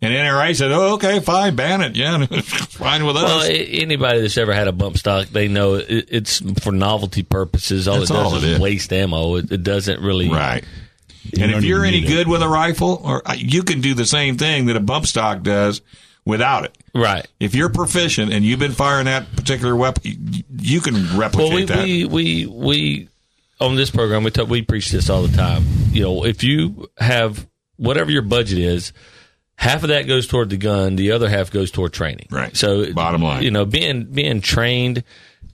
And 0.00 0.12
NRA 0.12 0.56
said, 0.56 0.72
"Oh, 0.72 0.94
okay, 0.94 1.20
fine, 1.20 1.54
ban 1.54 1.80
it. 1.80 1.94
Yeah, 1.94 2.26
fine 2.26 3.06
with 3.06 3.16
us." 3.16 3.22
Well, 3.22 3.42
anybody 3.48 4.20
that's 4.20 4.36
ever 4.36 4.52
had 4.52 4.66
a 4.66 4.72
bump 4.72 4.98
stock, 4.98 5.28
they 5.28 5.46
know 5.46 5.74
it, 5.74 5.86
it's 5.88 6.40
for 6.60 6.72
novelty 6.72 7.22
purposes. 7.22 7.86
All 7.86 8.00
That's 8.00 8.10
it 8.10 8.14
does 8.14 8.32
all 8.32 8.36
is, 8.38 8.42
it 8.42 8.50
is. 8.54 8.58
waste 8.58 8.92
ammo. 8.92 9.36
It, 9.36 9.52
it 9.52 9.62
doesn't 9.62 10.00
really. 10.00 10.28
right. 10.28 10.64
And 11.40 11.52
if 11.52 11.62
you're 11.62 11.84
any 11.84 12.00
need 12.00 12.10
it. 12.10 12.12
good 12.12 12.28
with 12.28 12.42
a 12.42 12.48
rifle, 12.48 13.00
or 13.04 13.22
uh, 13.24 13.34
you 13.34 13.62
can 13.62 13.80
do 13.80 13.94
the 13.94 14.04
same 14.04 14.38
thing 14.38 14.66
that 14.66 14.74
a 14.74 14.80
bump 14.80 15.06
stock 15.06 15.42
does 15.42 15.80
without 16.24 16.64
it. 16.64 16.76
Right. 16.94 17.26
If 17.40 17.54
you're 17.54 17.68
proficient 17.70 18.32
and 18.32 18.44
you've 18.44 18.58
been 18.60 18.72
firing 18.72 19.06
that 19.06 19.34
particular 19.34 19.74
weapon, 19.76 20.02
you, 20.04 20.44
you 20.58 20.80
can 20.80 21.16
replicate 21.18 21.48
Well, 21.48 21.54
we, 21.54 21.64
that. 21.64 21.84
we 21.84 22.04
we 22.06 22.46
we 22.46 23.08
on 23.60 23.76
this 23.76 23.90
program 23.90 24.24
we 24.24 24.30
talk, 24.30 24.48
we 24.48 24.62
preach 24.62 24.90
this 24.90 25.08
all 25.08 25.22
the 25.22 25.36
time. 25.36 25.64
You 25.92 26.02
know, 26.02 26.24
if 26.24 26.42
you 26.44 26.88
have 26.98 27.46
whatever 27.76 28.10
your 28.10 28.22
budget 28.22 28.58
is, 28.58 28.92
half 29.56 29.82
of 29.82 29.88
that 29.90 30.02
goes 30.06 30.26
toward 30.26 30.50
the 30.50 30.56
gun, 30.56 30.96
the 30.96 31.12
other 31.12 31.28
half 31.28 31.50
goes 31.50 31.70
toward 31.70 31.92
training. 31.92 32.26
Right. 32.30 32.56
So 32.56 32.92
Bottom 32.92 33.22
line. 33.22 33.42
you 33.42 33.50
know, 33.50 33.64
being 33.64 34.04
being 34.04 34.40
trained. 34.40 35.04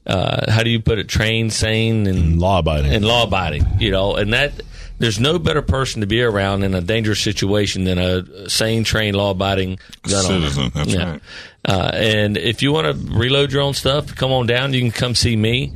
Uh, 0.07 0.51
how 0.51 0.63
do 0.63 0.71
you 0.71 0.81
put 0.81 0.99
it? 0.99 1.07
Trained, 1.07 1.53
sane, 1.53 2.07
and 2.07 2.41
Law 2.41 2.61
abiding. 2.61 2.91
and 2.95 3.05
law 3.05 3.25
abiding. 3.25 3.67
You 3.79 3.91
know, 3.91 4.17
and 4.17 4.33
that 4.33 4.53
there's 4.99 5.19
no 5.21 5.39
better 5.39 5.63
person 5.63 6.01
to 6.01 6.07
be 6.07 6.23
around 6.23 6.63
in 6.63 6.75
a 6.75 6.81
dangerous 6.81 7.21
situation 7.21 7.85
than 7.85 7.99
a 7.99 8.49
sane, 8.51 8.85
trained, 8.85 9.17
law 9.17 9.31
abiding 9.31 9.79
gun 10.03 10.27
owner. 10.27 10.41
Citizen, 10.51 10.73
that's 10.75 10.93
Yeah. 10.93 11.11
right. 11.13 11.21
Uh, 11.67 11.91
and 11.95 12.37
if 12.37 12.63
you 12.63 12.73
want 12.73 12.87
to 12.87 13.13
reload 13.17 13.53
your 13.53 13.63
own 13.63 13.75
stuff, 13.75 14.15
come 14.15 14.33
on 14.33 14.47
down. 14.47 14.73
You 14.75 14.81
can 14.81 14.91
come 14.91 15.15
see 15.15 15.37
me. 15.37 15.73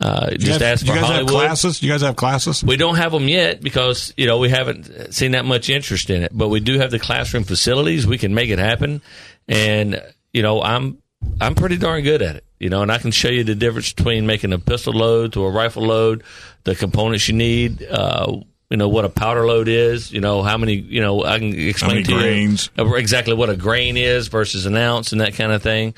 Uh, 0.00 0.30
just 0.32 0.58
guys- 0.58 0.62
ask 0.62 0.86
you 0.86 0.92
for 0.92 0.98
guys 0.98 1.06
Hollywood. 1.06 1.30
have 1.32 1.40
classes? 1.48 1.82
You 1.82 1.88
guys 1.90 2.00
have 2.00 2.16
classes? 2.16 2.64
We 2.64 2.76
don't 2.76 2.96
have 2.96 3.12
them 3.12 3.28
yet 3.28 3.60
because 3.62 4.12
you 4.16 4.26
know 4.26 4.38
we 4.38 4.48
haven't 4.48 5.14
seen 5.14 5.30
that 5.32 5.44
much 5.44 5.70
interest 5.70 6.10
in 6.10 6.22
it. 6.24 6.32
But 6.34 6.48
we 6.48 6.58
do 6.60 6.78
have 6.80 6.90
the 6.90 6.98
classroom 6.98 7.44
facilities. 7.44 8.04
We 8.06 8.18
can 8.18 8.34
make 8.34 8.50
it 8.50 8.58
happen, 8.58 9.00
and 9.48 10.02
you 10.32 10.42
know 10.42 10.60
I'm 10.60 10.98
I'm 11.40 11.54
pretty 11.54 11.76
darn 11.76 12.02
good 12.02 12.20
at 12.20 12.34
it. 12.36 12.44
You 12.58 12.68
know, 12.68 12.82
and 12.82 12.90
I 12.90 12.98
can 12.98 13.10
show 13.12 13.28
you 13.28 13.44
the 13.44 13.54
difference 13.54 13.92
between 13.92 14.26
making 14.26 14.52
a 14.52 14.58
pistol 14.58 14.92
load 14.92 15.32
to 15.34 15.44
a 15.44 15.50
rifle 15.50 15.84
load, 15.84 16.22
the 16.64 16.74
components 16.74 17.28
you 17.28 17.34
need. 17.34 17.84
Uh, 17.88 18.38
you 18.72 18.78
know 18.78 18.88
what 18.88 19.04
a 19.04 19.10
powder 19.10 19.46
load 19.46 19.68
is. 19.68 20.10
You 20.10 20.22
know 20.22 20.42
how 20.42 20.56
many. 20.56 20.72
You 20.76 21.02
know 21.02 21.22
I 21.24 21.38
can 21.38 21.52
explain 21.54 22.04
to 22.04 22.12
grains? 22.14 22.70
you 22.78 22.96
exactly 22.96 23.34
what 23.34 23.50
a 23.50 23.56
grain 23.56 23.98
is 23.98 24.28
versus 24.28 24.64
an 24.64 24.74
ounce 24.76 25.12
and 25.12 25.20
that 25.20 25.34
kind 25.34 25.52
of 25.52 25.62
thing, 25.62 25.92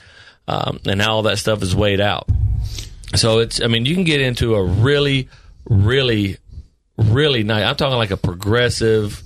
um, 0.48 0.80
and 0.84 1.00
how 1.00 1.12
all 1.14 1.22
that 1.22 1.38
stuff 1.38 1.62
is 1.62 1.74
weighed 1.76 2.00
out. 2.00 2.28
So 3.14 3.38
it's, 3.38 3.62
I 3.62 3.68
mean, 3.68 3.86
you 3.86 3.94
can 3.94 4.02
get 4.02 4.20
into 4.20 4.56
a 4.56 4.64
really, 4.64 5.28
really, 5.70 6.36
really 6.98 7.44
nice. 7.44 7.62
I'm 7.64 7.76
talking 7.76 7.96
like 7.96 8.10
a 8.10 8.16
progressive, 8.16 9.22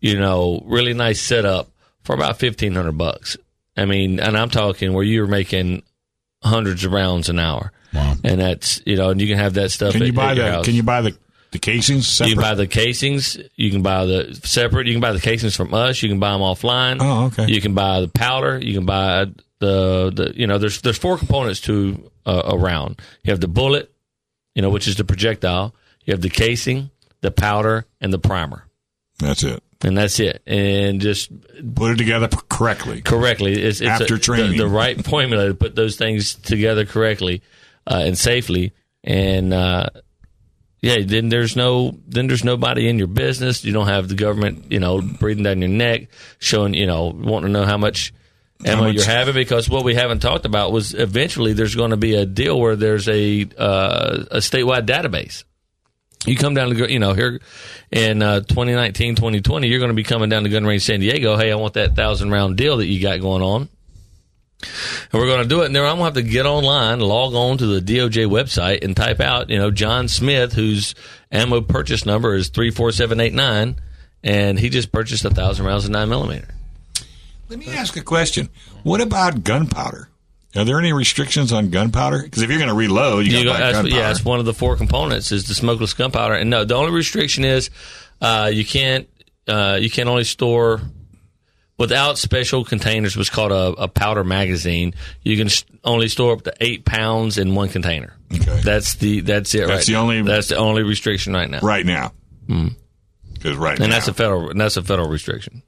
you 0.00 0.18
know, 0.18 0.60
really 0.66 0.92
nice 0.92 1.20
setup 1.20 1.70
for 2.02 2.14
about 2.16 2.38
fifteen 2.40 2.74
hundred 2.74 2.98
bucks. 2.98 3.36
I 3.76 3.84
mean, 3.84 4.18
and 4.18 4.36
I'm 4.36 4.50
talking 4.50 4.92
where 4.94 5.04
you're 5.04 5.28
making 5.28 5.84
hundreds 6.42 6.84
of 6.84 6.90
rounds 6.90 7.28
an 7.28 7.38
hour, 7.38 7.70
Wow. 7.94 8.16
and 8.24 8.40
that's 8.40 8.82
you 8.84 8.96
know, 8.96 9.10
and 9.10 9.20
you 9.20 9.28
can 9.28 9.38
have 9.38 9.54
that 9.54 9.70
stuff. 9.70 9.92
Can 9.92 10.02
you 10.02 10.12
buy 10.12 10.34
the. 10.34 10.62
Can 10.64 10.74
you 10.74 10.82
buy 10.82 11.02
the 11.02 11.16
the 11.52 11.58
casings 11.58 12.06
separate? 12.06 12.30
You 12.30 12.34
can 12.36 12.42
buy 12.42 12.54
the 12.54 12.66
casings. 12.66 13.38
You 13.56 13.70
can 13.70 13.82
buy 13.82 14.04
the 14.06 14.40
separate. 14.44 14.86
You 14.86 14.94
can 14.94 15.00
buy 15.00 15.12
the 15.12 15.20
casings 15.20 15.56
from 15.56 15.74
us. 15.74 16.02
You 16.02 16.08
can 16.08 16.18
buy 16.20 16.32
them 16.32 16.40
offline. 16.40 16.98
Oh, 17.00 17.26
okay. 17.26 17.50
You 17.52 17.60
can 17.60 17.74
buy 17.74 18.00
the 18.00 18.08
powder. 18.08 18.58
You 18.58 18.74
can 18.74 18.86
buy 18.86 19.26
the 19.58 20.10
the. 20.14 20.32
You 20.36 20.46
know, 20.46 20.58
there's 20.58 20.80
there's 20.82 20.98
four 20.98 21.18
components 21.18 21.60
to 21.62 22.10
uh, 22.26 22.42
a 22.46 22.56
round. 22.58 23.00
You 23.24 23.30
have 23.32 23.40
the 23.40 23.48
bullet, 23.48 23.92
you 24.54 24.62
know, 24.62 24.70
which 24.70 24.86
is 24.88 24.96
the 24.96 25.04
projectile. 25.04 25.74
You 26.04 26.12
have 26.12 26.20
the 26.22 26.30
casing, 26.30 26.90
the 27.20 27.30
powder, 27.30 27.84
and 28.00 28.12
the 28.12 28.18
primer. 28.18 28.64
That's 29.18 29.42
it. 29.42 29.62
and 29.82 29.98
that's 29.98 30.18
it. 30.18 30.40
And 30.46 30.98
just 31.00 31.30
Put 31.74 31.92
it 31.92 31.96
together 31.98 32.26
correctly. 32.48 33.02
correctly. 33.02 33.52
It's, 33.62 33.82
it's 33.82 33.90
After 33.90 34.14
a- 34.14 34.18
training. 34.18 34.52
the, 34.52 34.64
the 34.64 34.68
right 34.68 35.04
formula 35.04 35.48
to 35.48 35.54
put 35.54 35.74
those 35.74 35.96
things 35.96 36.34
together 36.36 36.86
correctly 36.86 37.42
uh, 37.86 38.02
and 38.06 38.16
safely. 38.16 38.72
And 39.04 39.52
uh, 39.52 39.90
yeah, 40.82 40.98
then 41.04 41.28
there's 41.28 41.56
no 41.56 41.98
then 42.08 42.26
there's 42.26 42.44
nobody 42.44 42.88
in 42.88 42.98
your 42.98 43.06
business. 43.06 43.64
You 43.64 43.72
don't 43.72 43.88
have 43.88 44.08
the 44.08 44.14
government, 44.14 44.72
you 44.72 44.80
know, 44.80 45.02
breathing 45.02 45.44
down 45.44 45.60
your 45.60 45.68
neck, 45.68 46.08
showing 46.38 46.74
you 46.74 46.86
know 46.86 47.08
wanting 47.14 47.52
to 47.52 47.60
know 47.60 47.66
how 47.66 47.76
much 47.76 48.14
ammo 48.64 48.84
much- 48.84 48.94
you're 48.94 49.04
having. 49.04 49.34
Because 49.34 49.68
what 49.68 49.84
we 49.84 49.94
haven't 49.94 50.20
talked 50.20 50.46
about 50.46 50.72
was 50.72 50.94
eventually 50.94 51.52
there's 51.52 51.74
going 51.74 51.90
to 51.90 51.98
be 51.98 52.14
a 52.14 52.24
deal 52.24 52.58
where 52.58 52.76
there's 52.76 53.08
a 53.08 53.42
uh, 53.58 54.24
a 54.30 54.38
statewide 54.38 54.86
database. 54.86 55.44
You 56.26 56.36
come 56.36 56.52
down 56.52 56.68
to, 56.68 56.92
you 56.92 56.98
know, 56.98 57.14
here 57.14 57.40
in 57.90 58.20
uh, 58.20 58.40
2019, 58.40 59.14
2020, 59.14 59.68
you're 59.68 59.78
going 59.78 59.88
to 59.88 59.94
be 59.94 60.02
coming 60.02 60.28
down 60.28 60.42
to 60.42 60.50
Gun 60.50 60.66
Range 60.66 60.82
San 60.82 61.00
Diego. 61.00 61.38
Hey, 61.38 61.50
I 61.50 61.54
want 61.54 61.74
that 61.74 61.96
thousand 61.96 62.30
round 62.30 62.58
deal 62.58 62.76
that 62.76 62.86
you 62.86 63.00
got 63.00 63.20
going 63.20 63.42
on. 63.42 63.70
And 64.62 65.20
we're 65.20 65.26
going 65.26 65.42
to 65.42 65.48
do 65.48 65.62
it. 65.62 65.66
And 65.66 65.76
then 65.76 65.82
I'm 65.84 65.96
going 65.98 66.12
to 66.12 66.20
have 66.20 66.26
to 66.26 66.30
get 66.30 66.46
online, 66.46 67.00
log 67.00 67.34
on 67.34 67.58
to 67.58 67.66
the 67.66 67.80
DOJ 67.80 68.26
website 68.26 68.84
and 68.84 68.96
type 68.96 69.20
out, 69.20 69.48
you 69.50 69.58
know, 69.58 69.70
John 69.70 70.08
Smith, 70.08 70.52
whose 70.52 70.94
ammo 71.32 71.60
purchase 71.60 72.04
number 72.04 72.34
is 72.34 72.48
34789. 72.48 73.80
And 74.22 74.58
he 74.58 74.68
just 74.68 74.92
purchased 74.92 75.24
a 75.24 75.30
thousand 75.30 75.64
rounds 75.64 75.84
of 75.86 75.90
nine 75.90 76.08
millimeter. 76.08 76.48
Let 77.48 77.58
me 77.58 77.68
ask 77.70 77.96
a 77.96 78.02
question. 78.02 78.48
What 78.82 79.00
about 79.00 79.42
gunpowder? 79.44 80.08
Are 80.56 80.64
there 80.64 80.78
any 80.78 80.92
restrictions 80.92 81.52
on 81.52 81.70
gunpowder? 81.70 82.22
Because 82.24 82.42
if 82.42 82.50
you're 82.50 82.58
going 82.58 82.68
to 82.70 82.74
reload, 82.74 83.24
you, 83.26 83.38
You 83.38 83.44
got 83.44 83.52
go, 83.52 83.56
to 83.58 83.58
buy 83.64 83.72
gunpowder. 83.72 83.96
yeah, 83.96 84.10
it's 84.10 84.24
one 84.24 84.40
of 84.40 84.44
the 84.44 84.52
four 84.54 84.76
components 84.76 85.32
is 85.32 85.46
the 85.46 85.54
smokeless 85.54 85.94
gunpowder. 85.94 86.34
And 86.34 86.50
no, 86.50 86.64
the 86.64 86.74
only 86.74 86.92
restriction 86.92 87.44
is 87.44 87.70
uh, 88.20 88.50
you 88.52 88.64
can't 88.64 89.08
uh, 89.48 89.78
you 89.80 89.88
can 89.90 90.06
only 90.08 90.24
store 90.24 90.80
without 91.80 92.18
special 92.18 92.64
containers, 92.64 93.16
what's 93.16 93.30
called 93.30 93.50
a, 93.50 93.82
a 93.82 93.88
powder 93.88 94.22
magazine. 94.22 94.94
You 95.24 95.36
can 95.36 95.48
only 95.82 96.06
store 96.06 96.34
up 96.34 96.42
to 96.42 96.52
eight 96.60 96.84
pounds 96.84 97.38
in 97.38 97.56
one 97.56 97.70
container. 97.70 98.14
Okay. 98.32 98.60
That's 98.62 98.94
the 98.94 99.20
that's 99.22 99.52
it. 99.56 99.66
That's 99.66 99.70
right 99.70 99.86
the 99.86 99.92
now. 99.94 100.00
only- 100.02 100.22
that's 100.22 100.48
the 100.48 100.56
only 100.56 100.84
restriction 100.84 101.32
right 101.32 101.50
now. 101.50 101.60
right 101.60 101.84
now. 101.84 102.12
Because 102.46 103.56
right 103.56 103.76
Hmm. 103.78 103.82
And 103.84 103.90
now, 103.90 103.96
that's 103.96 104.08
a 104.08 104.14
federal 104.14 104.50
and 104.50 104.60
that's 104.60 104.76
a 104.76 104.82
federal 104.82 105.08
restriction. 105.08 105.62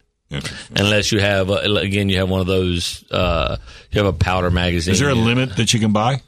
Unless 0.77 1.13
you 1.13 1.21
have 1.21 1.51
uh, 1.51 1.55
again, 1.77 2.09
you 2.09 2.19
have 2.19 2.31
one 2.31 2.41
of 2.41 2.47
those. 2.47 3.05
Uh, 3.11 3.57
you 3.91 3.99
have 4.03 4.07
a 4.15 4.17
powder 4.17 4.51
magazine. 4.51 4.93
Is 4.93 5.01
there 5.01 5.11
a 5.11 5.15
limit 5.15 5.57
that 5.57 5.75
you 5.75 5.81
can 5.81 5.93
buy? 5.93 6.23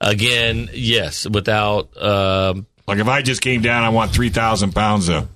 Again, 0.00 0.68
yes. 0.72 1.28
Without 1.28 1.96
um, 2.00 2.66
Like 2.86 2.98
if 2.98 3.08
I 3.08 3.22
just 3.22 3.40
came 3.40 3.60
down, 3.60 3.82
I 3.82 3.88
want 3.88 4.12
three 4.12 4.28
thousand 4.30 4.72
pounds 4.72 5.08
of 5.08 5.28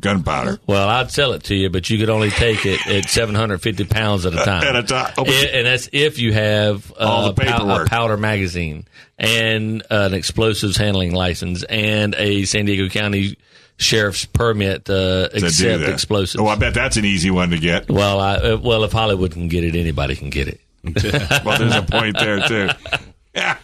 gunpowder 0.00 0.60
Well, 0.66 0.88
I'd 0.88 1.10
sell 1.10 1.32
it 1.32 1.44
to 1.44 1.54
you, 1.54 1.70
but 1.70 1.88
you 1.90 1.98
could 1.98 2.10
only 2.10 2.30
take 2.30 2.64
it 2.66 2.86
at 2.86 3.08
750 3.08 3.84
pounds 3.84 4.26
at 4.26 4.34
a 4.34 4.36
time. 4.36 4.62
at 4.66 4.76
a 4.76 4.82
time. 4.82 5.12
Oh, 5.18 5.24
I- 5.26 5.50
and 5.52 5.66
that's 5.66 5.88
if 5.92 6.18
you 6.18 6.32
have 6.32 6.90
uh, 6.92 7.04
All 7.06 7.32
the 7.32 7.42
paperwork. 7.44 7.86
a 7.86 7.90
powder 7.90 8.16
magazine 8.16 8.86
and 9.18 9.82
an 9.90 10.14
explosives 10.14 10.76
handling 10.76 11.12
license 11.12 11.62
and 11.64 12.14
a 12.16 12.44
San 12.44 12.64
Diego 12.66 12.88
County 12.88 13.36
sheriff's 13.76 14.24
permit 14.24 14.86
to 14.86 15.28
to 15.32 15.46
accept 15.46 15.80
that. 15.82 15.92
explosives. 15.92 16.36
Oh, 16.42 16.46
I 16.48 16.56
bet 16.56 16.74
that's 16.74 16.96
an 16.96 17.04
easy 17.04 17.30
one 17.30 17.50
to 17.50 17.58
get. 17.58 17.88
well, 17.88 18.20
I, 18.20 18.34
uh, 18.36 18.56
well, 18.56 18.84
if 18.84 18.92
Hollywood 18.92 19.32
can 19.32 19.48
get 19.48 19.62
it, 19.64 19.74
anybody 19.76 20.16
can 20.16 20.30
get 20.30 20.48
it. 20.48 20.60
Well, 21.44 21.58
there's 21.58 21.74
a 21.76 21.82
point 21.82 22.16
there 22.18 22.40
too. 22.46 22.68
Yeah. 23.34 23.56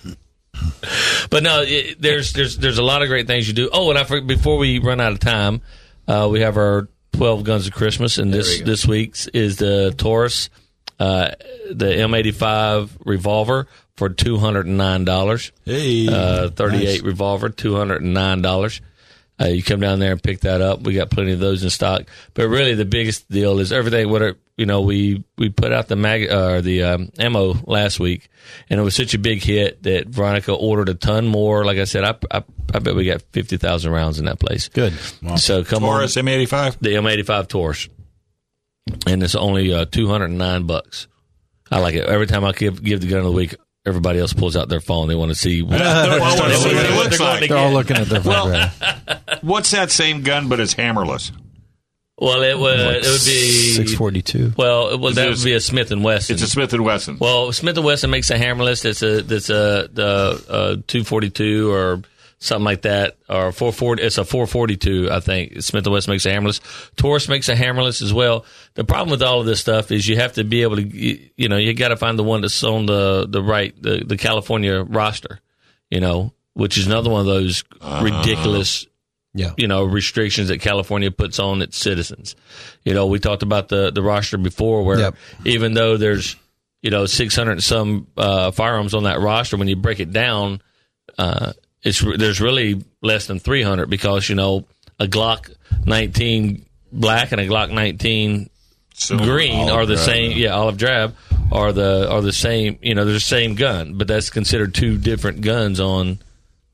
But 1.30 1.42
no, 1.42 1.62
it, 1.62 2.00
there's 2.00 2.32
there's 2.32 2.58
there's 2.58 2.78
a 2.78 2.82
lot 2.82 3.02
of 3.02 3.08
great 3.08 3.26
things 3.26 3.48
you 3.48 3.54
do. 3.54 3.70
Oh, 3.72 3.90
and 3.90 3.98
I 3.98 4.04
for- 4.04 4.20
before 4.20 4.56
we 4.58 4.78
run 4.78 5.00
out 5.00 5.12
of 5.12 5.18
time, 5.20 5.62
uh, 6.06 6.28
we 6.30 6.40
have 6.40 6.56
our 6.56 6.88
12 7.12 7.44
Guns 7.44 7.66
of 7.66 7.72
Christmas, 7.72 8.18
and 8.18 8.32
this, 8.32 8.60
this 8.60 8.86
week's 8.86 9.26
is 9.28 9.56
the 9.56 9.94
Taurus, 9.96 10.50
uh, 10.98 11.30
the 11.70 11.86
M85 11.86 12.90
revolver 13.04 13.68
for 13.96 14.10
$209. 14.10 15.50
Hey. 15.64 16.08
Uh, 16.08 16.50
38 16.50 16.84
nice. 16.84 17.00
revolver, 17.02 17.50
$209. 17.50 18.80
Uh, 19.40 19.46
you 19.46 19.64
come 19.64 19.80
down 19.80 19.98
there 19.98 20.12
and 20.12 20.22
pick 20.22 20.40
that 20.40 20.60
up. 20.60 20.82
We 20.82 20.94
got 20.94 21.10
plenty 21.10 21.32
of 21.32 21.40
those 21.40 21.64
in 21.64 21.70
stock. 21.70 22.04
But 22.34 22.46
really, 22.46 22.74
the 22.74 22.84
biggest 22.84 23.28
deal 23.28 23.58
is 23.58 23.72
everything. 23.72 24.08
What 24.08 24.22
are, 24.22 24.36
you 24.56 24.64
know, 24.64 24.82
we 24.82 25.24
we 25.36 25.48
put 25.48 25.72
out 25.72 25.88
the 25.88 25.96
mag 25.96 26.30
or 26.30 26.60
the 26.60 26.84
um, 26.84 27.10
ammo 27.18 27.54
last 27.66 27.98
week, 27.98 28.28
and 28.70 28.78
it 28.78 28.82
was 28.84 28.94
such 28.94 29.12
a 29.12 29.18
big 29.18 29.42
hit 29.42 29.82
that 29.82 30.06
Veronica 30.06 30.52
ordered 30.52 30.88
a 30.88 30.94
ton 30.94 31.26
more. 31.26 31.64
Like 31.64 31.78
I 31.78 31.84
said, 31.84 32.04
I 32.04 32.14
I, 32.30 32.44
I 32.72 32.78
bet 32.78 32.94
we 32.94 33.06
got 33.06 33.22
fifty 33.32 33.56
thousand 33.56 33.90
rounds 33.90 34.20
in 34.20 34.26
that 34.26 34.38
place. 34.38 34.68
Good. 34.68 34.92
So 35.36 35.64
come 35.64 35.80
Taurus 35.80 36.16
on, 36.16 36.24
M85. 36.26 36.78
the 36.80 36.90
M85 36.90 37.48
Taurus, 37.48 37.88
and 39.06 39.20
it's 39.20 39.34
only 39.34 39.74
uh, 39.74 39.84
two 39.86 40.06
hundred 40.06 40.26
and 40.26 40.38
nine 40.38 40.66
bucks. 40.66 41.08
I 41.72 41.80
like 41.80 41.96
it. 41.96 42.06
Every 42.06 42.28
time 42.28 42.44
I 42.44 42.52
give 42.52 42.84
give 42.84 43.00
the 43.00 43.08
gun 43.08 43.18
of 43.18 43.24
the 43.24 43.32
week, 43.32 43.56
everybody 43.86 44.18
else 44.18 44.32
pulls 44.32 44.56
out 44.56 44.68
their 44.68 44.80
phone. 44.80 45.08
They 45.08 45.14
want 45.14 45.30
to 45.30 45.34
see. 45.34 45.62
What, 45.74 45.80
I 45.80 46.18
want 46.18 46.52
to 46.52 46.56
see 46.58 46.74
what 46.74 46.86
it 46.86 47.10
They're 47.18 47.26
like. 47.26 47.48
They're 47.48 47.58
all 47.58 47.72
looking 47.72 47.96
at 47.96 48.08
their 48.08 48.20
phone. 48.22 48.50
Well, 48.52 48.70
What's 49.42 49.70
that 49.72 49.90
same 49.90 50.22
gun, 50.22 50.48
but 50.48 50.60
it's 50.60 50.74
hammerless? 50.74 51.32
Well, 52.16 52.42
it 52.42 52.56
would 52.58 52.78
it 52.78 52.96
would 53.06 53.24
be 53.24 53.72
six 53.74 53.92
forty 53.94 54.22
two. 54.22 54.52
Well, 54.56 54.98
well, 54.98 55.12
that 55.12 55.22
It's- 55.22 55.38
would 55.40 55.44
be 55.44 55.54
a 55.54 55.60
Smith 55.60 55.90
and 55.90 56.04
Wesson. 56.04 56.34
It's 56.34 56.44
a 56.44 56.48
Smith 56.48 56.72
and 56.72 56.84
Wesson. 56.84 57.18
well, 57.20 57.50
Smith 57.52 57.76
and 57.76 57.84
Wesson 57.84 58.08
makes 58.08 58.30
a 58.30 58.38
hammerless. 58.38 58.82
That's 58.82 59.02
a 59.02 59.20
that's 59.22 59.50
a 59.50 59.88
the 59.92 60.44
uh, 60.48 60.76
two 60.86 61.02
forty 61.02 61.30
two 61.30 61.72
or 61.72 62.02
something 62.44 62.64
like 62.64 62.82
that, 62.82 63.16
or 63.28 63.52
four 63.52 63.72
forty. 63.72 64.02
It's 64.02 64.18
a 64.18 64.24
four 64.24 64.46
forty 64.46 64.76
two, 64.76 65.08
I 65.10 65.20
think. 65.20 65.62
Smith 65.62 65.84
and 65.86 65.92
Wesson 65.92 66.12
makes 66.12 66.26
a 66.26 66.30
hammerless. 66.30 66.60
Taurus 66.96 67.28
makes 67.28 67.48
a 67.48 67.54
hammerless 67.54 68.02
as 68.02 68.12
well. 68.12 68.44
The 68.74 68.84
problem 68.84 69.10
with 69.10 69.22
all 69.22 69.40
of 69.40 69.46
this 69.46 69.60
stuff 69.60 69.90
is 69.90 70.06
you 70.06 70.16
have 70.16 70.34
to 70.34 70.44
be 70.44 70.62
able 70.62 70.76
to, 70.76 70.82
you, 70.82 71.30
you 71.36 71.48
know, 71.48 71.56
you 71.56 71.72
got 71.74 71.88
to 71.88 71.96
find 71.96 72.18
the 72.18 72.22
one 72.24 72.40
that's 72.42 72.62
on 72.62 72.86
the 72.86 73.26
the 73.28 73.42
right 73.42 73.74
the 73.82 74.04
the 74.06 74.16
California 74.16 74.82
roster, 74.82 75.40
you 75.90 76.00
know, 76.00 76.32
which 76.52 76.78
is 76.78 76.86
another 76.86 77.10
one 77.10 77.20
of 77.20 77.26
those 77.26 77.64
ridiculous 78.02 78.86
Yeah. 79.36 79.50
you 79.56 79.66
know 79.66 79.82
restrictions 79.84 80.48
that 80.48 80.60
California 80.60 81.10
puts 81.10 81.38
on 81.38 81.62
its 81.62 81.76
citizens. 81.76 82.36
You 82.84 82.94
know, 82.94 83.06
we 83.06 83.18
talked 83.18 83.42
about 83.42 83.68
the 83.68 83.90
the 83.90 84.02
roster 84.02 84.38
before, 84.38 84.84
where 84.84 84.98
Yep. 85.00 85.14
even 85.44 85.74
though 85.74 85.96
there's 85.96 86.36
you 86.82 86.90
know 86.90 87.06
600 87.06 87.52
and 87.52 87.64
some 87.64 88.06
uh, 88.16 88.50
firearms 88.50 88.94
on 88.94 89.04
that 89.04 89.18
roster, 89.20 89.56
when 89.56 89.68
you 89.68 89.76
break 89.76 90.00
it 90.00 90.12
down, 90.12 90.60
uh, 91.18 91.52
it's 91.84 92.00
there's 92.00 92.40
really 92.40 92.82
less 93.02 93.26
than 93.26 93.38
300 93.38 93.88
because 93.90 94.28
you 94.28 94.34
know 94.34 94.64
a 94.98 95.06
Glock 95.06 95.54
19 95.86 96.64
black 96.92 97.32
and 97.32 97.40
a 97.40 97.46
Glock 97.46 97.70
19 97.70 98.48
Silver, 98.96 99.24
green 99.24 99.68
are 99.70 99.86
the 99.86 99.94
drab. 99.94 100.06
same. 100.06 100.36
Yeah, 100.38 100.50
olive 100.54 100.76
drab 100.78 101.16
are 101.50 101.72
the 101.72 102.08
are 102.10 102.20
the 102.22 102.32
same. 102.32 102.78
You 102.80 102.94
know, 102.94 103.04
they're 103.04 103.14
the 103.14 103.20
same 103.20 103.54
gun, 103.56 103.94
but 103.98 104.06
that's 104.06 104.30
considered 104.30 104.74
two 104.74 104.98
different 104.98 105.40
guns 105.40 105.80
on. 105.80 106.18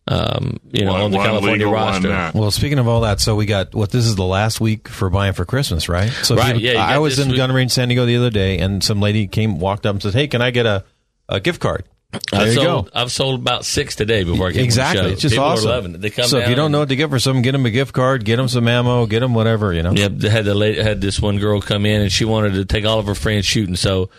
Um, 0.08 0.56
you 0.72 0.84
know, 0.84 0.92
One- 0.92 1.00
on 1.02 1.10
the 1.12 1.18
California 1.18 1.52
legal, 1.66 1.72
roster. 1.72 2.32
Well, 2.34 2.50
speaking 2.50 2.78
of 2.80 2.88
all 2.88 3.02
that, 3.02 3.20
so 3.20 3.36
we 3.36 3.46
got 3.46 3.74
what 3.76 3.90
this 3.90 4.06
is 4.06 4.16
the 4.16 4.24
last 4.24 4.60
week 4.60 4.88
for 4.88 5.08
buying 5.08 5.34
for 5.34 5.44
Christmas, 5.44 5.88
right? 5.88 6.10
So 6.24 6.34
Right, 6.34 6.56
you- 6.58 6.72
yeah, 6.72 6.84
I 6.84 6.98
was 6.98 7.18
in 7.20 7.28
week- 7.28 7.36
Gun 7.36 7.52
Range 7.52 7.70
San 7.70 7.88
Diego 7.88 8.06
the 8.06 8.16
other 8.16 8.30
day, 8.30 8.58
and 8.58 8.82
some 8.82 9.00
lady 9.00 9.28
came, 9.28 9.60
walked 9.60 9.86
up, 9.86 9.94
and 9.94 10.02
said, 10.02 10.14
"Hey, 10.14 10.26
can 10.26 10.42
I 10.42 10.50
get 10.50 10.66
a, 10.66 10.84
a 11.28 11.38
gift 11.38 11.60
card?" 11.60 11.84
There 12.12 12.40
I've 12.40 12.48
you 12.48 12.54
sold, 12.54 12.86
go. 12.86 12.90
I've 12.92 13.12
sold 13.12 13.40
about 13.40 13.64
six 13.64 13.94
today 13.94 14.24
before 14.24 14.48
I 14.48 14.52
came 14.52 14.64
Exactly, 14.64 15.02
show. 15.04 15.08
it's 15.10 15.22
just 15.22 15.32
People 15.34 15.44
awesome. 15.44 15.68
are 15.70 15.74
loving 15.74 15.94
it. 15.94 16.00
They 16.00 16.10
come 16.10 16.24
so 16.26 16.38
if 16.38 16.48
you 16.48 16.56
don't 16.56 16.72
know 16.72 16.80
what 16.80 16.88
to 16.88 16.96
get 16.96 17.08
for 17.08 17.20
someone, 17.20 17.42
get 17.42 17.52
them 17.52 17.64
a 17.66 17.70
gift 17.70 17.92
card, 17.92 18.24
get 18.24 18.36
them 18.36 18.48
some 18.48 18.66
ammo, 18.66 19.06
get 19.06 19.20
them 19.20 19.32
whatever, 19.32 19.72
you 19.72 19.82
know. 19.84 19.92
Yep, 19.92 20.12
they 20.16 20.28
had 20.28 20.44
the 20.44 20.54
lady, 20.54 20.82
had 20.82 21.00
this 21.00 21.20
one 21.20 21.38
girl 21.38 21.60
come 21.60 21.86
in 21.86 22.00
and 22.02 22.10
she 22.10 22.24
wanted 22.24 22.54
to 22.54 22.64
take 22.64 22.84
all 22.84 22.98
of 22.98 23.06
her 23.06 23.14
friends 23.14 23.46
shooting. 23.46 23.76
So 23.76 24.10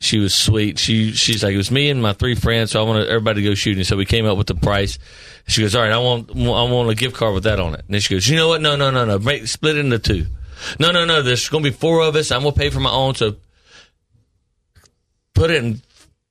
she 0.00 0.18
was 0.18 0.34
sweet. 0.34 0.78
She 0.78 1.12
she's 1.12 1.42
like, 1.42 1.54
it 1.54 1.56
was 1.56 1.70
me 1.70 1.88
and 1.88 2.02
my 2.02 2.12
three 2.12 2.34
friends, 2.34 2.72
so 2.72 2.80
I 2.80 2.86
wanted 2.86 3.08
everybody 3.08 3.42
to 3.42 3.48
go 3.48 3.54
shooting. 3.54 3.82
So 3.84 3.96
we 3.96 4.04
came 4.04 4.26
up 4.26 4.36
with 4.36 4.46
the 4.46 4.54
price. 4.54 4.98
She 5.46 5.62
goes, 5.62 5.74
all 5.74 5.80
right, 5.82 5.90
I 5.92 5.98
want 5.98 6.30
I 6.30 6.70
want 6.70 6.90
a 6.90 6.94
gift 6.94 7.16
card 7.16 7.32
with 7.32 7.44
that 7.44 7.58
on 7.58 7.72
it. 7.72 7.80
And 7.86 7.94
then 7.94 8.00
she 8.02 8.14
goes, 8.14 8.28
you 8.28 8.36
know 8.36 8.48
what? 8.48 8.60
No, 8.60 8.76
no, 8.76 8.90
no, 8.90 9.06
no. 9.06 9.18
Make, 9.18 9.46
split 9.46 9.76
it 9.78 9.84
into 9.86 9.98
two. 9.98 10.26
No, 10.78 10.90
no, 10.90 11.06
no. 11.06 11.22
There's 11.22 11.48
going 11.48 11.64
to 11.64 11.70
be 11.70 11.74
four 11.76 12.02
of 12.02 12.14
us. 12.14 12.30
I'm 12.30 12.42
going 12.42 12.52
to 12.52 12.60
pay 12.60 12.68
for 12.68 12.80
my 12.80 12.90
own. 12.90 13.14
So 13.14 13.36
put 15.34 15.50
it 15.50 15.64
in. 15.64 15.80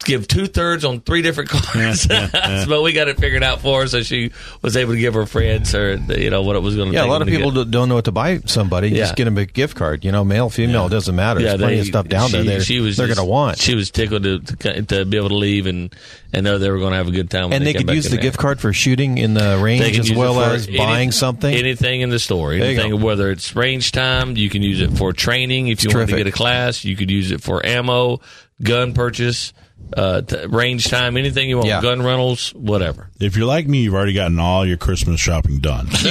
Give 0.06 0.28
two 0.28 0.46
thirds 0.46 0.86
on 0.86 1.02
three 1.02 1.24
different 1.24 1.50
cards, 1.52 2.06
but 2.08 2.82
we 2.84 2.94
got 2.94 3.08
it 3.08 3.18
figured 3.20 3.42
out 3.44 3.62
for 3.62 3.82
her, 3.82 3.88
so 3.88 4.04
she 4.04 4.32
was 4.62 4.78
able 4.78 4.94
to 4.94 5.00
give 5.00 5.16
her 5.16 5.26
friends 5.26 5.72
her, 5.72 5.96
you 5.96 6.30
know 6.30 6.44
what 6.44 6.56
it 6.56 6.60
was 6.60 6.76
going 6.76 6.90
to. 6.92 6.94
Yeah, 6.96 7.04
a 7.04 7.08
lot 7.08 7.24
of 7.24 7.28
people 7.28 7.50
get. 7.52 7.66
do- 7.66 7.72
don't 7.72 7.90
know 7.90 7.96
what 7.96 8.06
to 8.06 8.12
buy 8.12 8.38
somebody. 8.46 8.90
Yeah. 8.90 8.98
Just 8.98 9.16
get 9.16 9.26
them 9.26 9.40
a 9.40 9.46
gift 9.46 9.76
card. 9.76 10.06
You 10.06 10.12
know, 10.12 10.24
male, 10.24 10.52
female, 10.52 10.86
it 10.86 10.90
doesn't 10.92 11.16
matter. 11.16 11.42
There's 11.42 11.58
plenty 11.58 11.74
they- 11.76 11.82
of 11.82 11.88
stuff 11.88 12.08
down 12.08 12.32
there. 12.32 12.44
she- 12.44 12.48
They're, 12.48 12.62
she 12.62 12.80
was 12.80 12.96
they're 12.98 13.08
going 13.08 13.18
to 13.18 13.26
want. 13.26 13.58
She 13.58 13.74
was 13.74 13.90
tickled 13.90 14.22
to, 14.24 14.40
to 14.40 14.82
to 14.84 15.06
be 15.06 15.18
able 15.18 15.30
to 15.30 15.36
leave 15.36 15.66
and 15.66 15.94
and 16.32 16.44
know 16.44 16.60
they 16.60 16.70
were 16.70 16.78
going 16.78 16.92
to 16.92 16.98
have 16.98 17.08
a 17.08 17.12
good 17.12 17.32
time. 17.32 17.52
and 17.52 17.66
they 17.66 17.74
came 17.74 17.88
could 17.88 17.96
use 17.96 18.04
the 18.06 18.12
there. 18.12 18.20
gift 18.22 18.38
card 18.38 18.60
for 18.62 18.72
shooting 18.74 19.18
in 19.18 19.34
the 19.34 19.60
range 19.62 19.98
as 19.98 20.12
well 20.14 20.40
as 20.40 20.68
any- 20.68 20.78
buying 20.78 21.12
something. 21.12 21.54
Anything 21.54 22.02
in 22.02 22.12
the 22.12 22.20
store, 22.20 22.54
anything 22.54 23.02
whether 23.02 23.32
it's 23.32 23.56
range 23.56 23.92
time, 23.94 24.38
you 24.38 24.50
can 24.52 24.62
use 24.62 24.80
it 24.80 24.92
for 24.92 25.12
training. 25.12 25.70
If 25.70 25.84
you 25.84 25.90
want 25.90 26.12
to 26.12 26.16
get 26.18 26.28
a 26.28 26.32
class, 26.32 26.86
you 26.86 26.96
could 26.96 27.10
use 27.10 27.32
it 27.32 27.42
for 27.42 27.66
ammo, 27.66 28.22
gun 28.62 28.94
purchase. 28.94 29.54
Uh, 29.96 30.22
t- 30.22 30.46
range 30.48 30.90
time, 30.90 31.16
anything 31.18 31.48
you 31.50 31.58
want, 31.58 31.68
Yeah. 31.70 31.82
gun 31.82 32.02
rentals, 32.04 32.54
whatever. 32.54 33.10
If 33.22 33.38
you're 33.38 33.46
like 33.48 33.68
me, 33.68 33.80
you've 33.84 33.94
already 33.94 34.14
gotten 34.14 34.38
all 34.40 34.66
your 34.66 34.78
Christmas 34.78 35.20
shopping 35.20 35.60
done. 35.60 35.88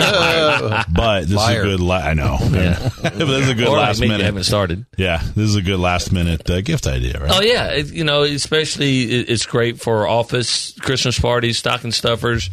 but 0.93 1.23
this 1.23 1.33
Liar. 1.37 1.59
is 1.61 1.75
a 1.75 1.77
good. 1.77 1.81
La- 1.81 1.97
I 1.99 2.15
know. 2.15 2.39
Yeah. 2.41 2.73
this 3.03 3.29
is 3.45 3.49
a 3.51 3.55
good 3.55 3.69
or 3.69 3.77
last 3.77 3.97
like 3.99 4.01
me, 4.01 4.07
you 4.07 4.13
minute. 4.13 4.25
haven't 4.25 4.45
started. 4.45 4.87
Yeah, 4.97 5.19
this 5.19 5.49
is 5.49 5.57
a 5.57 5.63
good 5.63 5.79
last 5.79 6.13
minute 6.13 6.49
uh, 6.49 6.61
gift 6.63 6.87
idea, 6.87 7.19
right? 7.21 7.31
Oh 7.35 7.41
yeah, 7.43 7.69
it, 7.73 7.93
you 7.93 8.05
know, 8.05 8.23
especially 8.23 9.03
it- 9.03 9.31
it's 9.31 9.47
great 9.47 9.81
for 9.81 10.07
office 10.09 10.73
Christmas 10.81 11.19
parties, 11.19 11.59
stocking 11.59 11.93
stuffers, 11.93 12.51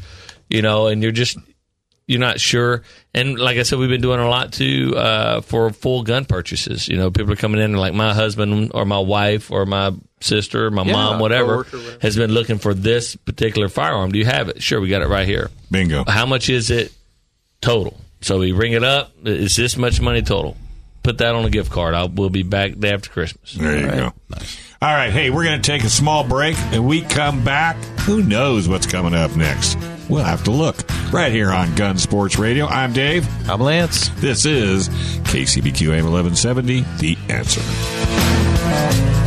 you 0.49 0.61
know, 0.61 0.87
and 0.87 1.01
you're 1.01 1.11
just 1.11 1.37
you're 2.07 2.19
not 2.19 2.39
sure. 2.39 2.83
And 3.13 3.39
like 3.39 3.57
I 3.57 3.63
said, 3.63 3.79
we've 3.79 3.89
been 3.89 4.01
doing 4.01 4.19
a 4.19 4.27
lot 4.27 4.51
too 4.53 4.93
uh, 4.95 5.41
for 5.41 5.69
full 5.71 6.03
gun 6.03 6.25
purchases. 6.25 6.87
You 6.87 6.97
know, 6.97 7.11
people 7.11 7.33
are 7.33 7.37
coming 7.37 7.59
in 7.59 7.71
and 7.71 7.79
like 7.79 7.93
my 7.93 8.13
husband 8.13 8.71
or 8.73 8.85
my 8.85 8.99
wife 8.99 9.51
or 9.51 9.65
my 9.65 9.93
sister, 10.19 10.69
my 10.71 10.83
mom, 10.83 11.19
whatever, 11.19 11.65
has 12.01 12.15
been 12.15 12.31
looking 12.31 12.57
for 12.57 12.73
this 12.73 13.15
particular 13.15 13.69
firearm. 13.69 14.11
Do 14.11 14.19
you 14.19 14.25
have 14.25 14.49
it? 14.49 14.61
Sure, 14.61 14.81
we 14.81 14.89
got 14.89 15.01
it 15.01 15.07
right 15.07 15.27
here. 15.27 15.49
Bingo. 15.71 16.03
How 16.05 16.25
much 16.25 16.49
is 16.49 16.69
it 16.71 16.93
total? 17.61 17.99
So 18.21 18.39
we 18.39 18.51
ring 18.53 18.73
it 18.73 18.83
up. 18.83 19.11
It's 19.23 19.55
this 19.55 19.77
much 19.77 19.99
money 19.99 20.21
total. 20.21 20.57
Put 21.03 21.17
that 21.17 21.35
on 21.35 21.43
a 21.45 21.49
gift 21.49 21.71
card. 21.71 21.93
I 21.93 22.03
will 22.03 22.09
we'll 22.09 22.29
be 22.29 22.43
back 22.43 22.79
day 22.79 22.93
after 22.93 23.09
Christmas. 23.09 23.53
There 23.53 23.79
you 23.79 23.87
go. 23.87 24.13
Nice. 24.29 24.57
All 24.81 24.93
right. 24.93 25.11
Hey, 25.11 25.29
we're 25.29 25.43
going 25.43 25.61
to 25.61 25.71
take 25.71 25.83
a 25.83 25.89
small 25.89 26.23
break 26.23 26.57
and 26.57 26.85
we 26.87 27.01
come 27.01 27.43
back. 27.43 27.75
Who 28.01 28.23
knows 28.23 28.67
what's 28.67 28.87
coming 28.87 29.13
up 29.13 29.35
next? 29.35 29.77
We'll 30.09 30.23
have 30.23 30.43
to 30.45 30.51
look 30.51 30.83
right 31.11 31.31
here 31.31 31.51
on 31.51 31.75
Gun 31.75 31.97
Sports 31.97 32.37
Radio. 32.37 32.65
I'm 32.67 32.93
Dave. 32.93 33.27
I'm 33.49 33.61
Lance. 33.61 34.09
This 34.21 34.45
is 34.45 34.89
KCBQ 34.89 35.87
AM 35.89 36.11
1170, 36.11 36.81
The 36.99 37.17
Answer. 37.29 39.22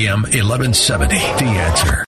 AM 0.00 0.22
1170. 0.22 1.14
The 1.14 1.44
answer. 1.44 2.04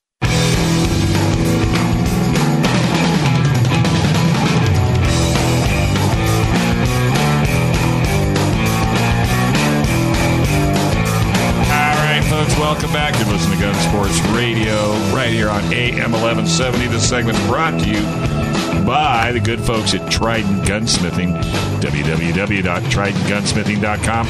Welcome 12.58 12.92
back. 12.92 13.14
You're 13.18 13.28
listening 13.28 13.58
to 13.58 13.64
Gun 13.64 13.74
Sports 13.90 14.20
Radio 14.28 14.92
right 15.14 15.30
here 15.30 15.50
on 15.50 15.62
AM 15.72 16.12
1170. 16.12 16.86
This 16.86 17.06
segment's 17.06 17.44
brought 17.46 17.78
to 17.80 17.88
you 17.88 18.41
by 18.86 19.32
the 19.32 19.40
good 19.40 19.60
folks 19.60 19.94
at 19.94 20.10
Trident 20.10 20.64
Gunsmithing. 20.64 21.34
www.tridentgunsmithing.com. 21.80 24.26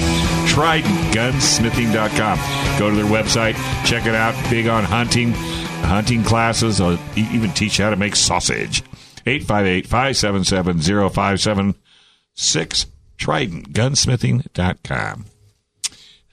Tridentgunsmithing.com. 0.47 2.78
Go 2.78 2.90
to 2.90 2.97
their 2.97 3.05
website, 3.07 3.55
check 3.86 4.07
it 4.07 4.14
out. 4.14 4.34
Big 4.51 4.66
on 4.66 4.84
hunting, 4.84 5.32
hunting 5.32 6.22
classes. 6.24 6.80
E- 6.80 6.99
even 7.16 7.51
teach 7.53 7.78
you 7.78 7.84
how 7.84 7.90
to 7.90 7.97
make 7.97 8.16
sausage. 8.16 8.82
858 9.26 9.86
577 9.86 10.78
0576. 11.11 12.86
TridentGunsmithing.com. 13.18 15.26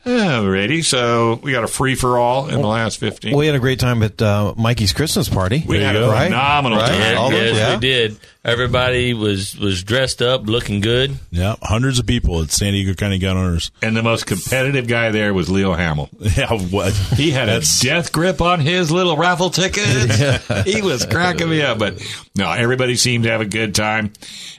Alrighty, 0.06 0.84
so 0.84 1.39
we 1.43 1.52
got 1.52 1.66
a 1.66 1.68
free 1.68 1.93
for 1.93 2.18
all 2.18 2.47
in 2.47 2.62
the 2.62 2.68
last 2.68 3.00
15. 3.00 3.36
We 3.36 3.45
had 3.47 3.56
a 3.56 3.60
great 3.60 3.80
time 3.80 4.02
at 4.02 4.22
uh, 4.22 4.54
Mikey's 4.58 4.93
Christmas 4.93 5.28
party. 5.28 5.64
We 5.68 5.82
had 5.82 5.97
a 5.97 6.08
Right? 6.08 6.26
phenomenal 6.30 6.78
Right? 6.78 6.88
time. 6.88 7.18
All 7.18 7.32
yes, 7.32 7.50
those, 7.52 7.58
yeah. 7.58 7.74
we 7.76 7.80
did. 7.82 8.18
Everybody 8.45 9.14
was 9.14 9.60
was 9.60 9.84
dressed 9.84 10.22
up, 10.22 10.47
looking 10.47 10.80
good. 10.80 11.18
Yeah, 11.30 11.56
hundreds 11.62 12.00
of 12.00 12.08
people 12.08 12.41
at 12.41 12.52
San 12.52 12.72
Diego 12.72 12.93
County 12.93 13.20
Gun 13.20 13.36
Owners. 13.36 13.70
And 13.82 13.95
the 13.97 14.02
most 14.02 14.26
competitive 14.26 14.88
guy 14.88 15.12
there 15.12 15.34
was 15.34 15.50
Leo 15.50 15.74
Hamill. 15.74 16.10
Yeah, 16.38 16.54
what? 16.54 16.93
He 16.93 17.32
had 17.32 17.50
a 17.50 17.62
death 17.82 18.14
grip 18.14 18.39
on 18.41 18.62
his 18.62 18.91
little 18.91 19.18
raffle 19.18 19.50
tickets. 19.50 20.64
he 20.66 20.82
was 20.82 21.06
cracking 21.06 21.50
me 21.50 21.62
up. 21.62 21.78
But 21.80 22.02
no, 22.39 22.49
everybody 22.49 22.95
seemed 22.95 23.25
to 23.25 23.31
have 23.31 23.41
a 23.41 23.45
good 23.45 23.75
time. 23.75 24.13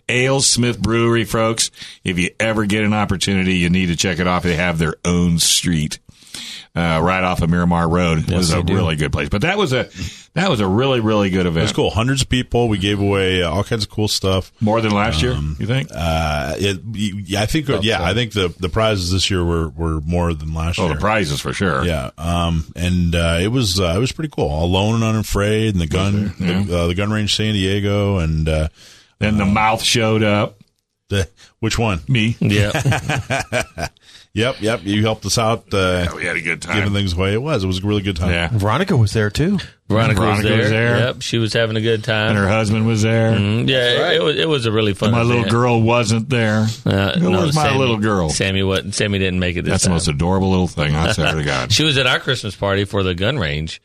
AleSmith 0.07 0.79
Brewery, 0.79 1.25
folks. 1.25 1.71
If 2.05 2.19
you 2.19 2.29
ever 2.39 2.67
get 2.67 2.85
an 2.85 2.93
opportunity, 2.93 3.55
you 3.55 3.71
need 3.71 3.87
to 3.87 3.97
check 3.97 4.19
it 4.19 4.27
off. 4.27 4.43
They 4.43 4.55
have 4.55 4.79
their 4.79 4.97
own 5.05 5.39
street. 5.39 5.99
Uh, 6.77 7.01
right 7.03 7.25
off 7.25 7.43
of 7.43 7.51
Miramar 7.51 7.89
Road. 7.89 8.31
It 8.31 8.37
was 8.37 8.53
a 8.53 8.63
do. 8.63 8.75
really 8.75 8.95
good 8.95 9.13
place. 9.13 9.29
But 9.29 9.41
that 9.41 9.59
was 9.59 9.73
a 9.73 9.89
that 10.35 10.49
was 10.49 10.61
a 10.61 10.67
really, 10.67 11.01
really 11.01 11.29
good 11.31 11.47
event. 11.47 11.59
It 11.59 11.63
was 11.63 11.73
cool. 11.73 11.91
Hundreds 11.91 12.23
of 12.23 12.29
people. 12.29 12.69
We 12.69 12.79
gave 12.79 13.01
away 13.01 13.43
uh, 13.43 13.51
all 13.51 13.65
kinds 13.65 13.85
of 13.85 13.91
cool 13.91 14.07
stuff. 14.07 14.53
More 14.61 14.81
than 14.81 14.93
last 14.93 15.23
year, 15.23 15.33
you 15.33 15.67
think? 15.67 15.89
Uh, 15.93 16.55
it, 16.57 16.81
yeah, 16.95 17.43
I 17.43 17.47
think. 17.47 17.69
Yeah, 17.83 18.03
I 18.03 18.15
think 18.15 18.33
the 18.33 18.55
the 18.59 18.69
prizes 18.69 19.11
this 19.11 19.31
year 19.31 19.45
were, 19.45 19.69
were 19.71 20.01
more 20.01 20.33
than 20.33 20.55
last 20.55 20.79
year. 20.79 20.85
oh, 20.85 20.89
year. 20.89 20.97
the 20.97 21.01
prizes 21.01 21.41
for 21.41 21.53
sure. 21.53 21.85
Yeah, 21.85 22.11
um, 22.17 22.65
and 22.77 23.15
uh, 23.15 23.39
it 23.41 23.49
was 23.49 23.81
uh, 23.81 23.93
it 23.97 23.99
was 23.99 24.13
pretty 24.13 24.31
cool. 24.31 24.63
Alone 24.65 24.97
and 24.97 25.05
unafraid, 25.05 25.75
and 25.75 25.81
the 25.81 25.89
gun 25.89 26.35
the, 26.39 26.79
uh, 26.79 26.87
the 26.87 26.95
gun 26.95 27.11
range 27.11 27.35
San 27.35 27.55
Diego, 27.55 28.19
and 28.19 28.49
uh, 28.49 28.69
Then 29.19 29.37
the 29.37 29.47
mouth 29.47 29.83
showed 29.83 30.23
up. 30.23 30.61
the 31.09 31.29
which 31.59 31.79
one? 31.79 32.01
Me. 32.09 32.37
Yeah, 32.41 32.71
Yep, 34.33 34.61
yep. 34.61 34.81
You 34.85 35.03
helped 35.03 35.27
us 35.27 35.39
out. 35.39 35.75
Uh, 35.75 36.07
We 36.15 36.25
had 36.25 36.37
a 36.37 36.41
good 36.41 36.63
time. 36.63 36.77
Giving 36.77 36.93
things 36.93 37.15
away, 37.15 37.33
it 37.33 37.43
was. 37.43 37.65
It 37.65 37.67
was 37.67 37.79
a 37.83 37.87
really 37.87 38.03
good 38.03 38.17
time. 38.17 38.31
Yeah. 38.31 38.49
Veronica 38.53 38.97
was 38.97 39.13
there 39.13 39.29
too. 39.29 39.59
Veronica, 39.89 40.21
was, 40.21 40.43
there. 40.43 40.59
was 40.59 40.71
there. 40.71 40.99
Yep, 40.99 41.23
she 41.23 41.39
was 41.39 41.53
having 41.53 41.77
a 41.77 41.81
good 41.81 42.05
time. 42.05 42.31
And 42.31 42.39
her 42.39 42.47
husband 42.47 42.87
was 42.87 43.03
there. 43.03 43.33
Mm, 43.33 43.69
yeah, 43.69 44.11
it, 44.13 44.17
it 44.19 44.23
was 44.23 44.37
it 44.37 44.49
was 44.49 44.67
a 44.67 44.71
really 44.73 44.95
fun. 44.95 45.11
Time. 45.11 45.19
My 45.19 45.25
little 45.25 45.51
girl 45.51 45.83
wasn't 45.83 46.29
there. 46.29 46.69
Uh, 46.87 47.19
Who 47.19 47.31
no, 47.33 47.41
was 47.47 47.57
my 47.57 47.65
Sammy- 47.65 47.79
little 47.79 47.99
girl? 47.99 48.31
Sammy 48.31 48.63
wasn't. 48.63 48.95
Sammy 48.95 49.19
didn't 49.19 49.41
make 49.41 49.57
it. 49.57 49.63
This 49.63 49.73
That's 49.73 49.85
the 49.85 49.91
most 49.91 50.07
adorable 50.07 50.51
little 50.51 50.69
thing. 50.69 50.95
I 50.95 51.11
swear 51.11 51.35
to 51.35 51.43
God. 51.43 51.73
She 51.81 51.83
was 51.83 51.99
at 51.99 52.07
our 52.07 52.21
Christmas 52.21 52.55
party 52.55 52.85
for 52.85 53.03
the 53.03 53.17
gun 53.17 53.37
range. 53.37 53.83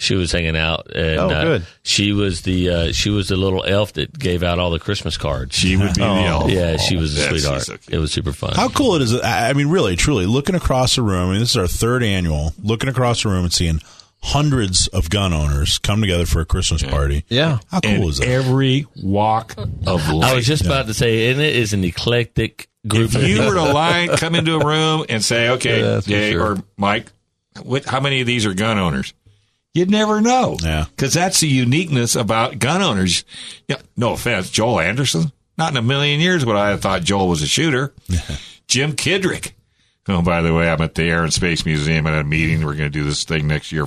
She 0.00 0.14
was 0.14 0.30
hanging 0.30 0.56
out. 0.56 0.86
And, 0.94 1.18
Oh, 1.18 1.28
uh. 1.28 1.60
She 1.82 2.12
was 2.12 2.42
the 2.42 2.70
uh, 2.70 2.92
she 2.92 3.10
was 3.10 3.28
the 3.28 3.36
little 3.36 3.64
elf 3.64 3.94
that 3.94 4.16
gave 4.16 4.42
out 4.44 4.58
all 4.60 4.70
the 4.70 4.78
Christmas 4.78 5.16
cards. 5.16 5.56
She 5.56 5.76
would 5.76 5.94
be 5.94 6.00
the 6.00 6.04
elf. 6.04 6.50
yeah, 6.50 6.76
she 6.76 6.96
was 6.96 7.14
a 7.16 7.20
That's- 7.22 7.42
sweetheart. 7.42 7.62
so 7.62 7.76
it 7.90 7.98
was 7.98 8.12
super 8.12 8.32
fun. 8.32 8.54
How 8.54 8.68
cool 8.68 8.94
it 8.94 9.02
is! 9.02 9.14
I 9.20 9.50
I 9.50 9.52
mean, 9.54 9.68
really, 9.68 9.96
truly, 9.96 10.26
looking 10.26 10.54
across 10.54 10.94
the 10.96 11.02
room. 11.02 11.30
I 11.30 11.32
mean, 11.32 11.40
this 11.40 11.50
is 11.50 11.56
our 11.56 11.66
third 11.66 12.02
annual. 12.04 12.52
Looking 12.62 12.88
across 12.88 13.24
the 13.24 13.30
room 13.30 13.44
and 13.44 13.52
seeing 13.52 13.80
hundreds 14.22 14.88
of 14.88 15.10
gun 15.10 15.32
owners 15.32 15.78
come 15.78 16.00
together 16.00 16.26
for 16.26 16.40
a 16.40 16.44
Christmas 16.44 16.82
party. 16.82 17.24
Yeah. 17.28 17.58
How 17.70 17.80
cool 17.80 17.90
In 17.92 18.02
is 18.04 18.18
that? 18.18 18.28
every 18.28 18.86
walk 19.02 19.54
of 19.58 20.08
life. 20.08 20.24
I 20.32 20.34
was 20.34 20.46
just 20.46 20.64
about 20.66 20.86
to 20.86 20.94
say, 20.94 21.30
and 21.30 21.40
it 21.40 21.54
is 21.56 21.72
an 21.72 21.84
eclectic 21.84 22.68
group. 22.86 23.10
if 23.10 23.16
of 23.16 23.22
you 23.22 23.34
people. 23.36 23.48
were 23.48 23.54
to 23.54 23.72
line, 23.72 24.08
come 24.16 24.34
into 24.34 24.56
a 24.56 24.64
room 24.64 25.04
and 25.08 25.24
say, 25.24 25.50
okay, 25.50 25.78
Yeah, 25.80 25.86
that's 25.90 26.06
for 26.06 26.10
Dave 26.12 26.32
sure. 26.32 26.52
or 26.54 26.58
Mike, 26.76 27.12
what, 27.62 27.84
how 27.84 28.00
many 28.00 28.20
of 28.20 28.26
these 28.26 28.44
are 28.44 28.54
gun 28.54 28.78
owners? 28.78 29.14
You'd 29.78 29.90
never 29.92 30.20
know. 30.20 30.56
Yeah. 30.60 30.86
Because 30.90 31.14
that's 31.14 31.38
the 31.38 31.46
uniqueness 31.46 32.16
about 32.16 32.58
gun 32.58 32.82
owners. 32.82 33.24
Yeah, 33.68 33.76
no 33.96 34.14
offense, 34.14 34.50
Joel 34.50 34.80
Anderson. 34.80 35.30
Not 35.56 35.70
in 35.70 35.76
a 35.76 35.82
million 35.82 36.18
years 36.18 36.44
would 36.44 36.56
I 36.56 36.70
have 36.70 36.80
thought 36.80 37.02
Joel 37.02 37.28
was 37.28 37.42
a 37.42 37.46
shooter. 37.46 37.94
Jim 38.66 38.94
Kidrick. 38.94 39.52
Oh, 40.08 40.20
by 40.20 40.42
the 40.42 40.52
way, 40.52 40.68
I'm 40.68 40.80
at 40.80 40.96
the 40.96 41.04
Air 41.04 41.22
and 41.22 41.32
Space 41.32 41.64
Museum 41.64 42.08
at 42.08 42.18
a 42.18 42.24
meeting. 42.24 42.64
We're 42.64 42.74
going 42.74 42.90
to 42.90 42.98
do 42.98 43.04
this 43.04 43.22
thing 43.22 43.46
next 43.46 43.70
year 43.70 43.86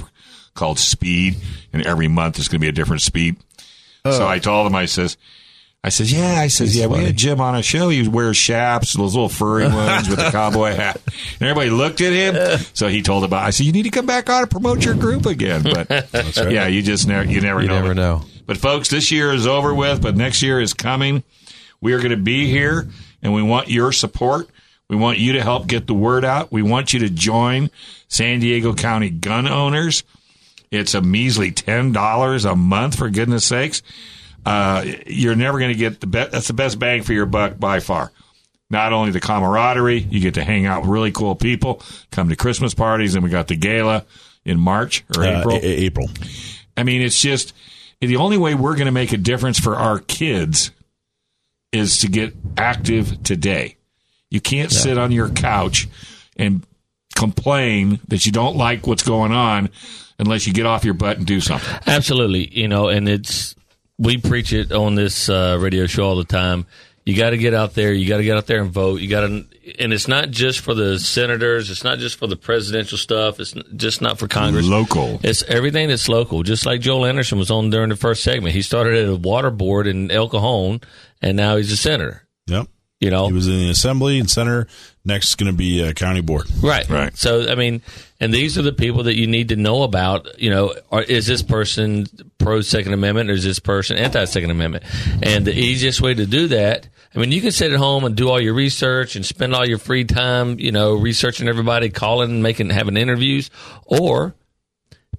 called 0.54 0.80
Speed, 0.80 1.36
and 1.74 1.86
every 1.86 2.08
month 2.08 2.40
it's 2.40 2.48
going 2.48 2.62
to 2.62 2.66
be 2.66 2.70
a 2.70 2.74
different 2.74 3.02
speed. 3.02 3.36
Oh. 4.06 4.12
So 4.12 4.28
I 4.28 4.40
told 4.40 4.68
him, 4.68 4.76
I 4.76 4.86
says, 4.86 5.18
I 5.84 5.90
says, 5.90 6.14
yeah, 6.14 6.40
I 6.40 6.48
says, 6.48 6.76
yeah, 6.76 6.86
we 6.86 7.04
had 7.04 7.18
Jim 7.18 7.42
on 7.42 7.56
a 7.56 7.64
show. 7.64 7.90
He 7.90 8.08
wears 8.08 8.38
shaps, 8.38 8.94
those 8.94 9.16
little 9.16 9.30
furry 9.30 9.64
ones 9.74 10.08
with 10.08 10.20
the 10.20 10.30
cowboy 10.30 10.76
hat. 10.76 11.02
And 11.40 11.50
everybody 11.50 11.72
looked 11.72 12.02
at 12.02 12.14
him. 12.14 12.60
So 12.74 12.88
he 12.88 13.02
told 13.02 13.24
about, 13.24 13.44
I 13.44 13.50
said, 13.50 13.66
you 13.66 13.72
need 13.72 13.84
to 13.84 13.90
come 13.90 14.06
back 14.06 14.30
on 14.30 14.44
and 14.44 14.52
promote 14.52 14.86
your 14.86 14.94
group 14.94 15.26
again. 15.26 15.64
But 15.64 15.90
yeah, 16.52 16.68
you 16.68 16.84
just 16.84 17.08
never, 17.08 17.28
you 17.30 17.42
never 17.42 17.62
You 17.64 17.68
know. 17.68 17.82
never 17.82 17.96
know. 17.96 18.22
But 18.46 18.58
folks, 18.58 18.90
this 18.90 19.12
year 19.12 19.34
is 19.34 19.48
over 19.48 19.74
with, 19.74 20.04
but 20.04 20.16
next 20.16 20.44
year 20.44 20.62
is 20.62 20.76
coming. 20.76 21.24
We 21.82 21.94
are 21.94 21.98
going 21.98 22.12
to 22.12 22.18
be 22.18 22.48
here 22.48 22.88
and 23.24 23.34
we 23.34 23.42
want 23.42 23.70
your 23.70 23.92
support. 23.92 24.50
We 24.88 24.98
want 24.98 25.18
you 25.18 25.34
to 25.34 25.42
help 25.42 25.66
get 25.66 25.88
the 25.88 25.94
word 25.96 26.24
out. 26.24 26.52
We 26.52 26.62
want 26.62 26.94
you 26.94 27.00
to 27.00 27.10
join 27.10 27.72
San 28.08 28.40
Diego 28.40 28.76
County 28.76 29.10
gun 29.10 29.48
owners. 29.48 30.04
It's 30.70 30.94
a 30.94 31.02
measly 31.02 31.52
$10 31.52 32.52
a 32.52 32.56
month 32.56 32.98
for 33.00 33.10
goodness 33.10 33.46
sakes. 33.46 33.82
Uh, 34.46 34.86
you're 35.06 35.36
never 35.36 35.60
going 35.60 35.72
to 35.72 35.78
get 35.78 36.00
the 36.02 36.08
best. 36.08 36.32
That's 36.32 36.48
the 36.48 36.54
best 36.54 36.80
bang 36.80 37.04
for 37.04 37.14
your 37.14 37.26
buck 37.26 37.60
by 37.60 37.80
far. 37.80 38.12
Not 38.70 38.94
only 38.94 39.12
the 39.12 39.20
camaraderie, 39.20 40.00
you 40.00 40.20
get 40.22 40.36
to 40.36 40.44
hang 40.44 40.66
out 40.66 40.82
with 40.82 40.90
really 40.90 41.12
cool 41.12 41.36
people, 41.36 41.82
come 42.12 42.30
to 42.30 42.36
Christmas 42.36 42.74
parties, 42.74 43.16
and 43.16 43.24
we 43.24 43.30
got 43.30 43.48
the 43.50 43.56
gala 43.58 44.06
in 44.46 44.60
March 44.60 45.04
or 45.16 45.24
Uh, 45.26 45.40
April. 45.42 45.56
A- 45.58 45.60
A- 45.60 45.86
April. 45.86 46.10
I 46.78 46.84
mean, 46.84 47.02
it's 47.02 47.22
just 47.22 47.54
the 48.00 48.16
only 48.16 48.38
way 48.38 48.56
we're 48.56 48.76
going 48.76 48.86
to 48.86 48.92
make 48.92 49.12
a 49.12 49.18
difference 49.18 49.60
for 49.60 49.76
our 49.76 50.00
kids 50.00 50.72
is 51.72 52.00
to 52.00 52.08
get 52.08 52.34
active 52.58 53.22
today. 53.24 53.76
You 54.30 54.40
can't 54.42 54.72
sit 54.72 54.98
on 54.98 55.12
your 55.12 55.30
couch 55.30 55.88
and 56.38 56.64
complain 57.16 58.00
that 58.08 58.26
you 58.26 58.32
don't 58.32 58.56
like 58.56 58.88
what's 58.88 59.04
going 59.04 59.32
on 59.34 59.70
unless 60.18 60.48
you 60.48 60.54
get 60.54 60.66
off 60.66 60.86
your 60.86 60.94
butt 60.94 61.18
and 61.18 61.26
do 61.26 61.42
something. 61.42 61.70
Absolutely, 61.86 62.48
you 62.58 62.68
know, 62.68 62.88
and 62.88 63.08
it's 63.10 63.54
we 64.02 64.18
preach 64.18 64.52
it 64.52 64.72
on 64.72 64.96
this 64.96 65.30
uh, 65.30 65.58
radio 65.62 65.86
show 65.86 66.04
all 66.04 66.16
the 66.16 66.24
time. 66.24 66.66
You 67.06 67.16
got 67.16 67.32
to 67.32 67.38
get 67.38 67.54
out 67.54 67.74
there. 67.76 67.94
You 67.94 68.08
got 68.08 68.18
to 68.18 68.24
get 68.24 68.36
out 68.36 68.48
there 68.48 68.62
and 68.62 68.72
vote. 68.72 69.00
You 69.00 69.10
got 69.10 69.22
to, 69.22 69.46
and 69.80 69.94
it's 69.94 70.08
not 70.08 70.30
just 70.30 70.60
for 70.60 70.74
the 70.74 71.00
senators. 71.00 71.70
It's 71.70 71.84
not 71.84 72.00
just 72.00 72.18
for 72.18 72.28
the 72.28 72.36
presidential 72.36 72.98
stuff. 72.98 73.40
It's 73.40 73.54
just 73.76 74.02
not 74.02 74.20
for 74.20 74.28
Congress. 74.28 74.68
Local. 74.68 75.20
It's 75.24 75.44
everything 75.44 75.90
that's 75.90 76.10
local. 76.10 76.44
Just 76.44 76.66
like 76.66 76.82
Joel 76.82 77.06
Anderson 77.06 77.38
was 77.38 77.50
on 77.52 77.70
during 77.70 77.90
the 77.90 77.96
first 77.96 78.24
segment. 78.24 78.54
He 78.54 78.62
started 78.62 79.04
at 79.04 79.10
a 79.10 79.16
water 79.16 79.52
board 79.52 79.88
in 79.88 80.12
El 80.12 80.30
Cajon, 80.30 80.82
and 81.22 81.38
now 81.38 81.58
he's 81.58 81.72
a 81.72 81.78
senator. 81.78 82.28
Yep. 82.48 82.68
You 83.02 83.10
know, 83.10 83.28
He 83.28 83.34
was 83.34 83.48
in 83.48 83.58
the 83.58 83.70
assembly 83.72 84.20
and 84.20 84.30
center. 84.30 84.68
Next 85.04 85.30
is 85.30 85.36
going 85.36 85.52
to 85.52 85.58
be 85.58 85.84
uh, 85.84 85.94
county 85.94 86.22
board. 86.22 86.46
Right. 86.62 86.88
Right. 86.88 87.18
So, 87.18 87.50
I 87.52 87.56
mean, 87.56 87.82
and 88.20 88.32
these 88.32 88.60
are 88.60 88.62
the 88.62 88.72
people 88.72 89.04
that 89.04 89.16
you 89.16 89.26
need 89.26 89.50
to 89.50 89.56
know 89.56 89.82
about. 89.82 90.40
You 90.40 90.52
know, 90.52 90.76
are, 90.92 91.02
is 91.02 91.26
this 91.26 91.42
person 91.42 92.06
pro 92.38 92.62
Second 92.62 92.94
Amendment 92.94 93.32
or 93.32 93.34
is 93.34 93.44
this 93.44 93.58
person 93.58 93.98
anti 93.98 94.24
Second 94.26 94.52
Amendment? 94.52 94.84
And 95.24 95.46
the 95.46 95.58
easiest 95.58 96.00
way 96.00 96.14
to 96.14 96.28
do 96.28 96.50
that, 96.50 96.88
I 97.16 97.20
mean, 97.20 97.32
you 97.32 97.42
can 97.42 97.52
sit 97.52 97.72
at 97.72 97.80
home 97.80 98.04
and 98.04 98.16
do 98.16 98.30
all 98.30 98.40
your 98.40 98.54
research 98.54 99.16
and 99.16 99.26
spend 99.26 99.56
all 99.56 99.68
your 99.68 99.80
free 99.80 100.06
time, 100.06 100.60
you 100.60 100.72
know, 100.72 100.94
researching 100.94 101.48
everybody, 101.48 101.90
calling, 101.90 102.44
making, 102.44 102.70
having 102.70 102.98
interviews, 102.98 103.50
or 103.86 104.36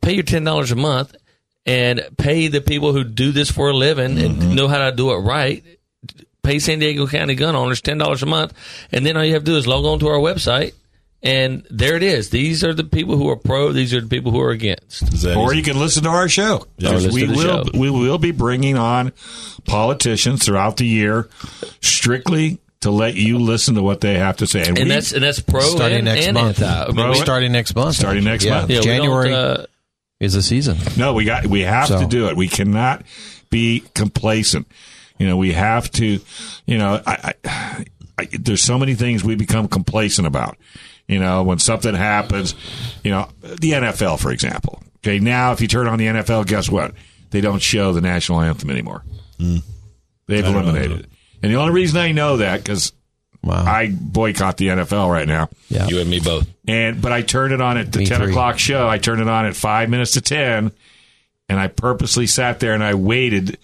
pay 0.00 0.14
your 0.14 0.22
$10 0.22 0.70
a 0.70 0.76
month 0.76 1.16
and 1.66 2.06
pay 2.16 2.46
the 2.46 2.60
people 2.60 2.92
who 2.92 3.02
do 3.02 3.32
this 3.32 3.50
for 3.50 3.70
a 3.70 3.74
living 3.74 4.18
and 4.18 4.54
know 4.54 4.68
how 4.68 4.88
to 4.88 4.96
do 4.96 5.10
it 5.12 5.16
right 5.16 5.64
pay 6.42 6.58
San 6.58 6.78
Diego 6.78 7.06
County 7.06 7.34
gun 7.34 7.54
owners 7.56 7.80
ten 7.80 7.98
dollars 7.98 8.22
a 8.22 8.26
month, 8.26 8.52
and 8.90 9.04
then 9.06 9.16
all 9.16 9.24
you 9.24 9.34
have 9.34 9.44
to 9.44 9.50
do 9.52 9.56
is 9.56 9.66
log 9.66 9.84
on 9.84 9.98
to 10.00 10.08
our 10.08 10.18
website, 10.18 10.72
and 11.22 11.66
there 11.70 11.96
it 11.96 12.02
is. 12.02 12.30
These 12.30 12.64
are 12.64 12.74
the 12.74 12.84
people 12.84 13.16
who 13.16 13.28
are 13.30 13.36
pro. 13.36 13.72
These 13.72 13.94
are 13.94 14.00
the 14.00 14.08
people 14.08 14.32
who 14.32 14.40
are 14.40 14.50
against. 14.50 15.02
Or 15.24 15.52
easy? 15.52 15.56
you 15.58 15.62
can 15.62 15.78
listen 15.78 16.02
to 16.04 16.08
our 16.10 16.28
show. 16.28 16.66
Or 16.84 16.98
we 17.12 17.26
will 17.28 17.40
show. 17.40 17.64
we 17.74 17.90
will 17.90 18.18
be 18.18 18.32
bringing 18.32 18.76
on 18.76 19.12
politicians 19.64 20.44
throughout 20.44 20.76
the 20.78 20.86
year, 20.86 21.28
strictly 21.80 22.58
to 22.80 22.90
let 22.90 23.14
you 23.14 23.38
listen 23.38 23.76
to 23.76 23.82
what 23.82 24.00
they 24.00 24.14
have 24.18 24.38
to 24.38 24.46
say. 24.46 24.62
And 24.66 24.76
we- 24.76 24.84
that's 24.84 25.12
and 25.12 25.22
that's 25.22 25.38
pro 25.40 25.60
starting 25.60 25.98
and, 25.98 26.04
next 26.06 26.26
and 26.26 26.34
month. 26.34 26.60
anti. 26.60 26.82
I 26.82 26.86
mean, 26.88 26.96
Pro- 26.96 27.10
we- 27.10 27.16
starting 27.18 27.52
next 27.52 27.74
month. 27.76 27.94
Starting 27.96 28.24
next 28.24 28.44
Yeah, 28.44 28.58
month. 28.58 28.70
yeah, 28.70 28.80
January 28.80 29.32
uh, 29.32 29.66
is 30.18 30.32
the 30.34 30.42
season. 30.42 30.78
No, 30.96 31.12
we 31.14 31.24
got 31.24 31.46
we 31.46 31.60
have 31.60 31.86
So- 31.88 32.00
to 32.00 32.06
do 32.06 32.26
it. 32.28 32.36
We 32.36 32.48
cannot 32.48 33.04
be 33.50 33.84
complacent. 33.94 34.66
You 35.22 35.28
know, 35.28 35.36
we 35.36 35.52
have 35.52 35.88
to. 35.92 36.18
You 36.66 36.78
know, 36.78 37.00
I, 37.06 37.32
I, 37.44 37.84
I, 38.18 38.28
there's 38.32 38.60
so 38.60 38.76
many 38.76 38.94
things 38.96 39.22
we 39.22 39.36
become 39.36 39.68
complacent 39.68 40.26
about. 40.26 40.56
You 41.06 41.20
know, 41.20 41.44
when 41.44 41.60
something 41.60 41.94
happens, 41.94 42.56
you 43.04 43.12
know, 43.12 43.28
the 43.40 43.70
NFL, 43.70 44.18
for 44.18 44.32
example. 44.32 44.82
Okay, 44.98 45.20
now 45.20 45.52
if 45.52 45.60
you 45.60 45.68
turn 45.68 45.86
on 45.86 45.98
the 45.98 46.06
NFL, 46.06 46.48
guess 46.48 46.68
what? 46.68 46.92
They 47.30 47.40
don't 47.40 47.62
show 47.62 47.92
the 47.92 48.00
national 48.00 48.40
anthem 48.40 48.68
anymore. 48.70 49.04
Hmm. 49.38 49.58
They've 50.26 50.44
eliminated 50.44 51.00
it. 51.00 51.06
And 51.40 51.52
the 51.52 51.56
only 51.56 51.72
reason 51.72 52.00
I 52.00 52.10
know 52.10 52.38
that 52.38 52.64
because 52.64 52.92
Wow. 53.44 53.64
I 53.64 53.88
boycott 53.92 54.56
the 54.56 54.68
NFL 54.68 55.10
right 55.10 55.26
now. 55.28 55.48
yeah. 55.68 55.86
you 55.86 56.00
and 56.00 56.08
me 56.10 56.18
both. 56.18 56.48
And 56.66 57.00
but 57.00 57.12
I 57.12 57.22
turned 57.22 57.52
it 57.52 57.60
on 57.60 57.76
at 57.78 57.92
the 57.92 58.00
Me 58.00 58.06
ten 58.06 58.20
three. 58.20 58.30
o'clock 58.30 58.58
show. 58.58 58.88
I 58.88 58.98
turned 58.98 59.20
it 59.20 59.28
on 59.28 59.46
at 59.46 59.54
five 59.56 59.88
minutes 59.88 60.12
to 60.12 60.20
ten, 60.20 60.72
and 61.48 61.58
I 61.60 61.66
purposely 61.68 62.26
sat 62.26 62.58
there 62.60 62.74
and 62.74 62.82
I 62.84 62.94
waited. 62.94 63.58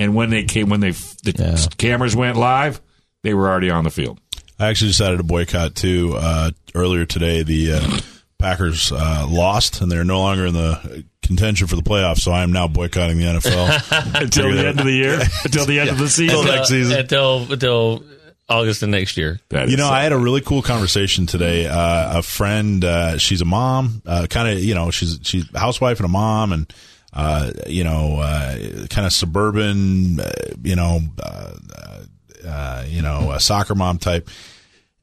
And 0.00 0.14
when 0.14 0.30
they 0.30 0.44
came, 0.44 0.68
when 0.70 0.80
they 0.80 0.90
the 0.92 1.34
Yeah. 1.38 1.66
cameras 1.76 2.16
went 2.16 2.36
live, 2.36 2.80
they 3.22 3.34
were 3.34 3.48
already 3.48 3.70
on 3.70 3.84
the 3.84 3.90
field. 3.90 4.18
I 4.58 4.68
actually 4.68 4.88
decided 4.88 5.18
to 5.18 5.24
boycott 5.24 5.74
too. 5.74 6.14
Uh, 6.16 6.50
earlier 6.74 7.04
today, 7.04 7.42
the 7.42 7.72
uh, 7.74 8.00
Packers 8.38 8.92
uh, 8.92 9.26
lost, 9.28 9.80
and 9.80 9.92
they're 9.92 10.04
no 10.04 10.20
longer 10.20 10.46
in 10.46 10.54
the 10.54 11.04
contention 11.22 11.66
for 11.66 11.76
the 11.76 11.82
playoffs. 11.82 12.20
So 12.20 12.32
I 12.32 12.42
am 12.42 12.52
now 12.52 12.66
boycotting 12.66 13.18
the 13.18 13.24
NFL. 13.24 14.14
until 14.22 14.50
the 14.52 14.66
end 14.68 14.80
of 14.80 14.86
the 14.86 14.92
year, 14.92 15.20
until 15.44 15.66
the 15.66 15.78
end 15.80 15.90
of 15.90 15.98
the 15.98 16.08
season. 16.08 16.38
Until 16.38 16.54
next 16.54 16.68
season. 16.70 16.98
until 16.98 17.52
until 17.52 18.02
August 18.48 18.82
of 18.82 18.88
next 18.88 19.16
year. 19.18 19.38
That 19.50 19.68
You 19.68 19.76
know, 19.76 19.84
so- 19.86 19.92
I 19.92 20.02
had 20.02 20.12
a 20.12 20.18
really 20.18 20.40
cool 20.40 20.62
conversation 20.62 21.26
today. 21.26 21.66
Uh, 21.66 22.18
a 22.18 22.22
friend, 22.22 22.82
uh, 22.84 23.18
she's 23.18 23.42
a 23.42 23.44
mom, 23.44 24.00
uh, 24.06 24.26
kind 24.30 24.48
of, 24.48 24.64
you 24.64 24.74
know, 24.74 24.90
she's 24.90 25.18
she's 25.22 25.44
a 25.54 25.58
housewife 25.58 25.98
and 25.98 26.06
a 26.06 26.08
mom, 26.10 26.52
and 26.52 26.72
uh, 27.12 27.50
you 27.66 27.84
know, 27.84 28.16
uh, 28.20 28.86
kind 28.88 29.06
of 29.06 29.12
suburban, 29.12 30.20
uh, 30.20 30.30
you 30.62 30.76
know, 30.76 31.00
uh, 31.22 31.52
uh, 32.46 32.84
you 32.86 33.02
know, 33.02 33.32
a 33.32 33.40
soccer 33.40 33.74
mom 33.74 33.98
type. 33.98 34.28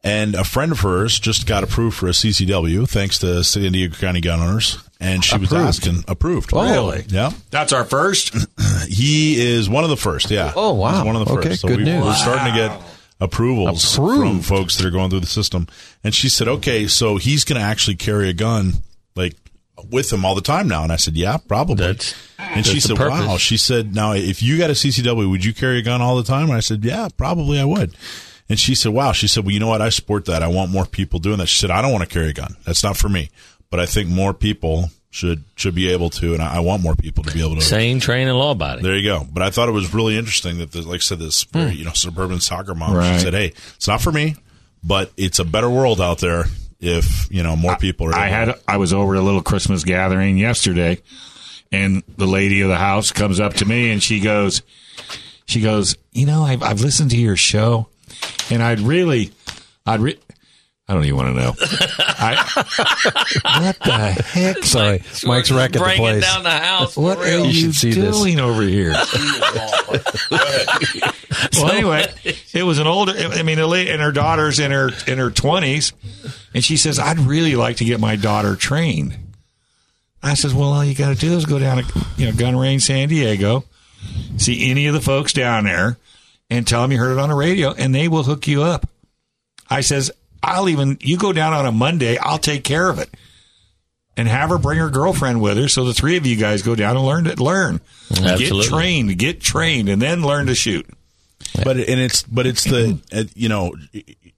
And 0.03 0.35
a 0.35 0.43
friend 0.45 0.71
of 0.71 0.79
hers 0.81 1.19
just 1.19 1.47
got 1.47 1.63
approved 1.63 1.97
for 1.97 2.07
a 2.07 2.11
CCW 2.11 2.87
thanks 2.87 3.19
to 3.19 3.43
San 3.43 3.71
Diego 3.73 3.95
County 3.97 4.21
gun 4.21 4.39
owners, 4.39 4.77
and 5.01 5.25
she 5.25 5.37
was 5.37 5.49
Approved. 5.51 5.67
asking 5.67 6.03
approved. 6.07 6.51
Oh, 6.53 6.63
Really? 6.63 7.03
Yeah. 7.09 7.31
that's 7.51 7.73
our 7.73 7.83
first. 7.83 8.33
He 8.87 9.41
is 9.41 9.67
one 9.69 9.83
of 9.83 9.89
the 9.89 9.97
first. 9.97 10.31
Yeah. 10.31 10.53
Oh, 10.55 10.73
wow. 10.73 10.95
He's 10.97 11.03
one 11.05 11.15
of 11.17 11.27
the 11.27 11.33
Okay, 11.33 11.49
first. 11.49 11.61
So 11.61 11.67
good 11.67 11.79
we, 11.79 11.83
news. 11.85 12.05
we're 12.05 12.13
starting 12.15 12.53
to 12.53 12.57
get 12.57 12.81
approvals 13.19 13.93
from 13.95 14.39
folks 14.41 14.77
that 14.77 14.85
are 14.85 14.91
going 14.91 15.09
through 15.09 15.19
the 15.21 15.25
system. 15.27 15.67
And 16.05 16.13
she 16.15 16.29
said, 16.29 16.47
"Okay, 16.47 16.87
so 16.87 17.17
he's 17.17 17.43
going 17.43 17.59
to 17.59 17.65
actually 17.67 17.95
carry 17.97 18.29
a 18.29 18.33
gun 18.33 18.73
like 19.15 19.35
with 19.89 20.11
him 20.11 20.25
all 20.25 20.36
the 20.36 20.41
time 20.41 20.67
now." 20.67 20.84
And 20.84 20.91
I 20.91 20.95
said, 20.97 21.15
"Yeah, 21.15 21.38
probably." 21.38 21.75
That's- 21.75 22.13
and 22.39 22.65
she 22.65 22.73
that's 22.73 22.88
the 22.88 22.95
said, 22.95 22.97
purpose. 22.97 23.25
"Wow." 23.28 23.38
She 23.38 23.57
said, 23.57 23.93
"Now, 23.95 24.13
if 24.13 24.41
you 24.41 24.57
got 24.57 24.69
a 24.69 24.73
CCW, 24.75 25.30
would 25.30 25.43
you 25.45 25.53
carry 25.53 25.80
a 25.80 25.82
gun 25.82 26.01
all 26.01 26.15
the 26.17 26.23
time?" 26.23 26.45
And 26.49 26.53
I 26.53 26.59
said, 26.61 26.84
"Yeah, 26.84 27.07
probably 27.17 27.59
I 27.59 27.65
would." 27.65 27.95
And 28.49 28.59
she 28.59 28.75
said, 28.75 28.93
"Wow." 28.93 29.11
She 29.11 29.28
said, 29.28 29.43
"Well, 29.43 29.51
you 29.53 29.59
know 29.59 29.67
what? 29.67 29.82
I 29.82 29.89
support 29.89 30.25
that. 30.25 30.43
I 30.43 30.47
want 30.47 30.71
more 30.71 30.86
people 30.86 31.19
doing 31.19 31.38
that." 31.38 31.47
She 31.47 31.59
said, 31.59 31.71
"I 31.71 31.82
don't 31.82 31.91
want 31.91 32.03
to 32.03 32.13
carry 32.13 32.30
a 32.30 32.34
gun. 32.34 32.55
That's 32.65 32.84
not 32.84 32.95
for 32.97 33.09
me, 33.09 33.30
but 33.69 33.80
I 33.80 33.86
think 33.86 34.09
more 34.09 34.34
people." 34.34 34.91
Should 35.09 35.45
should 35.55 35.73
be 35.73 35.88
able 35.89 36.09
to, 36.11 36.34
and 36.34 36.43
I, 36.43 36.57
I 36.57 36.59
want 36.59 36.84
more 36.84 36.93
people 36.93 37.23
to 37.23 37.34
be 37.34 37.39
able 37.41 37.55
to 37.55 37.61
Sane, 37.61 37.99
train, 37.99 38.28
and 38.28 38.38
law 38.38 38.51
abiding. 38.51 38.84
there 38.84 38.95
you 38.95 39.07
go. 39.07 39.25
But 39.32 39.41
I 39.41 39.49
thought 39.49 39.67
it 39.67 39.71
was 39.71 39.91
really 39.91 40.15
interesting 40.17 40.57
that, 40.59 40.73
the, 40.73 40.82
like 40.82 40.97
I 40.97 40.99
said, 40.99 41.17
this 41.17 41.43
very, 41.45 41.73
you 41.73 41.86
know 41.86 41.93
suburban 41.93 42.39
soccer 42.41 42.75
mom. 42.75 42.93
Right. 42.93 43.13
She 43.13 43.23
said, 43.23 43.34
"Hey, 43.34 43.53
it's 43.78 43.88
not 43.88 44.01
for 44.01 44.11
me, 44.11 44.36
but 44.84 45.11
it's 45.17 45.39
a 45.39 45.45
better 45.45 45.69
world 45.69 46.01
out 46.01 46.19
there 46.19 46.45
if 46.80 47.28
you 47.32 47.43
know 47.43 47.55
more 47.55 47.78
people 47.78 48.07
are." 48.07 48.15
I 48.15 48.28
able- 48.28 48.36
had 48.53 48.59
I 48.67 48.78
was 48.78 48.93
over 48.93 49.15
at 49.15 49.21
a 49.21 49.23
little 49.23 49.41
Christmas 49.41 49.84
gathering 49.84 50.38
yesterday, 50.38 50.99
and 51.71 52.03
the 52.17 52.28
lady 52.28 52.61
of 52.61 52.69
the 52.69 52.78
house 52.78 53.11
comes 53.11 53.39
up 53.39 53.53
to 53.55 53.65
me 53.65 53.91
and 53.91 54.01
she 54.01 54.19
goes, 54.19 54.61
she 55.45 55.61
goes, 55.61 55.95
you 56.11 56.25
know, 56.25 56.43
I've 56.43 56.63
I've 56.63 56.82
listened 56.82 57.11
to 57.11 57.17
your 57.17 57.36
show, 57.38 57.88
and 58.49 58.61
I'd 58.63 58.80
really, 58.80 59.32
I'd 59.86 59.99
re- 60.01 60.19
I 60.89 60.93
don't 60.93 61.03
even 61.03 61.17
want 61.17 61.36
to 61.36 61.41
know. 61.41 61.53
I, 61.99 62.36
what 63.61 63.78
the 63.80 64.23
heck? 64.23 64.63
Sorry, 64.63 65.03
Mike's 65.25 65.51
wrecking 65.51 65.80
the 65.80 65.80
Bringing 65.80 65.99
place. 66.01 66.23
down 66.23 66.43
the 66.43 66.49
house. 66.49 66.95
What 66.95 67.17
are. 67.17 67.28
You 67.30 67.45
you, 67.47 67.53
should 67.53 67.75
see 67.75 67.91
this. 67.91 68.17
doing 68.17 68.39
over 68.39 68.61
here? 68.61 68.93
well, 70.32 71.71
anyway, 71.71 72.05
it 72.53 72.63
was 72.63 72.80
an 72.80 72.88
older. 72.88 73.13
I 73.17 73.43
mean, 73.43 73.59
a 73.59 73.67
lady 73.67 73.89
and 73.91 74.01
her 74.01 74.11
daughter's 74.13 74.59
in 74.59 74.71
her 74.71 74.89
in 75.07 75.17
her 75.17 75.30
twenties, 75.30 75.91
and 76.57 76.65
she 76.65 76.75
says, 76.75 76.97
"I'd 76.97 77.19
really 77.19 77.55
like 77.55 77.75
to 77.75 77.85
get 77.85 77.99
my 77.99 78.15
daughter 78.15 78.55
trained." 78.55 79.15
I 80.23 80.33
says, 80.33 80.55
"Well, 80.55 80.73
all 80.73 80.83
you 80.83 80.95
got 80.95 81.09
to 81.09 81.15
do 81.15 81.37
is 81.37 81.45
go 81.45 81.59
down 81.59 81.83
to 81.83 82.05
you 82.17 82.25
know 82.25 82.31
Gun 82.31 82.57
Range 82.57 82.81
San 82.81 83.09
Diego, 83.09 83.63
see 84.37 84.71
any 84.71 84.87
of 84.87 84.95
the 84.95 84.99
folks 84.99 85.33
down 85.33 85.65
there, 85.65 85.99
and 86.49 86.65
tell 86.65 86.81
them 86.81 86.91
you 86.91 86.97
heard 86.97 87.11
it 87.11 87.19
on 87.19 87.29
the 87.29 87.35
radio, 87.35 87.73
and 87.73 87.93
they 87.93 88.07
will 88.07 88.23
hook 88.23 88.47
you 88.47 88.63
up." 88.63 88.89
I 89.69 89.81
says, 89.81 90.09
"I'll 90.41 90.67
even 90.67 90.97
you 90.99 91.17
go 91.19 91.31
down 91.31 91.53
on 91.53 91.67
a 91.67 91.71
Monday, 91.71 92.17
I'll 92.17 92.39
take 92.39 92.63
care 92.63 92.89
of 92.89 92.97
it." 92.97 93.11
And 94.19 94.27
have 94.27 94.49
her 94.49 94.57
bring 94.57 94.79
her 94.79 94.89
girlfriend 94.89 95.41
with 95.41 95.57
her, 95.57 95.67
so 95.67 95.85
the 95.85 95.93
three 95.93 96.17
of 96.17 96.25
you 96.25 96.37
guys 96.37 96.63
go 96.63 96.73
down 96.73 96.97
and 96.97 97.05
learn 97.05 97.25
to 97.25 97.35
learn, 97.35 97.81
Absolutely. 98.09 98.63
get 98.63 98.67
trained, 98.67 99.17
get 99.19 99.41
trained, 99.41 99.89
and 99.89 100.01
then 100.01 100.23
learn 100.23 100.47
to 100.47 100.55
shoot. 100.55 100.87
but 101.63 101.77
and 101.77 102.01
it's 102.01 102.23
but 102.23 102.47
it's 102.47 102.63
the 102.63 102.99
uh, 103.13 103.25
you 103.35 103.47
know 103.47 103.75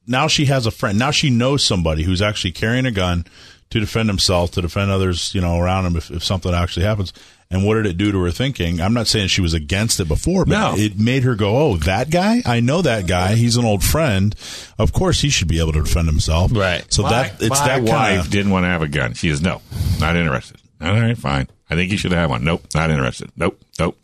now 0.09 0.27
she 0.27 0.45
has 0.45 0.65
a 0.65 0.71
friend 0.71 0.99
now 0.99 1.11
she 1.11 1.29
knows 1.29 1.63
somebody 1.63 2.03
who's 2.03 2.21
actually 2.21 2.51
carrying 2.51 2.85
a 2.85 2.91
gun 2.91 3.25
to 3.69 3.79
defend 3.79 4.09
himself 4.09 4.51
to 4.51 4.61
defend 4.61 4.89
others 4.91 5.33
you 5.35 5.41
know 5.41 5.57
around 5.59 5.85
him 5.85 5.95
if, 5.95 6.09
if 6.11 6.23
something 6.23 6.53
actually 6.53 6.85
happens 6.85 7.13
and 7.51 7.65
what 7.65 7.75
did 7.75 7.85
it 7.85 7.97
do 7.97 8.11
to 8.11 8.19
her 8.23 8.31
thinking 8.31 8.81
i'm 8.81 8.93
not 8.93 9.05
saying 9.07 9.27
she 9.27 9.41
was 9.41 9.53
against 9.53 9.99
it 9.99 10.07
before 10.07 10.43
but 10.45 10.51
No. 10.51 10.73
it 10.75 10.99
made 10.99 11.23
her 11.23 11.35
go 11.35 11.55
oh 11.57 11.75
that 11.77 12.09
guy 12.09 12.41
i 12.45 12.59
know 12.59 12.81
that 12.81 13.05
guy 13.07 13.35
he's 13.35 13.57
an 13.57 13.65
old 13.65 13.83
friend 13.83 14.35
of 14.79 14.91
course 14.91 15.21
he 15.21 15.29
should 15.29 15.47
be 15.47 15.59
able 15.59 15.73
to 15.73 15.83
defend 15.83 16.07
himself 16.07 16.51
Right. 16.53 16.83
so 16.91 17.03
my, 17.03 17.09
that 17.09 17.33
it's 17.41 17.49
my 17.61 17.67
that 17.67 17.81
wife 17.83 17.91
kind 17.91 18.19
of 18.19 18.29
didn't 18.31 18.51
want 18.51 18.63
to 18.63 18.69
have 18.69 18.81
a 18.81 18.87
gun. 18.87 19.13
She 19.13 19.29
is 19.29 19.41
no, 19.41 19.61
not 19.99 20.15
interested. 20.15 20.57
All 20.81 20.91
right, 20.93 21.17
fine. 21.17 21.47
I 21.69 21.75
think 21.75 21.91
you 21.91 21.97
should 21.97 22.13
have 22.13 22.29
one. 22.29 22.43
Nope, 22.43 22.63
not 22.73 22.89
interested. 22.89 23.31
Nope, 23.35 23.59
nope. 23.77 23.97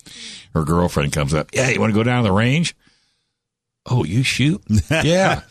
Her 0.53 0.63
girlfriend 0.63 1.13
comes 1.13 1.33
up. 1.33 1.49
Yeah, 1.53 1.69
you 1.69 1.79
want 1.79 1.91
to 1.91 1.95
go 1.97 2.03
down 2.03 2.21
to 2.23 2.29
the 2.29 2.33
range? 2.35 2.75
Oh, 3.85 4.03
you 4.03 4.23
shoot? 4.23 4.61
yeah, 4.89 5.41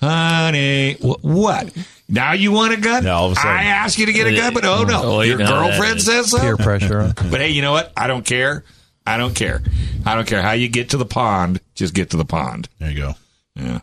honey. 0.00 0.94
Wh- 0.94 1.22
what? 1.24 1.72
Now 2.08 2.32
you 2.32 2.52
want 2.52 2.74
a 2.74 2.76
gun? 2.78 3.04
Yeah, 3.04 3.12
all 3.12 3.26
of 3.26 3.32
a 3.32 3.34
sudden. 3.36 3.50
I 3.50 3.64
asked 3.64 3.98
you 3.98 4.06
to 4.06 4.12
get 4.12 4.26
a 4.26 4.34
gun, 4.34 4.54
but 4.54 4.64
oh 4.64 4.84
no, 4.84 5.02
Oh, 5.02 5.20
you 5.22 5.30
your 5.30 5.38
know 5.38 5.46
girlfriend 5.46 6.00
says 6.02 6.30
so. 6.30 6.38
Peer 6.40 6.56
pressure. 6.56 7.12
But 7.30 7.40
hey, 7.40 7.50
you 7.50 7.62
know 7.62 7.72
what? 7.72 7.92
I 7.96 8.06
don't 8.06 8.24
care. 8.24 8.64
I 9.06 9.16
don't 9.18 9.34
care. 9.34 9.62
I 10.06 10.14
don't 10.14 10.26
care 10.26 10.42
how 10.42 10.52
you 10.52 10.68
get 10.68 10.90
to 10.90 10.96
the 10.96 11.04
pond. 11.06 11.60
Just 11.74 11.94
get 11.94 12.10
to 12.10 12.16
the 12.16 12.24
pond. 12.24 12.68
there 12.78 12.90
you 12.90 12.96
go 12.98 13.14
Yeah. 13.54 13.80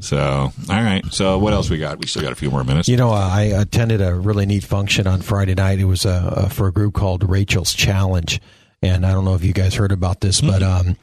So, 0.00 0.18
all 0.18 0.52
right. 0.68 1.04
So, 1.10 1.38
what 1.38 1.52
else 1.52 1.70
we 1.70 1.78
got? 1.78 1.98
We 2.00 2.06
still 2.06 2.22
got 2.22 2.30
a 2.30 2.36
few 2.36 2.50
more 2.52 2.62
minutes. 2.62 2.88
You 2.88 2.96
know, 2.96 3.10
I 3.10 3.42
attended 3.42 4.00
a 4.00 4.14
really 4.14 4.46
neat 4.46 4.62
function 4.62 5.08
on 5.08 5.22
Friday 5.22 5.54
night. 5.56 5.80
It 5.80 5.86
was 5.86 6.06
uh, 6.06 6.34
uh, 6.36 6.48
for 6.48 6.68
a 6.68 6.72
group 6.72 6.94
called 6.94 7.28
Rachel's 7.28 7.74
Challenge, 7.74 8.40
and 8.80 9.04
I 9.04 9.10
don't 9.10 9.24
know 9.24 9.34
if 9.34 9.42
you 9.44 9.52
guys 9.52 9.74
heard 9.74 9.90
about 9.90 10.20
this, 10.20 10.40
but 10.40 10.62
um, 10.62 10.96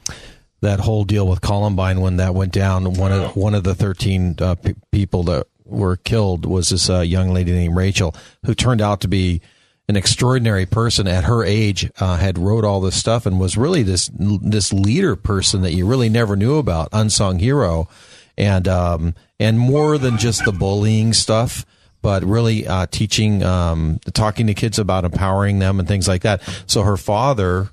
that 0.66 0.80
whole 0.80 1.04
deal 1.04 1.26
with 1.26 1.40
Columbine 1.40 2.00
when 2.00 2.18
that 2.18 2.34
went 2.34 2.52
down, 2.52 2.94
one 2.94 3.12
of 3.12 3.36
one 3.36 3.54
of 3.54 3.64
the 3.64 3.74
thirteen 3.74 4.36
uh, 4.40 4.54
p- 4.56 4.74
people 4.92 5.22
that 5.24 5.46
were 5.64 5.96
killed 5.96 6.44
was 6.44 6.68
this 6.68 6.90
uh, 6.90 7.00
young 7.00 7.32
lady 7.32 7.52
named 7.52 7.76
Rachel, 7.76 8.14
who 8.44 8.54
turned 8.54 8.80
out 8.80 9.00
to 9.00 9.08
be 9.08 9.40
an 9.88 9.96
extraordinary 9.96 10.66
person 10.66 11.06
at 11.08 11.24
her 11.24 11.44
age. 11.44 11.90
Uh, 11.98 12.16
had 12.16 12.38
wrote 12.38 12.64
all 12.64 12.80
this 12.80 12.96
stuff 12.96 13.26
and 13.26 13.40
was 13.40 13.56
really 13.56 13.82
this 13.82 14.10
this 14.14 14.72
leader 14.72 15.16
person 15.16 15.62
that 15.62 15.72
you 15.72 15.86
really 15.86 16.08
never 16.08 16.36
knew 16.36 16.56
about, 16.56 16.88
unsung 16.92 17.38
hero, 17.38 17.88
and 18.36 18.68
um, 18.68 19.14
and 19.40 19.58
more 19.58 19.98
than 19.98 20.18
just 20.18 20.44
the 20.44 20.52
bullying 20.52 21.12
stuff. 21.12 21.64
But 22.02 22.22
really 22.22 22.68
uh, 22.68 22.86
teaching, 22.86 23.42
um, 23.42 23.98
talking 24.12 24.46
to 24.46 24.54
kids 24.54 24.78
about 24.78 25.04
empowering 25.04 25.58
them 25.58 25.80
and 25.80 25.88
things 25.88 26.06
like 26.06 26.22
that. 26.22 26.40
So 26.66 26.82
her 26.82 26.96
father, 26.96 27.70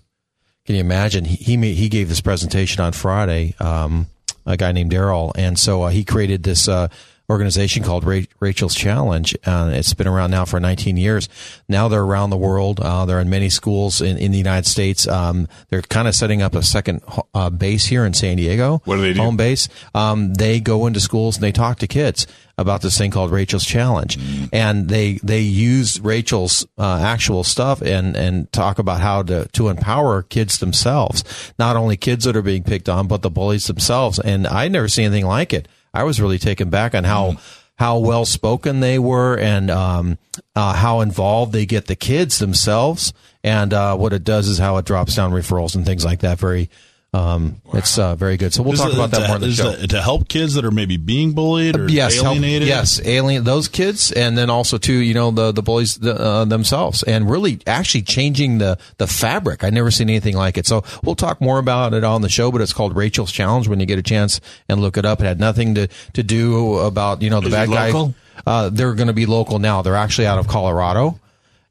can 0.66 0.76
you 0.76 0.82
imagine? 0.82 1.26
He 1.26 1.36
he, 1.36 1.74
he 1.74 1.89
gave 1.89 2.09
this 2.09 2.22
presentation 2.22 2.82
on 2.82 2.93
Friday. 2.93 3.55
Um, 3.59 4.07
a 4.45 4.57
guy 4.57 4.72
named 4.72 4.91
Darrell, 4.91 5.32
and 5.36 5.57
so 5.57 5.84
uh, 5.84 5.89
he 5.89 6.03
created 6.03 6.43
this 6.43 6.68
uh, 6.68 6.89
organization 7.34 7.84
called 7.84 8.05
Ra- 8.05 8.21
Rachel's 8.39 8.75
Challenge. 8.75 9.36
Uh, 9.45 9.71
it's 9.73 9.93
been 9.93 10.07
around 10.07 10.31
now 10.31 10.45
for 10.45 10.59
19 10.59 10.95
years. 10.95 11.27
Now 11.67 11.88
they're 11.89 12.03
around 12.03 12.29
the 12.29 12.38
world. 12.38 12.79
Uh, 12.79 13.05
they're 13.05 13.19
in 13.19 13.29
many 13.29 13.49
schools 13.49 13.99
in, 13.99 14.17
in 14.17 14.31
the 14.31 14.38
United 14.38 14.67
States. 14.69 15.07
Um, 15.07 15.47
they're 15.69 15.81
kind 15.81 16.07
of 16.07 16.15
setting 16.15 16.41
up 16.41 16.55
a 16.55 16.63
second 16.63 17.01
uh, 17.34 17.49
base 17.49 17.88
here 17.88 18.05
in 18.05 18.13
San 18.13 18.38
Diego. 18.38 18.81
What 18.86 18.95
do 18.95 19.01
they 19.01 19.13
do? 19.13 19.19
Home 19.21 19.36
base. 19.36 19.67
Um, 19.93 20.34
they 20.36 20.59
go 20.61 20.86
into 20.86 20.99
schools 21.01 21.36
and 21.36 21.43
they 21.43 21.51
talk 21.51 21.79
to 21.79 21.88
kids 21.88 22.25
about 22.55 22.84
this 22.84 22.95
thing 22.97 23.09
called 23.09 23.31
Rachel's 23.31 23.65
Challenge, 23.65 24.15
Mm. 24.15 24.49
and 24.53 24.88
they 24.88 25.13
they 25.23 25.39
use 25.41 25.99
Rachel's 25.99 26.67
uh, 26.77 26.99
actual 27.01 27.43
stuff 27.43 27.81
and 27.81 28.15
and 28.15 28.51
talk 28.51 28.77
about 28.77 29.01
how 29.01 29.23
to 29.23 29.47
to 29.53 29.69
empower 29.69 30.21
kids 30.21 30.59
themselves. 30.59 31.23
Not 31.57 31.75
only 31.77 31.97
kids 31.97 32.25
that 32.25 32.36
are 32.36 32.43
being 32.43 32.61
picked 32.63 32.88
on, 32.89 33.07
but 33.07 33.23
the 33.23 33.31
bullies 33.31 33.65
themselves. 33.65 34.19
And 34.19 34.45
I 34.45 34.67
never 34.67 34.88
seen 34.88 35.05
anything 35.05 35.25
like 35.25 35.51
it. 35.51 35.67
I 35.93 36.03
was 36.03 36.19
really 36.19 36.39
taken 36.39 36.69
back 36.69 36.95
on 36.95 37.03
how. 37.03 37.37
How 37.75 37.97
well 37.97 38.23
spoken 38.23 38.81
they 38.81 38.99
were, 38.99 39.35
and 39.35 39.71
um, 39.71 40.19
uh, 40.55 40.73
how 40.73 41.01
involved 41.01 41.53
they 41.53 41.65
get 41.65 41.87
the 41.87 41.95
kids 41.95 42.37
themselves, 42.37 43.13
and 43.43 43.73
uh, 43.73 43.97
what 43.97 44.13
it 44.13 44.23
does 44.23 44.47
is 44.47 44.59
how 44.59 44.77
it 44.77 44.85
drops 44.85 45.15
down 45.15 45.31
referrals 45.31 45.73
and 45.75 45.83
things 45.83 46.05
like 46.05 46.19
that. 46.19 46.37
Very, 46.37 46.69
um, 47.14 47.61
it's 47.74 47.99
uh, 47.99 48.16
very 48.16 48.38
good. 48.38 48.53
So 48.53 48.64
we'll 48.64 48.74
Is 48.74 48.80
talk 48.80 48.89
it 48.89 48.95
about 48.95 49.11
that 49.11 49.20
to, 49.20 49.28
more 49.28 49.36
in 49.36 49.41
the 49.43 49.51
show. 49.51 49.70
it 49.70 49.91
to 49.91 50.01
help 50.01 50.28
kids 50.28 50.55
that 50.55 50.66
are 50.66 50.72
maybe 50.72 50.97
being 50.97 51.34
bullied 51.34 51.78
or 51.78 51.88
yes, 51.88 52.20
help- 52.20 52.39
yes, 52.39 52.99
alien 53.05 53.43
those 53.43 53.68
kids, 53.68 54.11
and 54.11 54.36
then 54.36 54.49
also 54.49 54.80
too, 54.80 54.93
you 54.93 55.14
know, 55.14 55.30
the 55.30 55.51
the 55.51 55.61
bullies 55.61 55.97
the, 55.97 56.16
uh, 56.20 56.45
themselves, 56.45 57.03
and 57.03 57.30
really 57.30 57.59
actually 57.68 58.01
changing 58.01 58.57
the 58.57 58.80
the 58.97 59.05
fabric. 59.05 59.64
I 59.64 59.70
never 59.70 59.91
seen 59.91 60.09
anything 60.09 60.36
like 60.36 60.57
it. 60.57 60.66
So 60.66 60.84
we'll 61.03 61.16
talk 61.16 61.39
more 61.39 61.59
about 61.59 61.93
it 61.93 62.03
on 62.03 62.24
the 62.24 62.30
show, 62.30 62.51
but 62.51 62.61
it's 62.61 62.74
called 62.74 62.95
Rachel's 62.95 63.32
Challenge. 63.32 63.68
When 63.68 63.80
you 63.80 63.86
get 63.86 63.99
a 63.99 64.03
chance 64.03 64.41
and 64.68 64.82
look 64.82 64.97
it 64.97 65.05
up, 65.05 65.22
it 65.22 65.26
had 65.26 65.39
nothing 65.39 65.76
to 65.76 65.88
to 66.14 66.24
do 66.24 66.76
about 66.80 67.22
you 67.22 67.30
know 67.30 67.41
the 67.41 67.47
Is 67.47 67.53
bad 67.53 67.70
guy. 67.70 68.14
Uh, 68.47 68.70
they're 68.70 68.95
going 68.95 69.07
to 69.07 69.14
be 69.14 69.28
local 69.28 69.59
now. 69.59 69.84
They're 69.84 69.95
actually 69.95 70.26
out 70.26 70.39
of 70.39 70.47
Colorado. 70.47 71.20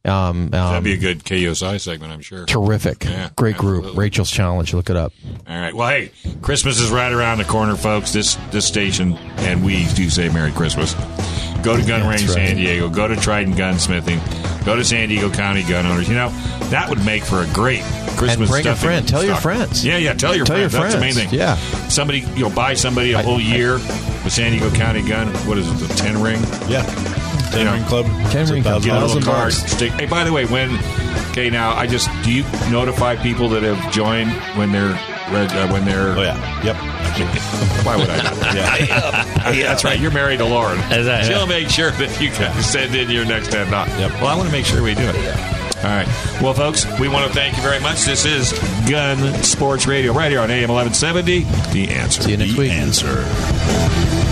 Um, 0.05 0.49
That'd 0.49 0.79
um, 0.79 0.83
be 0.85 0.95
a 0.95 0.97
good 0.97 1.23
KUSI 1.23 1.81
segment, 1.81 2.13
I'm 2.13 2.23
sure. 2.23 2.45
terrific, 2.45 3.05
Yeah, 3.05 3.31
great 3.37 3.57
group. 3.57 3.97
Rachel's 3.97 4.33
Challenge. 4.33 4.75
Look 4.75 4.91
it 4.91 4.97
up. 4.97 5.13
All 5.49 5.57
right. 5.57 5.73
Well, 5.73 5.89
hey, 5.89 6.11
Christmas 6.41 6.81
is 6.81 6.91
right 6.91 7.13
around 7.13 7.39
the 7.39 7.45
corner, 7.45 7.77
folks. 7.77 8.13
This 8.13 8.35
this 8.51 8.67
station, 8.67 9.17
and 9.39 9.65
we 9.65 9.87
do 9.95 10.11
say 10.11 10.29
Merry 10.29 10.51
Christmas. 10.51 10.95
Go 11.63 11.77
to 11.77 11.87
Gun 11.87 12.01
That's 12.01 12.23
Range 12.23 12.29
right. 12.29 12.49
San 12.49 12.57
Diego. 12.57 12.89
Go 12.89 13.07
to 13.07 13.15
Trident 13.15 13.57
Gunsmithing. 13.57 14.65
Go 14.65 14.75
to 14.75 14.85
San 14.85 15.09
Diego 15.09 15.31
County 15.31 15.63
Gun 15.63 15.87
Owners. 15.87 16.09
You 16.09 16.17
know 16.17 16.31
that 16.71 16.89
would 16.89 17.05
make 17.05 17.23
for 17.23 17.43
a 17.43 17.47
great 17.53 17.83
Christmas. 18.17 18.51
bring 18.51 18.67
a 18.67 18.75
friend. 18.75 19.07
Tell 19.07 19.25
your 19.25 19.37
friends. 19.37 19.85
Yeah, 19.85 19.99
yeah. 19.99 20.15
Tell 20.15 20.35
your 20.35 20.45
Tell 20.45 20.59
your 20.59 20.71
friends. 20.71 20.95
That's 20.95 20.97
the 20.97 21.01
main 21.01 21.15
thing. 21.15 21.29
Yeah. 21.31 21.55
Somebody, 21.89 22.21
you 22.35 22.49
know, 22.49 22.51
buy 22.51 22.75
somebody 22.75 23.13
a 23.13 23.23
whole 23.23 23.41
year 23.41 23.75
with 23.75 24.33
San 24.33 24.51
Diego 24.51 24.71
County 24.75 25.07
Gun. 25.07 25.29
What 25.47 25.59
is 25.59 25.69
it? 25.71 25.87
The 25.87 25.95
ten 25.95 26.21
ring. 26.21 26.41
Yeah. 26.69 26.83
Ten 27.53 27.59
You 27.61 27.65
know, 27.67 27.73
ring 27.75 27.85
club. 27.85 28.07
10 28.33 28.47
ring 28.51 28.63
club. 28.63 28.83
Get 28.83 28.91
a 28.91 28.95
dollars. 29.01 29.15
little 29.15 29.33
card. 29.33 29.53
Stick. 29.53 29.93
Hey, 29.93 30.07
by 30.07 30.25
the 30.25 30.33
way, 30.33 30.47
when 30.47 30.71
okay 31.31 31.51
now, 31.51 31.77
I 31.77 31.87
just 31.87 32.09
do 32.25 32.33
you 32.33 32.43
notify 32.71 33.17
people 33.17 33.49
that 33.51 33.63
have 33.63 33.93
joined 33.93 34.31
when 34.57 34.73
they're 34.73 34.99
reg- 35.31 35.53
uh, 35.53 35.69
when 35.69 35.85
they're 35.85 36.17
Oh 36.17 36.23
yeah. 36.23 36.65
Yep. 36.65 36.77
Why 37.87 37.97
would 37.97 38.09
I? 38.09 38.17
do 38.17 38.37
that? 38.41 39.55
yeah. 39.55 39.63
that's 39.65 39.85
right. 39.85 39.99
You're 40.01 40.11
married 40.13 40.39
to 40.39 40.45
Lauren. 40.47 40.79
Is 40.93 41.07
that- 41.07 41.27
She'll 41.27 41.47
make 41.47 41.69
sure 41.69 41.91
that 41.93 42.21
you 42.21 42.31
guys 42.31 42.71
send 42.71 42.95
in 42.95 43.11
your 43.11 43.25
next 43.27 43.51
ten 43.53 43.71
knock. 43.71 43.89
Yep. 43.89 44.13
Well, 44.13 44.27
I 44.29 44.35
want 44.37 44.49
to 44.49 44.53
make 44.53 44.65
sure 44.67 44.83
we 44.83 44.95
do 44.95 45.03
it. 45.05 45.37
All 45.85 45.89
right. 45.91 46.07
Well, 46.41 46.55
folks, 46.55 46.87
we 47.01 47.09
want 47.09 47.27
to 47.27 47.33
thank 47.35 47.57
you 47.57 47.63
very 47.63 47.81
much. 47.81 48.05
This 48.05 48.25
is 48.25 48.53
Gun 48.89 49.35
Sports 49.43 49.87
Radio 49.87 50.13
right 50.13 50.31
here 50.31 50.41
on 50.41 50.49
AM 50.51 50.69
1170. 50.71 51.41
The 51.73 51.91
answer. 51.93 52.23
See 52.23 52.31
you 52.31 52.37
next 52.37 52.53
The 52.53 52.59
week. 52.59 52.71
answer. 52.71 54.32